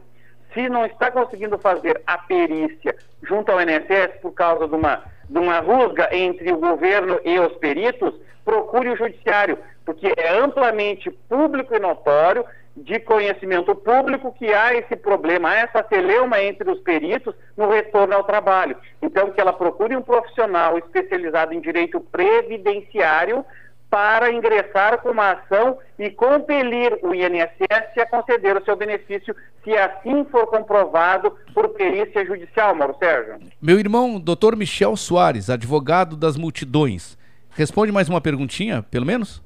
[0.53, 5.37] Se não está conseguindo fazer a perícia junto ao INSS por causa de uma, de
[5.37, 8.13] uma rusga entre o governo e os peritos,
[8.43, 12.45] procure o judiciário, porque é amplamente público e notório,
[12.75, 18.23] de conhecimento público, que há esse problema, essa celeuma entre os peritos no retorno ao
[18.23, 18.75] trabalho.
[19.01, 23.45] Então, que ela procure um profissional especializado em direito previdenciário
[23.93, 29.71] para ingressar com uma ação e compelir o INSS a conceder o seu benefício, se
[29.77, 33.37] assim for comprovado por perícia judicial, Mauro Sérgio.
[33.61, 37.15] Meu irmão, doutor Michel Soares, advogado das multidões.
[37.51, 39.43] Responde mais uma perguntinha, pelo menos?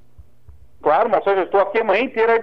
[0.82, 2.42] Claro, Marcelo, eu estou aqui a manhã inteira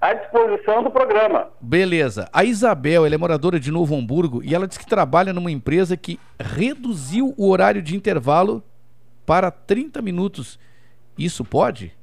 [0.00, 1.46] à disposição do programa.
[1.60, 2.28] Beleza.
[2.32, 5.96] A Isabel, ela é moradora de Novo Hamburgo e ela diz que trabalha numa empresa
[5.96, 8.64] que reduziu o horário de intervalo
[9.24, 10.58] para 30 minutos.
[11.18, 11.94] Isso pode?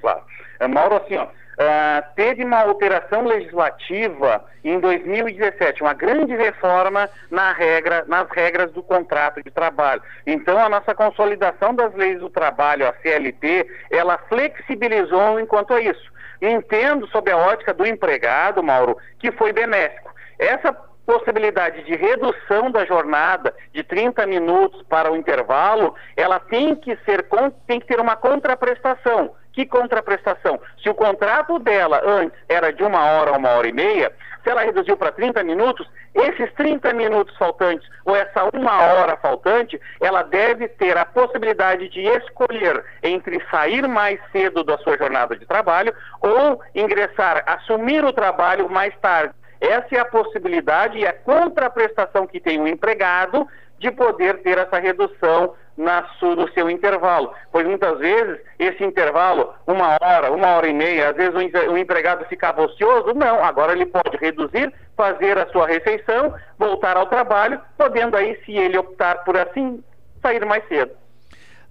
[0.00, 0.22] Claro.
[0.60, 1.28] É, Mauro, assim, ó,
[1.58, 8.82] ah, teve uma alteração legislativa em 2017, uma grande reforma na regra, nas regras do
[8.82, 10.02] contrato de trabalho.
[10.26, 16.12] Então, a nossa consolidação das leis do trabalho, a CLT, ela flexibilizou enquanto a isso.
[16.42, 20.12] Entendo, sob a ótica do empregado, Mauro, que foi benéfico.
[20.38, 20.72] Essa
[21.04, 27.26] possibilidade de redução da jornada de 30 minutos para o intervalo, ela tem que ser
[27.66, 29.34] tem que ter uma contraprestação.
[29.52, 30.60] Que contraprestação?
[30.82, 34.12] Se o contrato dela antes era de uma hora a uma hora e meia,
[34.42, 39.80] se ela reduziu para 30 minutos, esses 30 minutos faltantes ou essa uma hora faltante,
[40.00, 45.46] ela deve ter a possibilidade de escolher entre sair mais cedo da sua jornada de
[45.46, 49.34] trabalho ou ingressar, assumir o trabalho mais tarde.
[49.64, 53.46] Essa é a possibilidade e a contraprestação que tem o empregado
[53.78, 57.32] de poder ter essa redução na no seu intervalo.
[57.50, 61.78] Pois muitas vezes esse intervalo, uma hora, uma hora e meia, às vezes o, o
[61.78, 67.60] empregado ficava ocioso, não, agora ele pode reduzir, fazer a sua refeição, voltar ao trabalho,
[67.76, 69.82] podendo aí, se ele optar por assim,
[70.22, 70.92] sair mais cedo.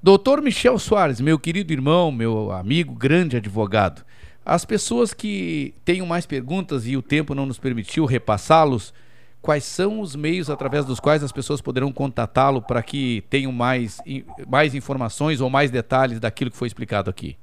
[0.02, 4.04] Doutor Michel Soares, meu querido irmão, meu amigo, grande advogado.
[4.46, 8.94] As pessoas que tenham mais perguntas e o tempo não nos permitiu repassá-los,
[9.42, 14.02] quais são os meios através dos quais as pessoas poderão contatá-lo para que tenham mais,
[14.48, 17.38] mais informações ou mais detalhes daquilo que foi explicado aqui?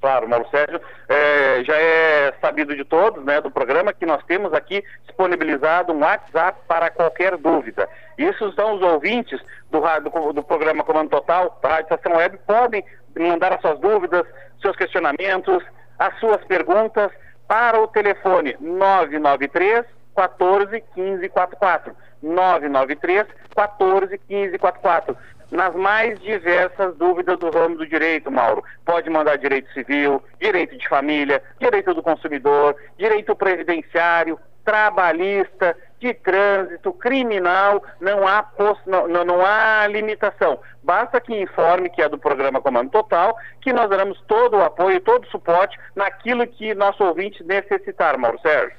[0.00, 4.52] Claro, Mauro Sérgio, é, já é sabido de todos, né, do programa, que nós temos
[4.52, 7.88] aqui disponibilizado um WhatsApp para qualquer dúvida.
[8.16, 9.40] Isso são os ouvintes
[9.70, 12.84] do, do, do programa Comando Total, da Rádio Estação Web, podem
[13.18, 14.26] mandar as suas dúvidas,
[14.60, 15.62] seus questionamentos,
[15.98, 17.10] as suas perguntas
[17.48, 21.96] para o telefone 993 14 15 44.
[22.22, 25.16] 993 14 15 44.
[25.50, 28.64] Nas mais diversas dúvidas do ramo do direito, Mauro.
[28.84, 36.92] Pode mandar direito civil, direito de família, direito do consumidor, direito previdenciário, trabalhista, de trânsito,
[36.92, 38.46] criminal, não há,
[38.86, 40.58] não, não há limitação.
[40.82, 45.00] Basta que informe que é do programa Comando Total, que nós daremos todo o apoio,
[45.00, 48.76] todo o suporte naquilo que nosso ouvinte necessitar, Mauro Sérgio.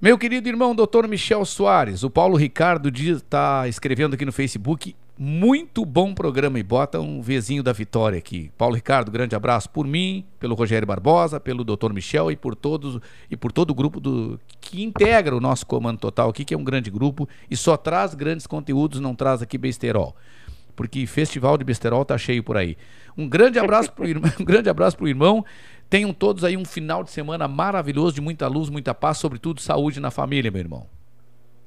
[0.00, 4.94] Meu querido irmão, doutor Michel Soares, o Paulo Ricardo está escrevendo aqui no Facebook.
[5.16, 8.50] Muito bom programa e bota um vizinho da vitória aqui.
[8.58, 13.00] Paulo Ricardo, grande abraço por mim, pelo Rogério Barbosa, pelo doutor Michel e por todos
[13.30, 16.58] e por todo o grupo do que integra o nosso Comando Total aqui, que é
[16.58, 20.16] um grande grupo e só traz grandes conteúdos, não traz aqui besterol.
[20.74, 22.76] Porque festival de besterol tá cheio por aí.
[23.16, 25.44] Um grande abraço pro irmão, um grande abraço pro irmão.
[25.88, 30.00] Tenham todos aí um final de semana maravilhoso de muita luz, muita paz, sobretudo saúde
[30.00, 30.88] na família, meu irmão.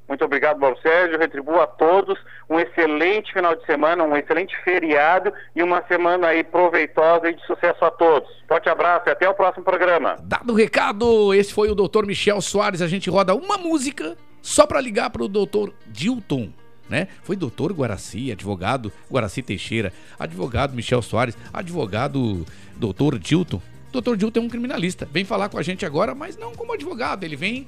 [0.08, 1.20] Muito obrigado, Mauro Sérgio.
[1.20, 2.18] Retribuo a todos
[2.50, 7.46] um excelente final de semana, um excelente feriado e uma semana aí proveitosa e de
[7.46, 8.30] sucesso a todos.
[8.48, 10.16] Forte abraço e até o próximo programa.
[10.24, 12.82] Dado o recado, esse foi o doutor Michel Soares.
[12.82, 16.50] A gente roda uma música só para ligar para o doutor Dilton.
[16.90, 17.10] Né?
[17.22, 22.46] Foi doutor Guaraci, advogado Guaraci Teixeira, advogado Michel Soares, advogado
[22.78, 23.62] doutor Dilton.
[23.92, 25.06] Doutor Dilton é um criminalista.
[25.12, 27.26] Vem falar com a gente agora, mas não como advogado.
[27.26, 27.68] Ele vem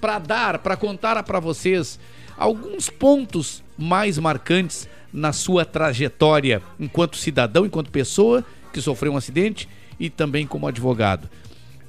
[0.00, 1.98] para dar, para contar para vocês
[2.36, 9.68] alguns pontos mais marcantes na sua trajetória enquanto cidadão, enquanto pessoa que sofreu um acidente
[9.98, 11.28] e também como advogado.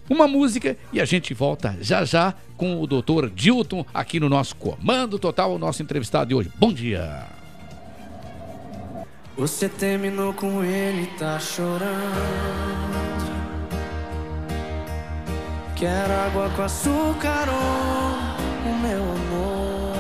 [0.08, 4.56] Uma música e a gente volta já já com o doutor Dilton aqui no nosso
[4.56, 6.52] Comando Total, o nosso entrevistado de hoje.
[6.58, 7.26] Bom dia!
[9.38, 13.05] Você terminou com ele, tá chorando.
[15.76, 19.96] Quero água com açúcar, oh, o meu amor.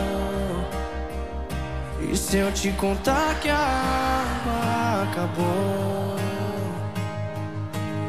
[2.10, 6.16] E se eu te contar que a água acabou?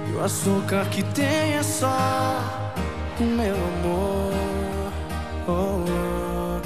[0.08, 2.38] E o açúcar que tem é só
[3.18, 4.32] o meu amor.
[5.48, 6.60] Oh, oh.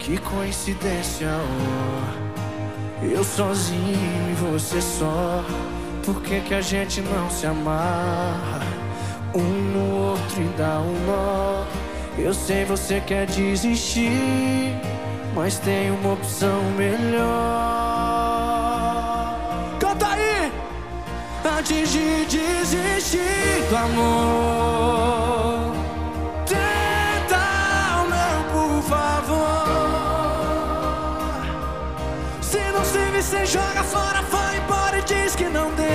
[0.00, 3.04] Que coincidência, oh.
[3.04, 5.44] Eu sozinho e você só.
[6.04, 8.75] Por que, que a gente não se amarra?
[9.36, 11.64] Um no outro e dá um nó.
[12.18, 14.74] Eu sei você quer desistir,
[15.34, 17.26] mas tem uma opção melhor.
[19.78, 20.50] Canta aí!
[21.58, 23.20] Antes de desistir
[23.68, 25.74] do amor,
[26.46, 27.36] tenta
[28.52, 29.66] por favor.
[32.40, 35.85] Se não serve, você joga fora, vai embora e diz que não deu.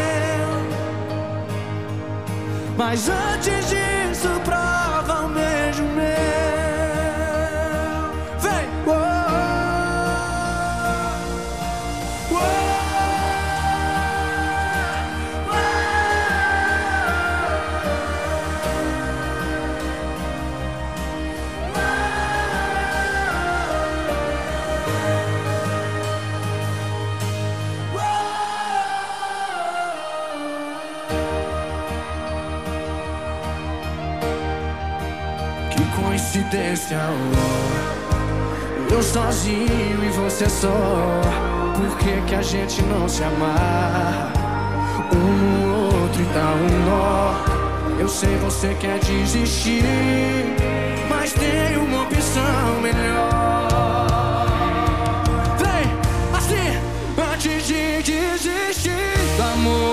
[2.82, 3.91] Mas antes disso,
[36.72, 38.94] coincidência, oh.
[38.94, 40.70] Eu sozinho e você só.
[41.76, 44.32] Por que, que a gente não se amarra?
[45.14, 48.00] Um no outro e dá um nó.
[48.00, 49.84] Eu sei você quer desistir,
[51.10, 53.30] mas tem uma opção melhor.
[55.58, 56.80] Vem, assim,
[57.34, 58.92] antes de desistir
[59.38, 59.91] do amor.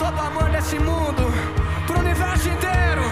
[0.00, 1.30] Todo amor desse mundo
[1.86, 3.09] pro universo inteiro.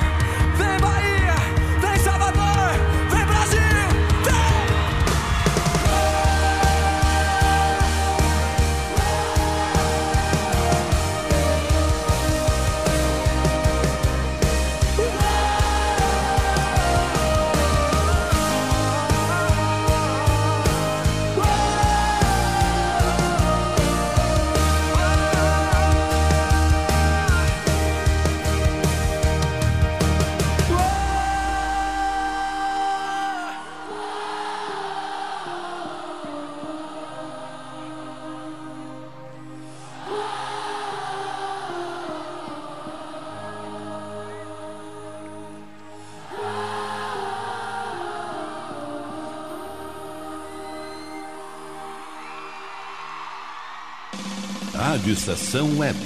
[54.88, 55.98] Rádio Estação Web.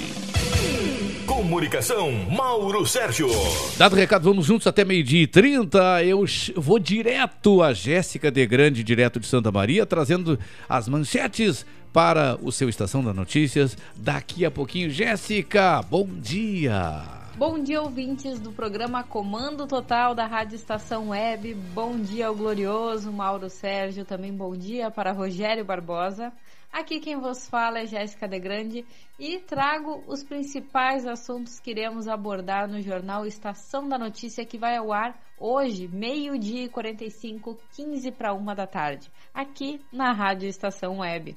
[1.25, 3.29] Comunicação, Mauro Sérgio.
[3.77, 6.03] Dado o recado, vamos juntos até meio-dia e 30.
[6.03, 6.25] Eu
[6.57, 10.37] vou direto a Jéssica de Grande, direto de Santa Maria, trazendo
[10.67, 13.77] as manchetes para o seu Estação das Notícias.
[13.95, 17.22] Daqui a pouquinho, Jéssica, bom dia.
[17.35, 21.55] Bom dia, ouvintes do programa Comando Total da Rádio Estação Web.
[21.73, 24.05] Bom dia ao glorioso Mauro Sérgio.
[24.05, 26.31] Também bom dia para Rogério Barbosa.
[26.71, 28.85] Aqui quem vos fala é Jéssica de Grande
[29.17, 34.77] e trago os principais assuntos que iremos abordar no jornal Estação da Notícia que vai
[34.77, 40.99] ao ar hoje, meio-dia e 45, 15 para uma da tarde, aqui na Rádio Estação
[40.99, 41.35] Web.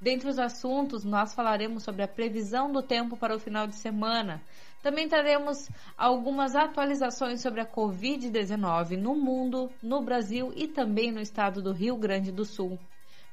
[0.00, 4.42] Dentre os assuntos, nós falaremos sobre a previsão do tempo para o final de semana.
[4.84, 11.62] Também traremos algumas atualizações sobre a Covid-19 no mundo, no Brasil e também no estado
[11.62, 12.78] do Rio Grande do Sul.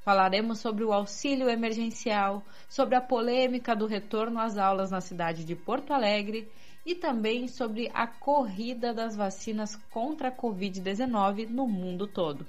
[0.02, 5.54] Falaremos sobre o auxílio emergencial, sobre a polêmica do retorno às aulas na cidade de
[5.54, 6.50] Porto Alegre
[6.86, 12.46] e também sobre a corrida das vacinas contra a Covid-19 no mundo todo.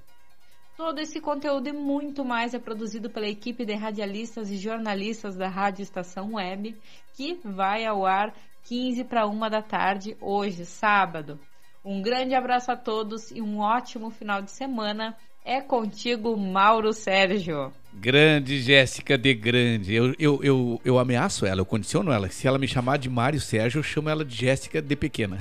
[0.76, 5.48] Todo esse conteúdo e muito mais é produzido pela equipe de radialistas e jornalistas da
[5.48, 6.76] Rádio Estação Web,
[7.14, 8.32] que vai ao ar
[8.62, 11.39] 15 para uma da tarde hoje, sábado.
[11.84, 15.16] Um grande abraço a todos e um ótimo final de semana.
[15.44, 17.73] É contigo, Mauro Sérgio.
[17.93, 19.93] Grande Jéssica de Grande.
[19.93, 22.31] Eu, eu, eu, eu ameaço ela, eu condiciono ela.
[22.31, 25.39] Se ela me chamar de Mário Sérgio, eu chamo ela de Jéssica de Pequena.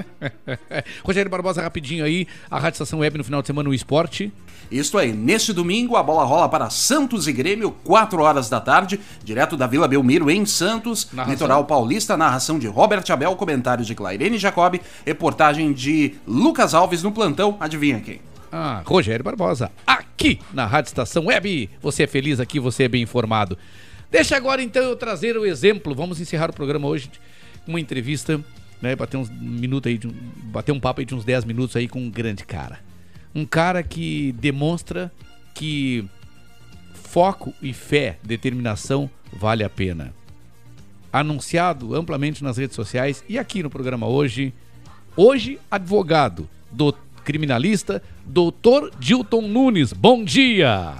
[1.04, 2.26] Rogério Barbosa, rapidinho aí.
[2.50, 4.32] A Rádio Estação Web no final de semana, o esporte.
[4.70, 8.98] Isto aí, neste domingo a bola rola para Santos e Grêmio, 4 horas da tarde,
[9.22, 11.32] direto da Vila Belmiro em Santos, Narração.
[11.32, 17.12] Litoral Paulista, narração de Robert Abel, comentário de Clairene Jacob, reportagem de Lucas Alves no
[17.12, 18.20] plantão, adivinha quem?
[18.56, 21.68] Ah, Rogério Barbosa, aqui na Rádio Estação Web.
[21.82, 23.58] Você é feliz aqui, você é bem informado.
[24.12, 25.92] Deixa agora então eu trazer o exemplo.
[25.92, 27.10] Vamos encerrar o programa hoje
[27.64, 28.40] com uma entrevista
[28.80, 30.14] né, bater uns minutos aí, de um,
[30.52, 32.78] bater um papo aí de uns 10 minutos aí com um grande cara.
[33.34, 35.10] Um cara que demonstra
[35.52, 36.08] que
[36.94, 40.14] foco e fé, determinação vale a pena.
[41.12, 44.54] Anunciado amplamente nas redes sociais e aqui no programa hoje,
[45.16, 46.94] hoje advogado, do
[47.24, 49.92] criminalista, doutor Dilton Nunes.
[49.92, 50.94] Bom dia!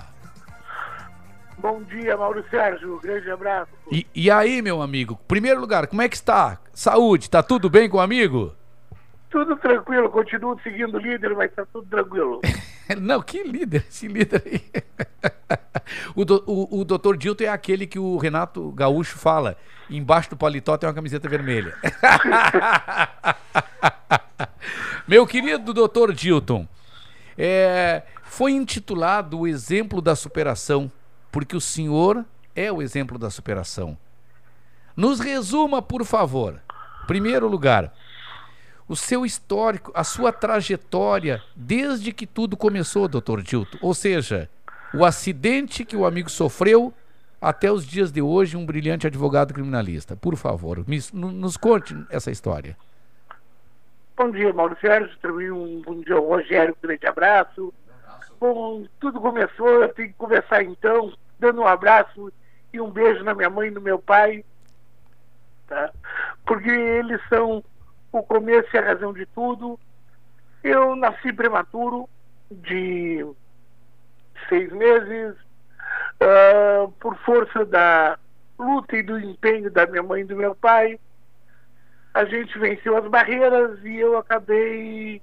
[1.59, 3.01] Bom dia, Mauro Sérgio.
[3.01, 3.71] Grande abraço.
[3.91, 5.19] E, e aí, meu amigo?
[5.27, 6.59] Primeiro lugar, como é que está?
[6.75, 8.53] Saúde, tá tudo bem com o amigo?
[9.31, 12.41] Tudo tranquilo, continuo seguindo o líder, mas tá tudo tranquilo.
[13.01, 14.63] Não, que líder, esse líder aí.
[16.15, 19.57] o, do, o, o doutor Dilton é aquele que o Renato Gaúcho fala.
[19.89, 21.75] Embaixo do paletó tem uma camiseta vermelha.
[25.07, 26.67] Meu querido doutor Dilton,
[27.37, 30.91] é, foi intitulado O Exemplo da Superação,
[31.31, 32.25] porque o senhor
[32.57, 33.99] é o exemplo da superação.
[34.97, 36.63] Nos resuma, por favor.
[37.07, 37.93] Primeiro lugar,
[38.89, 43.77] o seu histórico, a sua trajetória desde que tudo começou, doutor Dilton.
[43.83, 44.49] Ou seja,
[44.95, 46.95] o acidente que o amigo sofreu
[47.41, 50.17] até os dias de hoje, um brilhante advogado criminalista.
[50.17, 50.83] Por favor,
[51.13, 52.75] nos conte essa história.
[54.16, 55.16] Bom dia, Mauro Sérgio.
[55.19, 57.74] Também um bom dia ao Rogério, um grande abraço.
[58.39, 62.32] Bom, tudo começou, eu tenho que conversar então, dando um abraço
[62.73, 64.45] e um beijo na minha mãe e no meu pai,
[65.66, 65.91] tá?
[66.47, 67.65] Porque eles são
[68.12, 69.78] o começo e a razão de tudo.
[70.62, 72.09] Eu nasci prematuro,
[72.51, 73.27] de
[74.49, 75.35] seis meses,
[76.23, 78.16] uh, por força da
[78.59, 81.01] luta e do empenho da minha mãe e do meu pai,
[82.15, 85.20] a gente venceu as barreiras e eu acabei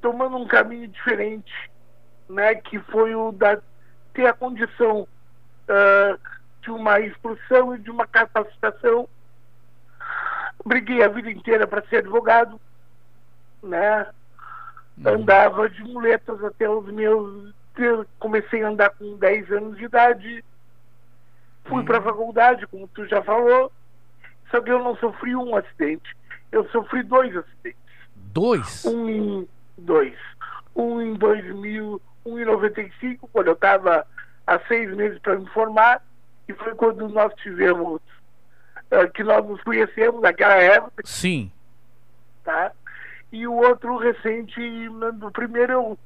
[0.00, 1.52] tomando um caminho diferente,
[2.28, 3.60] né, que foi o da
[4.14, 6.18] ter a condição uh,
[6.62, 9.08] de uma expulsão e de uma capacitação.
[10.64, 12.60] Briguei a vida inteira para ser advogado,
[13.62, 14.06] né?
[15.04, 17.54] Andava de muletas até os meus.
[18.18, 20.44] Comecei a andar com 10 anos de idade.
[21.64, 23.70] Fui para a faculdade, como tu já falou.
[24.50, 26.16] Só que eu não sofri um acidente.
[26.50, 27.80] Eu sofri dois acidentes.
[28.16, 28.84] Dois?
[28.84, 29.48] Um em.
[29.76, 30.16] Dois.
[30.74, 34.06] Um em 2000, um em 95, quando eu estava
[34.46, 36.02] há seis meses para me formar,
[36.48, 38.00] e foi quando nós tivemos.
[38.90, 41.02] Uh, que nós nos conhecemos naquela época.
[41.04, 41.52] Sim.
[42.42, 42.72] Tá?
[43.30, 44.58] E o outro recente,
[44.88, 45.98] no primeiro eu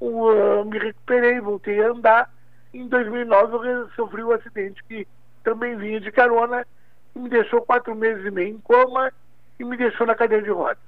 [0.00, 2.32] uh, me recuperei, voltei a andar.
[2.72, 5.06] Em 2009 eu sofri um acidente que
[5.44, 6.66] também vinha de carona
[7.14, 9.12] e me deixou quatro meses e meio em coma
[9.58, 10.78] e me deixou na cadeira de rodas.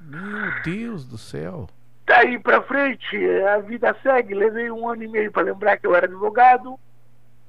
[0.00, 1.68] Meu Deus do céu.
[2.06, 3.16] Daí pra frente,
[3.48, 4.34] a vida segue.
[4.34, 6.78] Levei um ano e meio para lembrar que eu era advogado,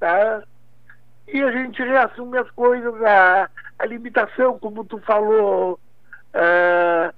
[0.00, 0.42] tá?
[1.28, 5.78] E a gente reassume as coisas, a, a limitação, como tu falou,
[6.32, 7.14] uh,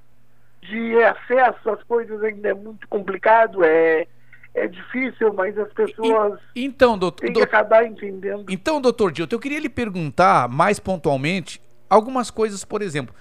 [0.62, 4.06] de acesso às coisas ainda é muito complicado, é,
[4.54, 8.46] é difícil, mas as pessoas e, então, doutor, têm que acabar entendendo.
[8.48, 13.14] Então, doutor Dilton, eu queria lhe perguntar mais pontualmente algumas coisas, por exemplo,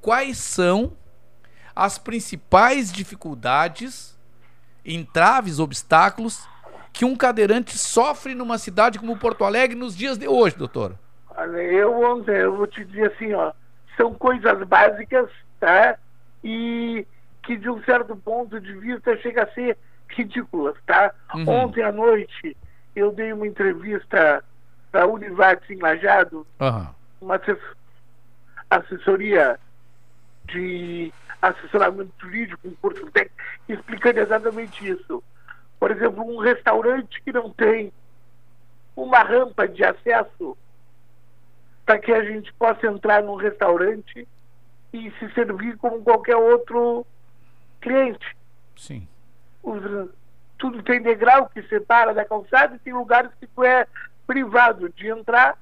[0.00, 0.92] quais são
[1.74, 4.18] as principais dificuldades,
[4.84, 6.48] entraves, obstáculos
[6.92, 10.96] que um cadeirante sofre numa cidade como Porto Alegre nos dias de hoje, doutor?
[11.38, 13.52] Eu eu vou te dizer assim, ó,
[13.96, 15.96] são coisas básicas, tá?
[16.42, 17.06] E
[17.42, 19.78] que de um certo ponto de vista chega a ser
[20.14, 21.14] ridículas, tá?
[21.34, 21.48] Uhum.
[21.48, 22.56] Ontem à noite
[22.94, 24.42] eu dei uma entrevista
[24.90, 26.94] para a Univates em Lajado, Uhum.
[27.20, 27.76] uma assess-
[28.68, 29.58] assessoria
[30.46, 33.36] de assessoramento jurídico, um curso técnico,
[33.68, 35.22] explicando exatamente isso.
[35.78, 37.92] Por exemplo, um restaurante que não tem
[38.96, 40.56] uma rampa de acesso
[41.86, 44.28] para que a gente possa entrar num restaurante
[44.92, 47.06] e se servir como qualquer outro
[47.80, 48.36] cliente.
[48.76, 49.08] Sim.
[49.62, 50.10] Os-
[50.58, 53.86] tudo tem degrau que separa da calçada e tem lugares que tu é
[54.26, 55.56] privado de entrar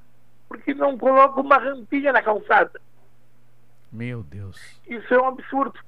[0.48, 2.80] porque não coloca uma rampinha na calçada.
[3.92, 4.58] Meu Deus.
[4.86, 5.78] Isso é um absurdo.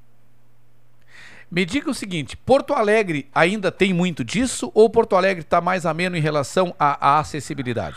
[1.50, 5.84] Me diga o seguinte, Porto Alegre ainda tem muito disso ou Porto Alegre está mais
[5.84, 7.96] ameno em relação à, à acessibilidade?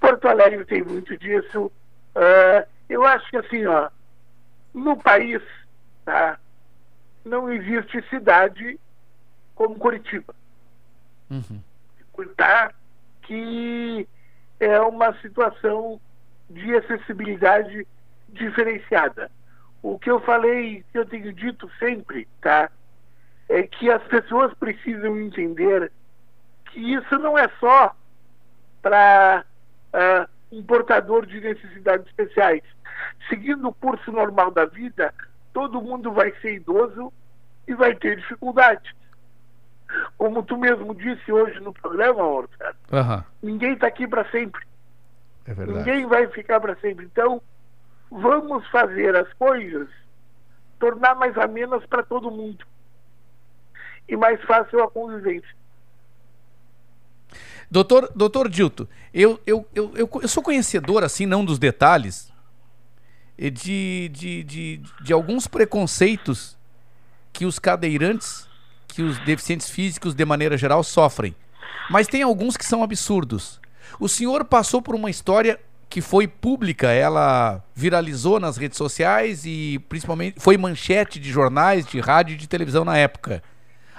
[0.00, 1.70] Porto Alegre tem muito disso.
[2.14, 3.88] Ah, eu acho que assim, ó,
[4.74, 5.40] no país,
[6.04, 6.38] tá,
[7.24, 8.78] não existe cidade
[9.54, 10.34] como Curitiba.
[11.30, 11.60] Uhum.
[13.22, 14.08] que
[14.60, 16.00] é uma situação
[16.50, 17.86] de acessibilidade
[18.28, 19.30] diferenciada.
[19.82, 22.70] O que eu falei, que eu tenho dito sempre, tá?
[23.48, 25.90] É que as pessoas precisam entender
[26.66, 27.94] que isso não é só
[28.80, 29.44] para
[30.50, 32.62] um portador de necessidades especiais.
[33.28, 35.12] Seguindo o curso normal da vida,
[35.52, 37.12] todo mundo vai ser idoso
[37.66, 38.90] e vai ter dificuldades.
[40.16, 44.64] Como tu mesmo disse hoje no programa, Orçado, Aham, ninguém está aqui para sempre.
[45.46, 45.78] é verdade.
[45.78, 47.04] Ninguém vai ficar para sempre.
[47.04, 47.42] Então,
[48.10, 49.88] vamos fazer as coisas
[50.78, 52.64] tornar mais amenas para todo mundo
[54.08, 55.54] e mais fácil a convivência.
[57.70, 62.31] Doutor, doutor Dilto, eu, eu, eu, eu, sou conhecedor, assim, não dos detalhes,
[63.38, 66.56] de, de, de, de alguns preconceitos
[67.32, 68.46] que os cadeirantes,
[68.88, 71.34] que os deficientes físicos, de maneira geral, sofrem.
[71.90, 73.60] Mas tem alguns que são absurdos.
[73.98, 79.78] O senhor passou por uma história que foi pública, ela viralizou nas redes sociais e
[79.90, 83.42] principalmente foi manchete de jornais, de rádio e de televisão na época.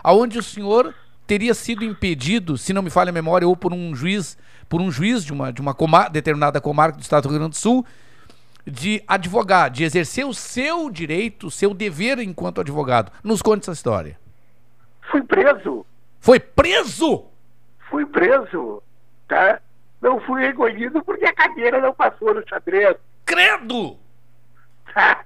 [0.04, 0.94] Aonde o senhor
[1.28, 4.38] teria sido impedido, se não me falha a memória, ou por um juiz,
[4.68, 7.52] por um juiz de uma, de uma comar- determinada comarca do estado do Rio Grande
[7.52, 7.86] do Sul,
[8.66, 13.12] de advogar, de exercer o seu direito, o seu dever enquanto advogado.
[13.24, 14.18] Nos conte essa história.
[15.12, 15.86] Fui preso.
[16.20, 17.26] Foi preso?
[17.90, 18.82] Fui preso,
[19.28, 19.60] tá?
[20.02, 22.96] Não fui recolhido porque a cadeira não passou no xadrez.
[23.26, 23.98] Credo!
[24.94, 25.24] Tá?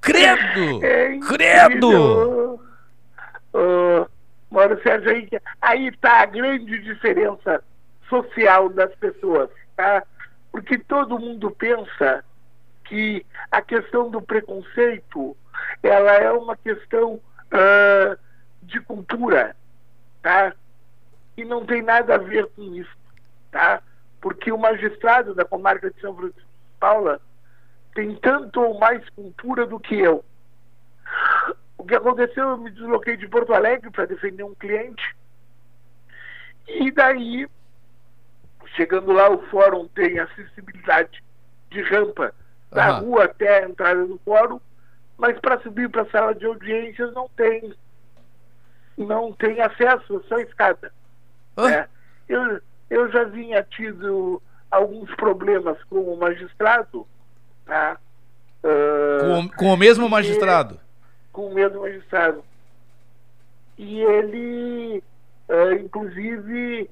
[0.00, 0.80] Credo!
[0.82, 2.60] É Credo!
[3.52, 4.06] Ô,
[4.50, 5.28] Mauro Sérgio, aí,
[5.60, 7.62] aí tá a grande diferença
[8.08, 10.02] social das pessoas, tá?
[10.50, 12.24] Porque todo mundo pensa
[12.84, 15.36] que a questão do preconceito
[15.82, 17.20] ela é uma questão
[17.50, 18.16] ah,
[18.62, 19.56] de cultura,
[20.22, 20.54] tá?
[21.36, 22.96] E não tem nada a ver com isso,
[23.50, 23.82] tá?
[24.20, 27.20] Porque o magistrado da comarca de São Francisco de Paula
[27.94, 30.24] tem tanto ou mais cultura do que eu.
[31.76, 35.16] O que aconteceu, eu me desloquei de Porto Alegre para defender um cliente.
[36.66, 37.48] E daí,
[38.76, 41.22] chegando lá, o fórum tem acessibilidade
[41.70, 42.32] de rampa
[42.70, 43.00] da Aham.
[43.00, 44.60] rua até a entrada do fórum,
[45.16, 47.72] mas para subir para a sala de audiências não tem.
[48.96, 50.92] Não tem acesso, é só escada.
[51.56, 51.86] né?
[52.28, 57.06] Eu, eu já vinha tido alguns problemas com o magistrado,
[57.64, 57.96] tá?
[58.64, 60.80] Ah, Com, o- com o mesmo magistrado.
[61.32, 62.44] com o mesmo magistrado.
[63.78, 65.02] E ele,
[65.48, 66.90] ah, inclusive,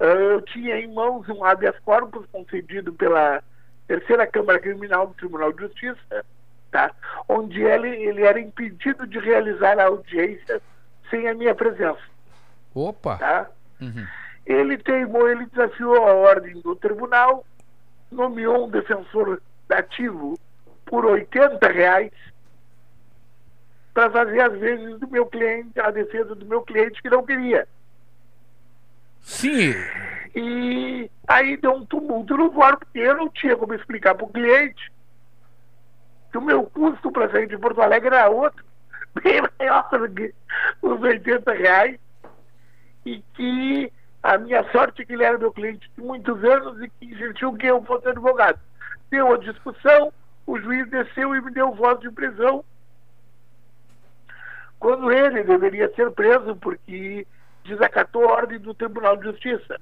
[0.00, 3.42] eu tinha em mãos um habeas corpus concedido pela
[3.86, 6.24] terceira Câmara Criminal do Tribunal de Justiça,
[6.70, 6.92] tá?
[7.28, 10.60] onde ele, ele era impedido de realizar a audiência
[11.10, 12.00] sem a minha presença.
[12.74, 13.16] Opa!
[13.16, 13.50] Tá?
[13.80, 14.06] Uhum.
[14.46, 17.44] Ele teimou, ele desafiou a ordem do tribunal,
[18.10, 20.38] nomeou um defensor dativo
[20.86, 22.12] por 80 reais
[23.92, 27.66] para fazer as vezes do meu cliente, a defesa do meu cliente que não queria.
[29.20, 29.74] Sim.
[30.34, 34.32] E aí deu um tumulto no fórum, porque eu não tinha como explicar para o
[34.32, 34.92] cliente
[36.30, 38.64] que o meu custo para sair de Porto Alegre era outro,
[39.22, 40.34] bem maior do que
[40.82, 41.98] os 80 reais,
[43.04, 46.90] e que a minha sorte é que ele era meu cliente de muitos anos e
[46.90, 48.58] que insistiu que eu fosse advogado.
[49.10, 50.12] Deu a discussão,
[50.46, 52.64] o juiz desceu e me deu voz de prisão,
[54.78, 57.26] quando ele deveria ser preso porque
[57.68, 59.80] desacatou a ordem do Tribunal de Justiça.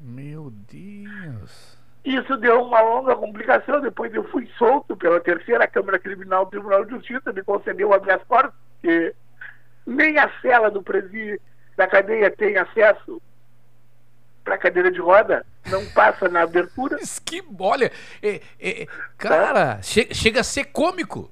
[0.00, 1.76] Meu Deus.
[2.04, 3.80] Isso deu uma longa complicação.
[3.80, 8.22] Depois eu fui solto pela terceira Câmara Criminal do Tribunal de Justiça, me concedeu habeas
[8.24, 9.14] corpus, porque
[9.86, 11.40] nem a cela do presídio
[11.76, 13.20] da cadeia tem acesso
[14.44, 16.96] para cadeira de roda, não passa na abertura.
[17.26, 17.90] Que, olha,
[18.22, 18.86] é, é,
[19.18, 21.28] cara, che- chega a ser cômico.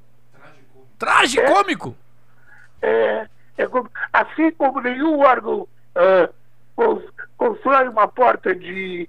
[0.98, 1.96] Tragicômico.
[2.82, 5.68] É, é como- assim como nenhum órgão
[6.74, 9.08] cons- constrói uma porta de,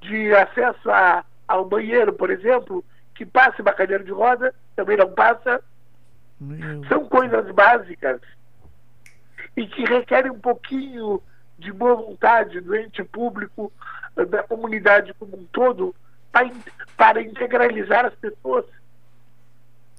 [0.00, 2.84] de acesso a, ao banheiro, por exemplo,
[3.14, 5.62] que passe uma cadeira de roda, também não passa.
[6.88, 8.20] São coisas básicas
[9.56, 11.20] e que requerem um pouquinho
[11.58, 13.72] de boa vontade do ente público,
[14.14, 15.94] da comunidade como um todo,
[16.96, 18.64] para integralizar as pessoas.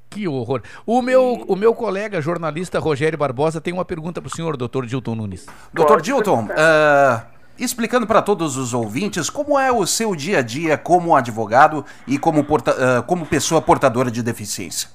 [0.09, 0.61] Que horror.
[0.85, 4.85] O meu, o meu colega jornalista Rogério Barbosa tem uma pergunta para o senhor, doutor
[4.85, 5.45] Dilton Nunes.
[5.71, 7.25] Doutor Dilton, ah,
[7.59, 12.17] explicando para todos os ouvintes como é o seu dia a dia como advogado e
[12.17, 14.89] como, porta- ah, como pessoa portadora de deficiência.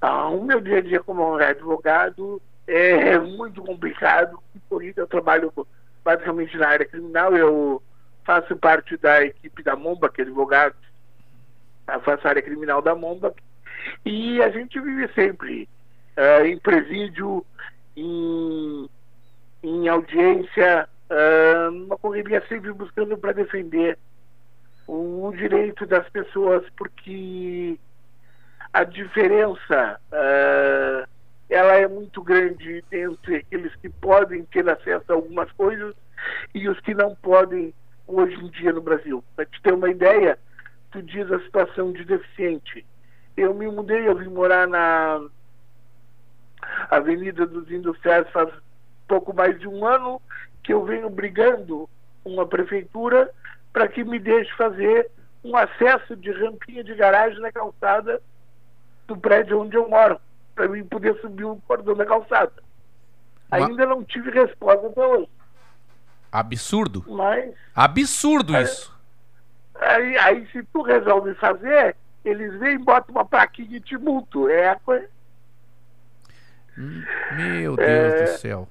[0.00, 4.38] Ah, o meu dia a dia como advogado é muito complicado.
[4.68, 5.52] Por isso eu trabalho
[6.02, 7.36] basicamente na área criminal.
[7.36, 7.82] Eu
[8.24, 10.74] faço parte da equipe da Momba, que é advogado.
[11.86, 13.34] Eu faço a área criminal da Momba.
[14.04, 15.68] E a gente vive sempre
[16.16, 17.44] ah, em presídio,
[17.96, 18.88] em,
[19.62, 23.98] em audiência, ah, numa correria sempre buscando para defender
[24.86, 27.78] o direito das pessoas, porque
[28.72, 31.08] a diferença ah,
[31.48, 35.94] ela é muito grande entre aqueles que podem ter acesso a algumas coisas
[36.54, 37.74] e os que não podem
[38.06, 39.24] hoje em dia no Brasil.
[39.34, 40.38] Para te ter uma ideia,
[40.92, 42.86] tu diz a situação de deficiente.
[43.36, 45.20] Eu me mudei, eu vim morar na
[46.90, 48.52] Avenida dos Industriais faz
[49.08, 50.20] pouco mais de um ano
[50.62, 51.88] que eu venho brigando
[52.22, 53.30] com a prefeitura
[53.72, 55.10] para que me deixe fazer
[55.42, 58.20] um acesso de rampinha de garagem na calçada
[59.06, 60.20] do prédio onde eu moro,
[60.54, 62.52] para mim poder subir o cordão da calçada.
[63.50, 65.28] Ainda não tive resposta até hoje.
[66.30, 67.04] Absurdo.
[67.08, 68.62] Mas Absurdo É.
[68.62, 68.94] isso.
[69.80, 74.48] aí, aí se tu resolve fazer, eles vêm e botam uma plaquinha de multo.
[74.48, 75.08] É a coisa.
[77.36, 78.22] Meu Deus É.
[78.24, 78.68] do céu.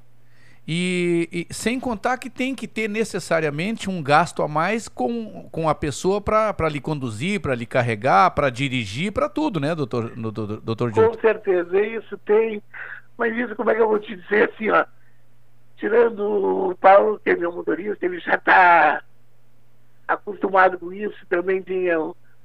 [0.71, 5.67] E, e sem contar que tem que ter necessariamente um gasto a mais com, com
[5.67, 10.61] a pessoa para lhe conduzir, para lhe carregar, para dirigir, para tudo, né, doutor, doutor,
[10.61, 10.91] doutor?
[10.91, 12.61] Com certeza, isso tem.
[13.17, 14.85] Mas isso, como é que eu vou te dizer assim, ó?
[15.75, 19.01] Tirando o Paulo, que é meu motorista, ele já está
[20.07, 21.97] acostumado com isso, também tinha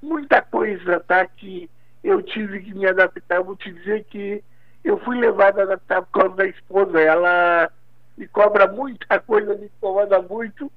[0.05, 1.26] muita coisa, tá?
[1.26, 1.68] Que
[2.02, 3.36] eu tive que me adaptar.
[3.36, 4.42] Eu vou te dizer que
[4.84, 7.00] eu fui levado a adaptar por causa da esposa.
[7.00, 7.70] Ela
[8.16, 10.70] me cobra muita coisa, me incomoda muito,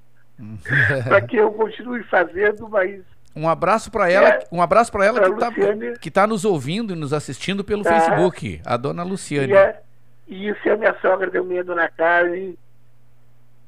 [1.03, 3.01] para que eu continue fazendo, mas
[3.35, 4.47] Um abraço para ela, É.
[4.51, 5.51] um abraço para ela que tá,
[6.01, 7.89] que tá nos ouvindo e nos assistindo pelo Tá.
[7.91, 9.53] Facebook, a dona Luciane.
[9.53, 9.81] E, é,
[10.27, 12.57] e isso é a minha sogra também, a dona Carmen.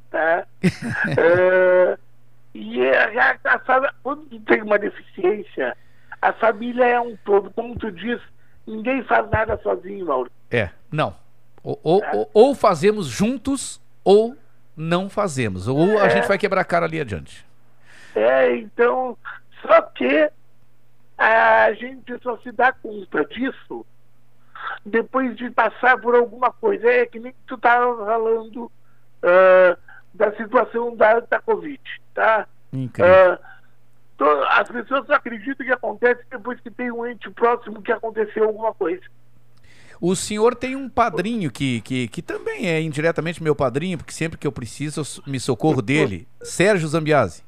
[0.10, 0.48] Tá?
[1.18, 1.98] É,
[2.54, 5.76] e é, a, a, fa- quando tem uma deficiência,
[6.22, 7.52] a família é um todo.
[7.52, 8.20] Como tu diz,
[8.66, 10.32] ninguém faz nada sozinho, Mauro.
[10.50, 11.16] É, não.
[11.64, 14.36] Ou, ou, ou- ou fazemos juntos ou
[14.76, 15.68] não fazemos.
[15.68, 16.10] Ou a É.
[16.10, 17.46] gente vai quebrar a cara ali adiante.
[18.16, 19.18] É, então,
[19.62, 20.30] só que
[21.18, 23.86] a gente só se dá conta disso
[24.86, 26.90] depois de passar por alguma coisa.
[26.90, 28.72] É que nem tu estava falando
[29.22, 29.78] ah,
[30.14, 31.80] da situação da, da Covid,
[32.14, 32.48] tá?
[32.74, 33.38] Incrível.
[34.18, 38.74] To- as pessoas acreditam que acontece depois que tem um ente próximo que aconteceu alguma
[38.74, 39.02] coisa.
[40.02, 44.38] O senhor tem um padrinho que, que, que também é indiretamente meu padrinho, porque sempre
[44.38, 46.28] que eu preciso eu me socorro dele.
[46.42, 47.44] Sérgio Zambiase.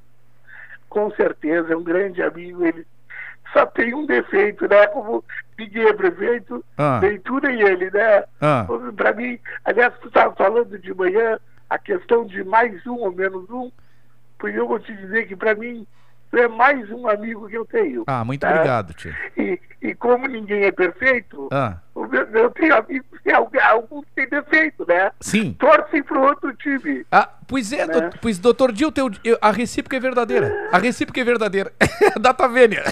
[0.90, 2.65] Com certeza, é um grande amigo.
[2.65, 2.85] Ele
[3.53, 4.85] só tem um defeito, né?
[4.88, 5.23] Como
[5.57, 6.99] ninguém é prefeito, Ah.
[7.01, 8.25] nem tu nem ele, né?
[8.41, 8.67] Ah.
[8.98, 11.40] Para mim, aliás, tu estava falando de manhã
[11.72, 13.72] a questão de mais um ou menos um,
[14.38, 15.88] pois eu vou te dizer que para mim
[16.33, 18.03] é mais um amigo que eu tenho.
[18.08, 18.51] Ah, muito tá?
[18.51, 19.16] obrigado, tio.
[19.38, 24.85] E, e como ninguém é perfeito, Ah, meu- eu tenho amigos que alguns têm defeito,
[24.85, 25.11] né?
[25.22, 25.53] sim.
[25.53, 27.06] Torcem pro outro time.
[27.09, 27.93] Ah, pois é, Né?
[27.93, 30.69] doutor, pois doutor Dil, teu- eu- a recíproca é verdadeira.
[30.74, 31.72] A recíproca é verdadeira.
[32.19, 32.83] Data vênia.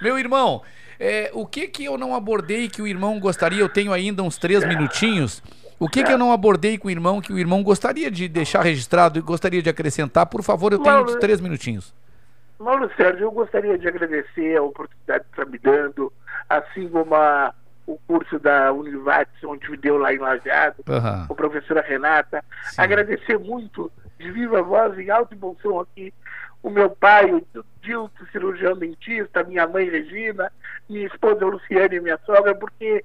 [0.00, 0.62] Meu irmão,
[0.98, 3.60] é, o que que eu não abordei que o irmão gostaria?
[3.60, 5.42] Eu tenho ainda uns três minutinhos.
[5.84, 8.62] O que que eu não abordei com o irmão que o irmão gostaria de deixar
[8.62, 10.26] registrado e gostaria de acrescentar?
[10.26, 11.94] Por favor, eu tenho Mauro, três minutinhos.
[12.58, 16.12] Mauro Sérgio, eu gostaria de agradecer a oportunidade que está me dando,
[16.48, 17.52] assim como a-
[17.86, 21.26] o curso da Univates, onde me deu lá em Lajeado, Aham.
[21.26, 22.42] com a professora Renata.
[22.78, 26.14] Agradecer muito, de viva voz, em alto e bom som aqui,
[26.64, 27.46] o meu pai, o
[27.82, 30.50] Dilto, cirurgião dentista, minha mãe Regina,
[30.88, 33.04] minha esposa Luciane e minha sogra, porque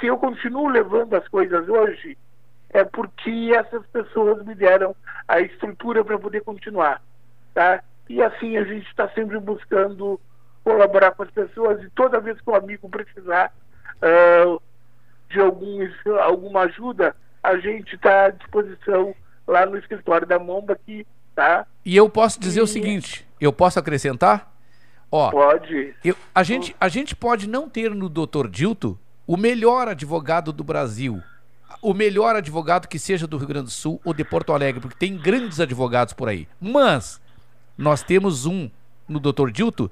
[0.00, 2.18] se eu continuo levando as coisas hoje,
[2.70, 4.94] é porque essas pessoas me deram
[5.28, 7.00] a estrutura para poder continuar,
[7.54, 7.80] tá?
[8.08, 10.20] E assim a gente está sempre buscando
[10.64, 13.52] colaborar com as pessoas e toda vez que um amigo precisar
[14.02, 14.58] ah,
[15.30, 15.78] de algum,
[16.22, 19.14] alguma ajuda, a gente está à disposição
[19.46, 21.66] lá no escritório da Momba aqui, tá?
[21.84, 24.52] E eu posso dizer o seguinte, eu posso acrescentar?
[25.12, 25.94] Ó, Pode.
[26.04, 28.48] eu- a, gente, a gente pode não ter no Dr.
[28.50, 31.22] Dilto o melhor advogado do Brasil,
[31.80, 34.96] o melhor advogado que seja do Rio Grande do Sul ou de Porto Alegre, porque
[34.98, 36.48] tem grandes advogados por aí.
[36.60, 37.20] Mas
[37.78, 38.68] nós temos um
[39.06, 39.50] no Dr.
[39.50, 39.88] Dilto,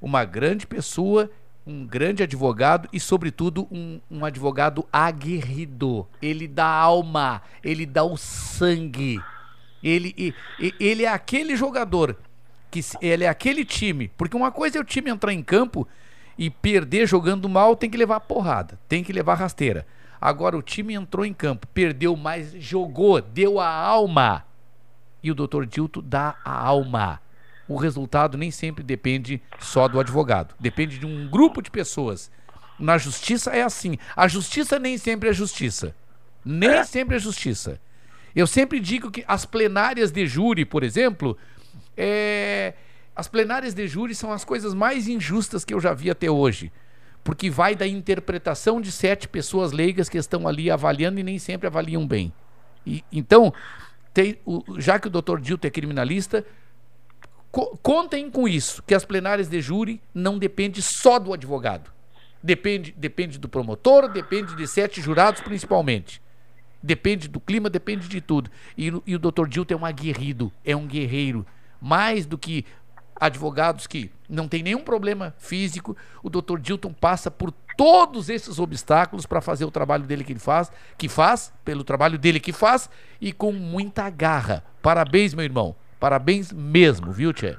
[0.00, 1.30] uma grande pessoa,
[1.64, 6.08] um grande advogado e, sobretudo, um, um advogado aguerrido.
[6.20, 9.20] Ele dá alma, ele dá o sangue.
[9.82, 10.34] Ele,
[10.78, 12.16] ele é aquele jogador
[12.70, 15.86] que ele é aquele time, porque uma coisa é o time entrar em campo
[16.38, 19.86] e perder jogando mal, tem que levar porrada, tem que levar rasteira.
[20.20, 24.44] Agora o time entrou em campo, perdeu, mas jogou, deu a alma.
[25.22, 25.64] E o Dr.
[25.66, 27.20] Dilto dá a alma.
[27.68, 32.30] O resultado nem sempre depende só do advogado, depende de um grupo de pessoas.
[32.78, 33.98] Na justiça é assim.
[34.16, 35.94] A justiça nem sempre é justiça.
[36.44, 37.80] Nem sempre é justiça.
[38.34, 41.36] Eu sempre digo que as plenárias de júri, por exemplo,
[41.94, 42.72] É,
[43.14, 46.72] as plenárias de júri são as coisas mais injustas que eu já vi até hoje.
[47.22, 51.66] Porque vai da interpretação de sete pessoas leigas que estão ali avaliando e nem sempre
[51.66, 52.32] avaliam bem.
[52.86, 53.52] E, então,
[54.14, 56.46] tem, o, já que o doutor Dilton é criminalista,
[57.50, 61.92] co- contem com isso, que as plenárias de júri não dependem só do advogado.
[62.42, 66.21] Depende, depende do promotor, depende de sete jurados principalmente.
[66.82, 68.50] Depende do clima, depende de tudo.
[68.76, 71.46] E, o- e o doutor Dilton é um aguerrido, é um guerreiro.
[71.80, 72.64] Mais do que
[73.20, 79.26] advogados que não tem nenhum problema físico, o doutor Dilton passa por todos esses obstáculos
[79.26, 82.90] para fazer o trabalho dele que ele faz, que faz, pelo trabalho dele que faz,
[83.20, 84.64] e com muita garra.
[84.82, 85.74] Parabéns, meu irmão.
[86.00, 87.56] Parabéns mesmo, viu, Tchê?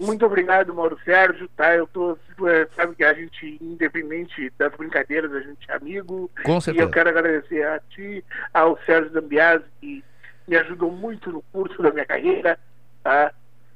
[0.00, 1.74] Muito obrigado, Mauro Sérgio, tá?
[1.76, 2.16] Eu tô,
[2.48, 6.30] é, sabe que a gente, independente das brincadeiras, a gente é amigo.
[6.42, 6.86] Com E certeza.
[6.86, 10.02] eu quero agradecer a ti, ao Sérgio Zambiasi, que
[10.48, 12.58] me ajudou muito no curso da minha carreira,
[13.04, 13.30] tá?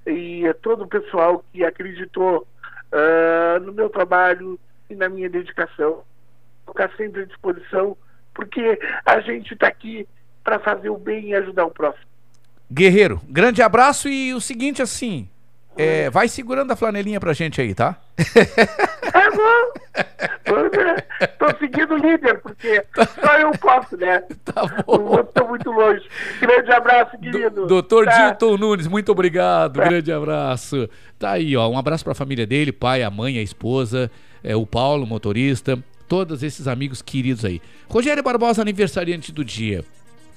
[0.07, 2.47] E a todo o pessoal que acreditou
[2.91, 6.05] ah, no meu trabalho e na minha dedicação.
[6.67, 7.97] Ficar sempre à disposição,
[8.33, 10.09] porque a gente está aqui
[10.43, 12.07] para fazer o bem e ajudar o próximo.
[12.73, 15.29] Guerreiro, grande abraço e o seguinte assim,
[15.77, 17.97] é, vai segurando a flanelinha pra gente aí, tá?
[18.19, 19.73] É bom.
[21.39, 22.85] Tô seguindo o líder, porque
[23.23, 24.23] só eu posso, né?
[24.45, 24.95] Tá bom.
[24.95, 26.03] Os outros estão muito longe.
[26.41, 27.67] Grande abraço, querido.
[27.67, 28.29] Doutor Tá.
[28.31, 29.75] Dilton Nunes, muito obrigado.
[29.81, 30.89] Grande abraço.
[31.19, 31.69] Tá aí, ó.
[31.69, 34.11] Um abraço pra família dele, pai, a mãe, a esposa,
[34.43, 35.79] é, o Paulo, motorista,
[36.09, 37.61] todos esses amigos queridos aí.
[37.89, 39.85] Rogério Barbosa, aniversariante do dia.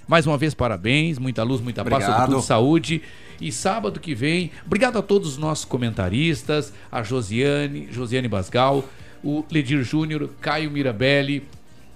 [0.08, 2.16] Mais uma vez, parabéns, muita luz, muita paz, Obrigado.
[2.22, 3.02] sobretudo saúde.
[3.42, 8.84] E sábado que vem, obrigado a todos os nossos comentaristas, a Josiane, Josiane Basgal,
[9.24, 11.44] o Ledir Júnior, Caio Mirabelli,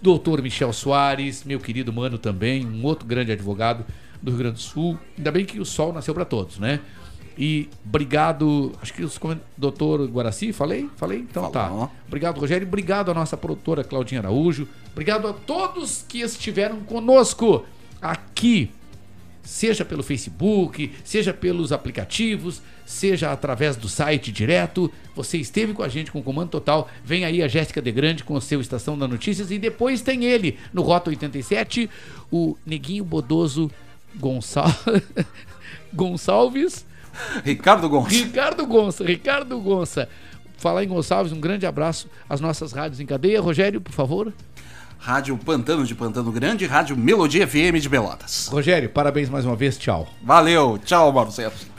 [0.01, 3.85] doutor Michel Soares, meu querido mano também, um outro grande advogado
[4.22, 4.99] do Rio Grande do Sul.
[5.17, 6.80] Ainda bem que o sol nasceu para todos, né?
[7.38, 10.90] E obrigado, acho que os coment- doutor Guaraci, falei?
[10.98, 11.19] Falei?
[11.19, 11.90] Então tá.
[12.07, 12.67] Obrigado, Rogério.
[12.67, 14.67] Obrigado à nossa produtora Claudinha Araújo.
[14.91, 17.65] Obrigado a todos que estiveram conosco
[18.01, 18.71] aqui
[19.43, 24.91] seja pelo Facebook, seja pelos aplicativos, seja através do site direto.
[25.15, 26.89] Você esteve com a gente com o Comando Total.
[27.03, 30.25] Vem aí a Jéssica De Grande com o seu Estação da Notícias e depois tem
[30.25, 31.89] ele no Rota 87,
[32.31, 33.69] o Neguinho Bodoso
[34.15, 34.71] Gonçal...
[35.93, 36.85] Gonçalves.
[37.43, 38.15] Ricardo Gonça.
[38.15, 40.09] Ricardo Gonça, Ricardo Gonça.
[40.57, 43.41] Falar em Gonçalves, um grande abraço às nossas rádios em cadeia.
[43.41, 44.31] Rogério, por favor.
[45.01, 48.47] Rádio Pantano de Pantano Grande, Rádio Melodia FM de Pelotas.
[48.51, 49.75] Rogério, parabéns mais uma vez.
[49.75, 50.07] Tchau.
[50.23, 51.71] Valeu, tchau, Mauro Sérgio.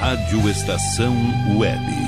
[0.00, 1.14] Rádio Estação
[1.58, 2.07] Web.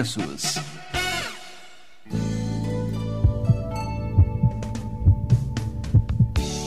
[0.00, 0.58] preços.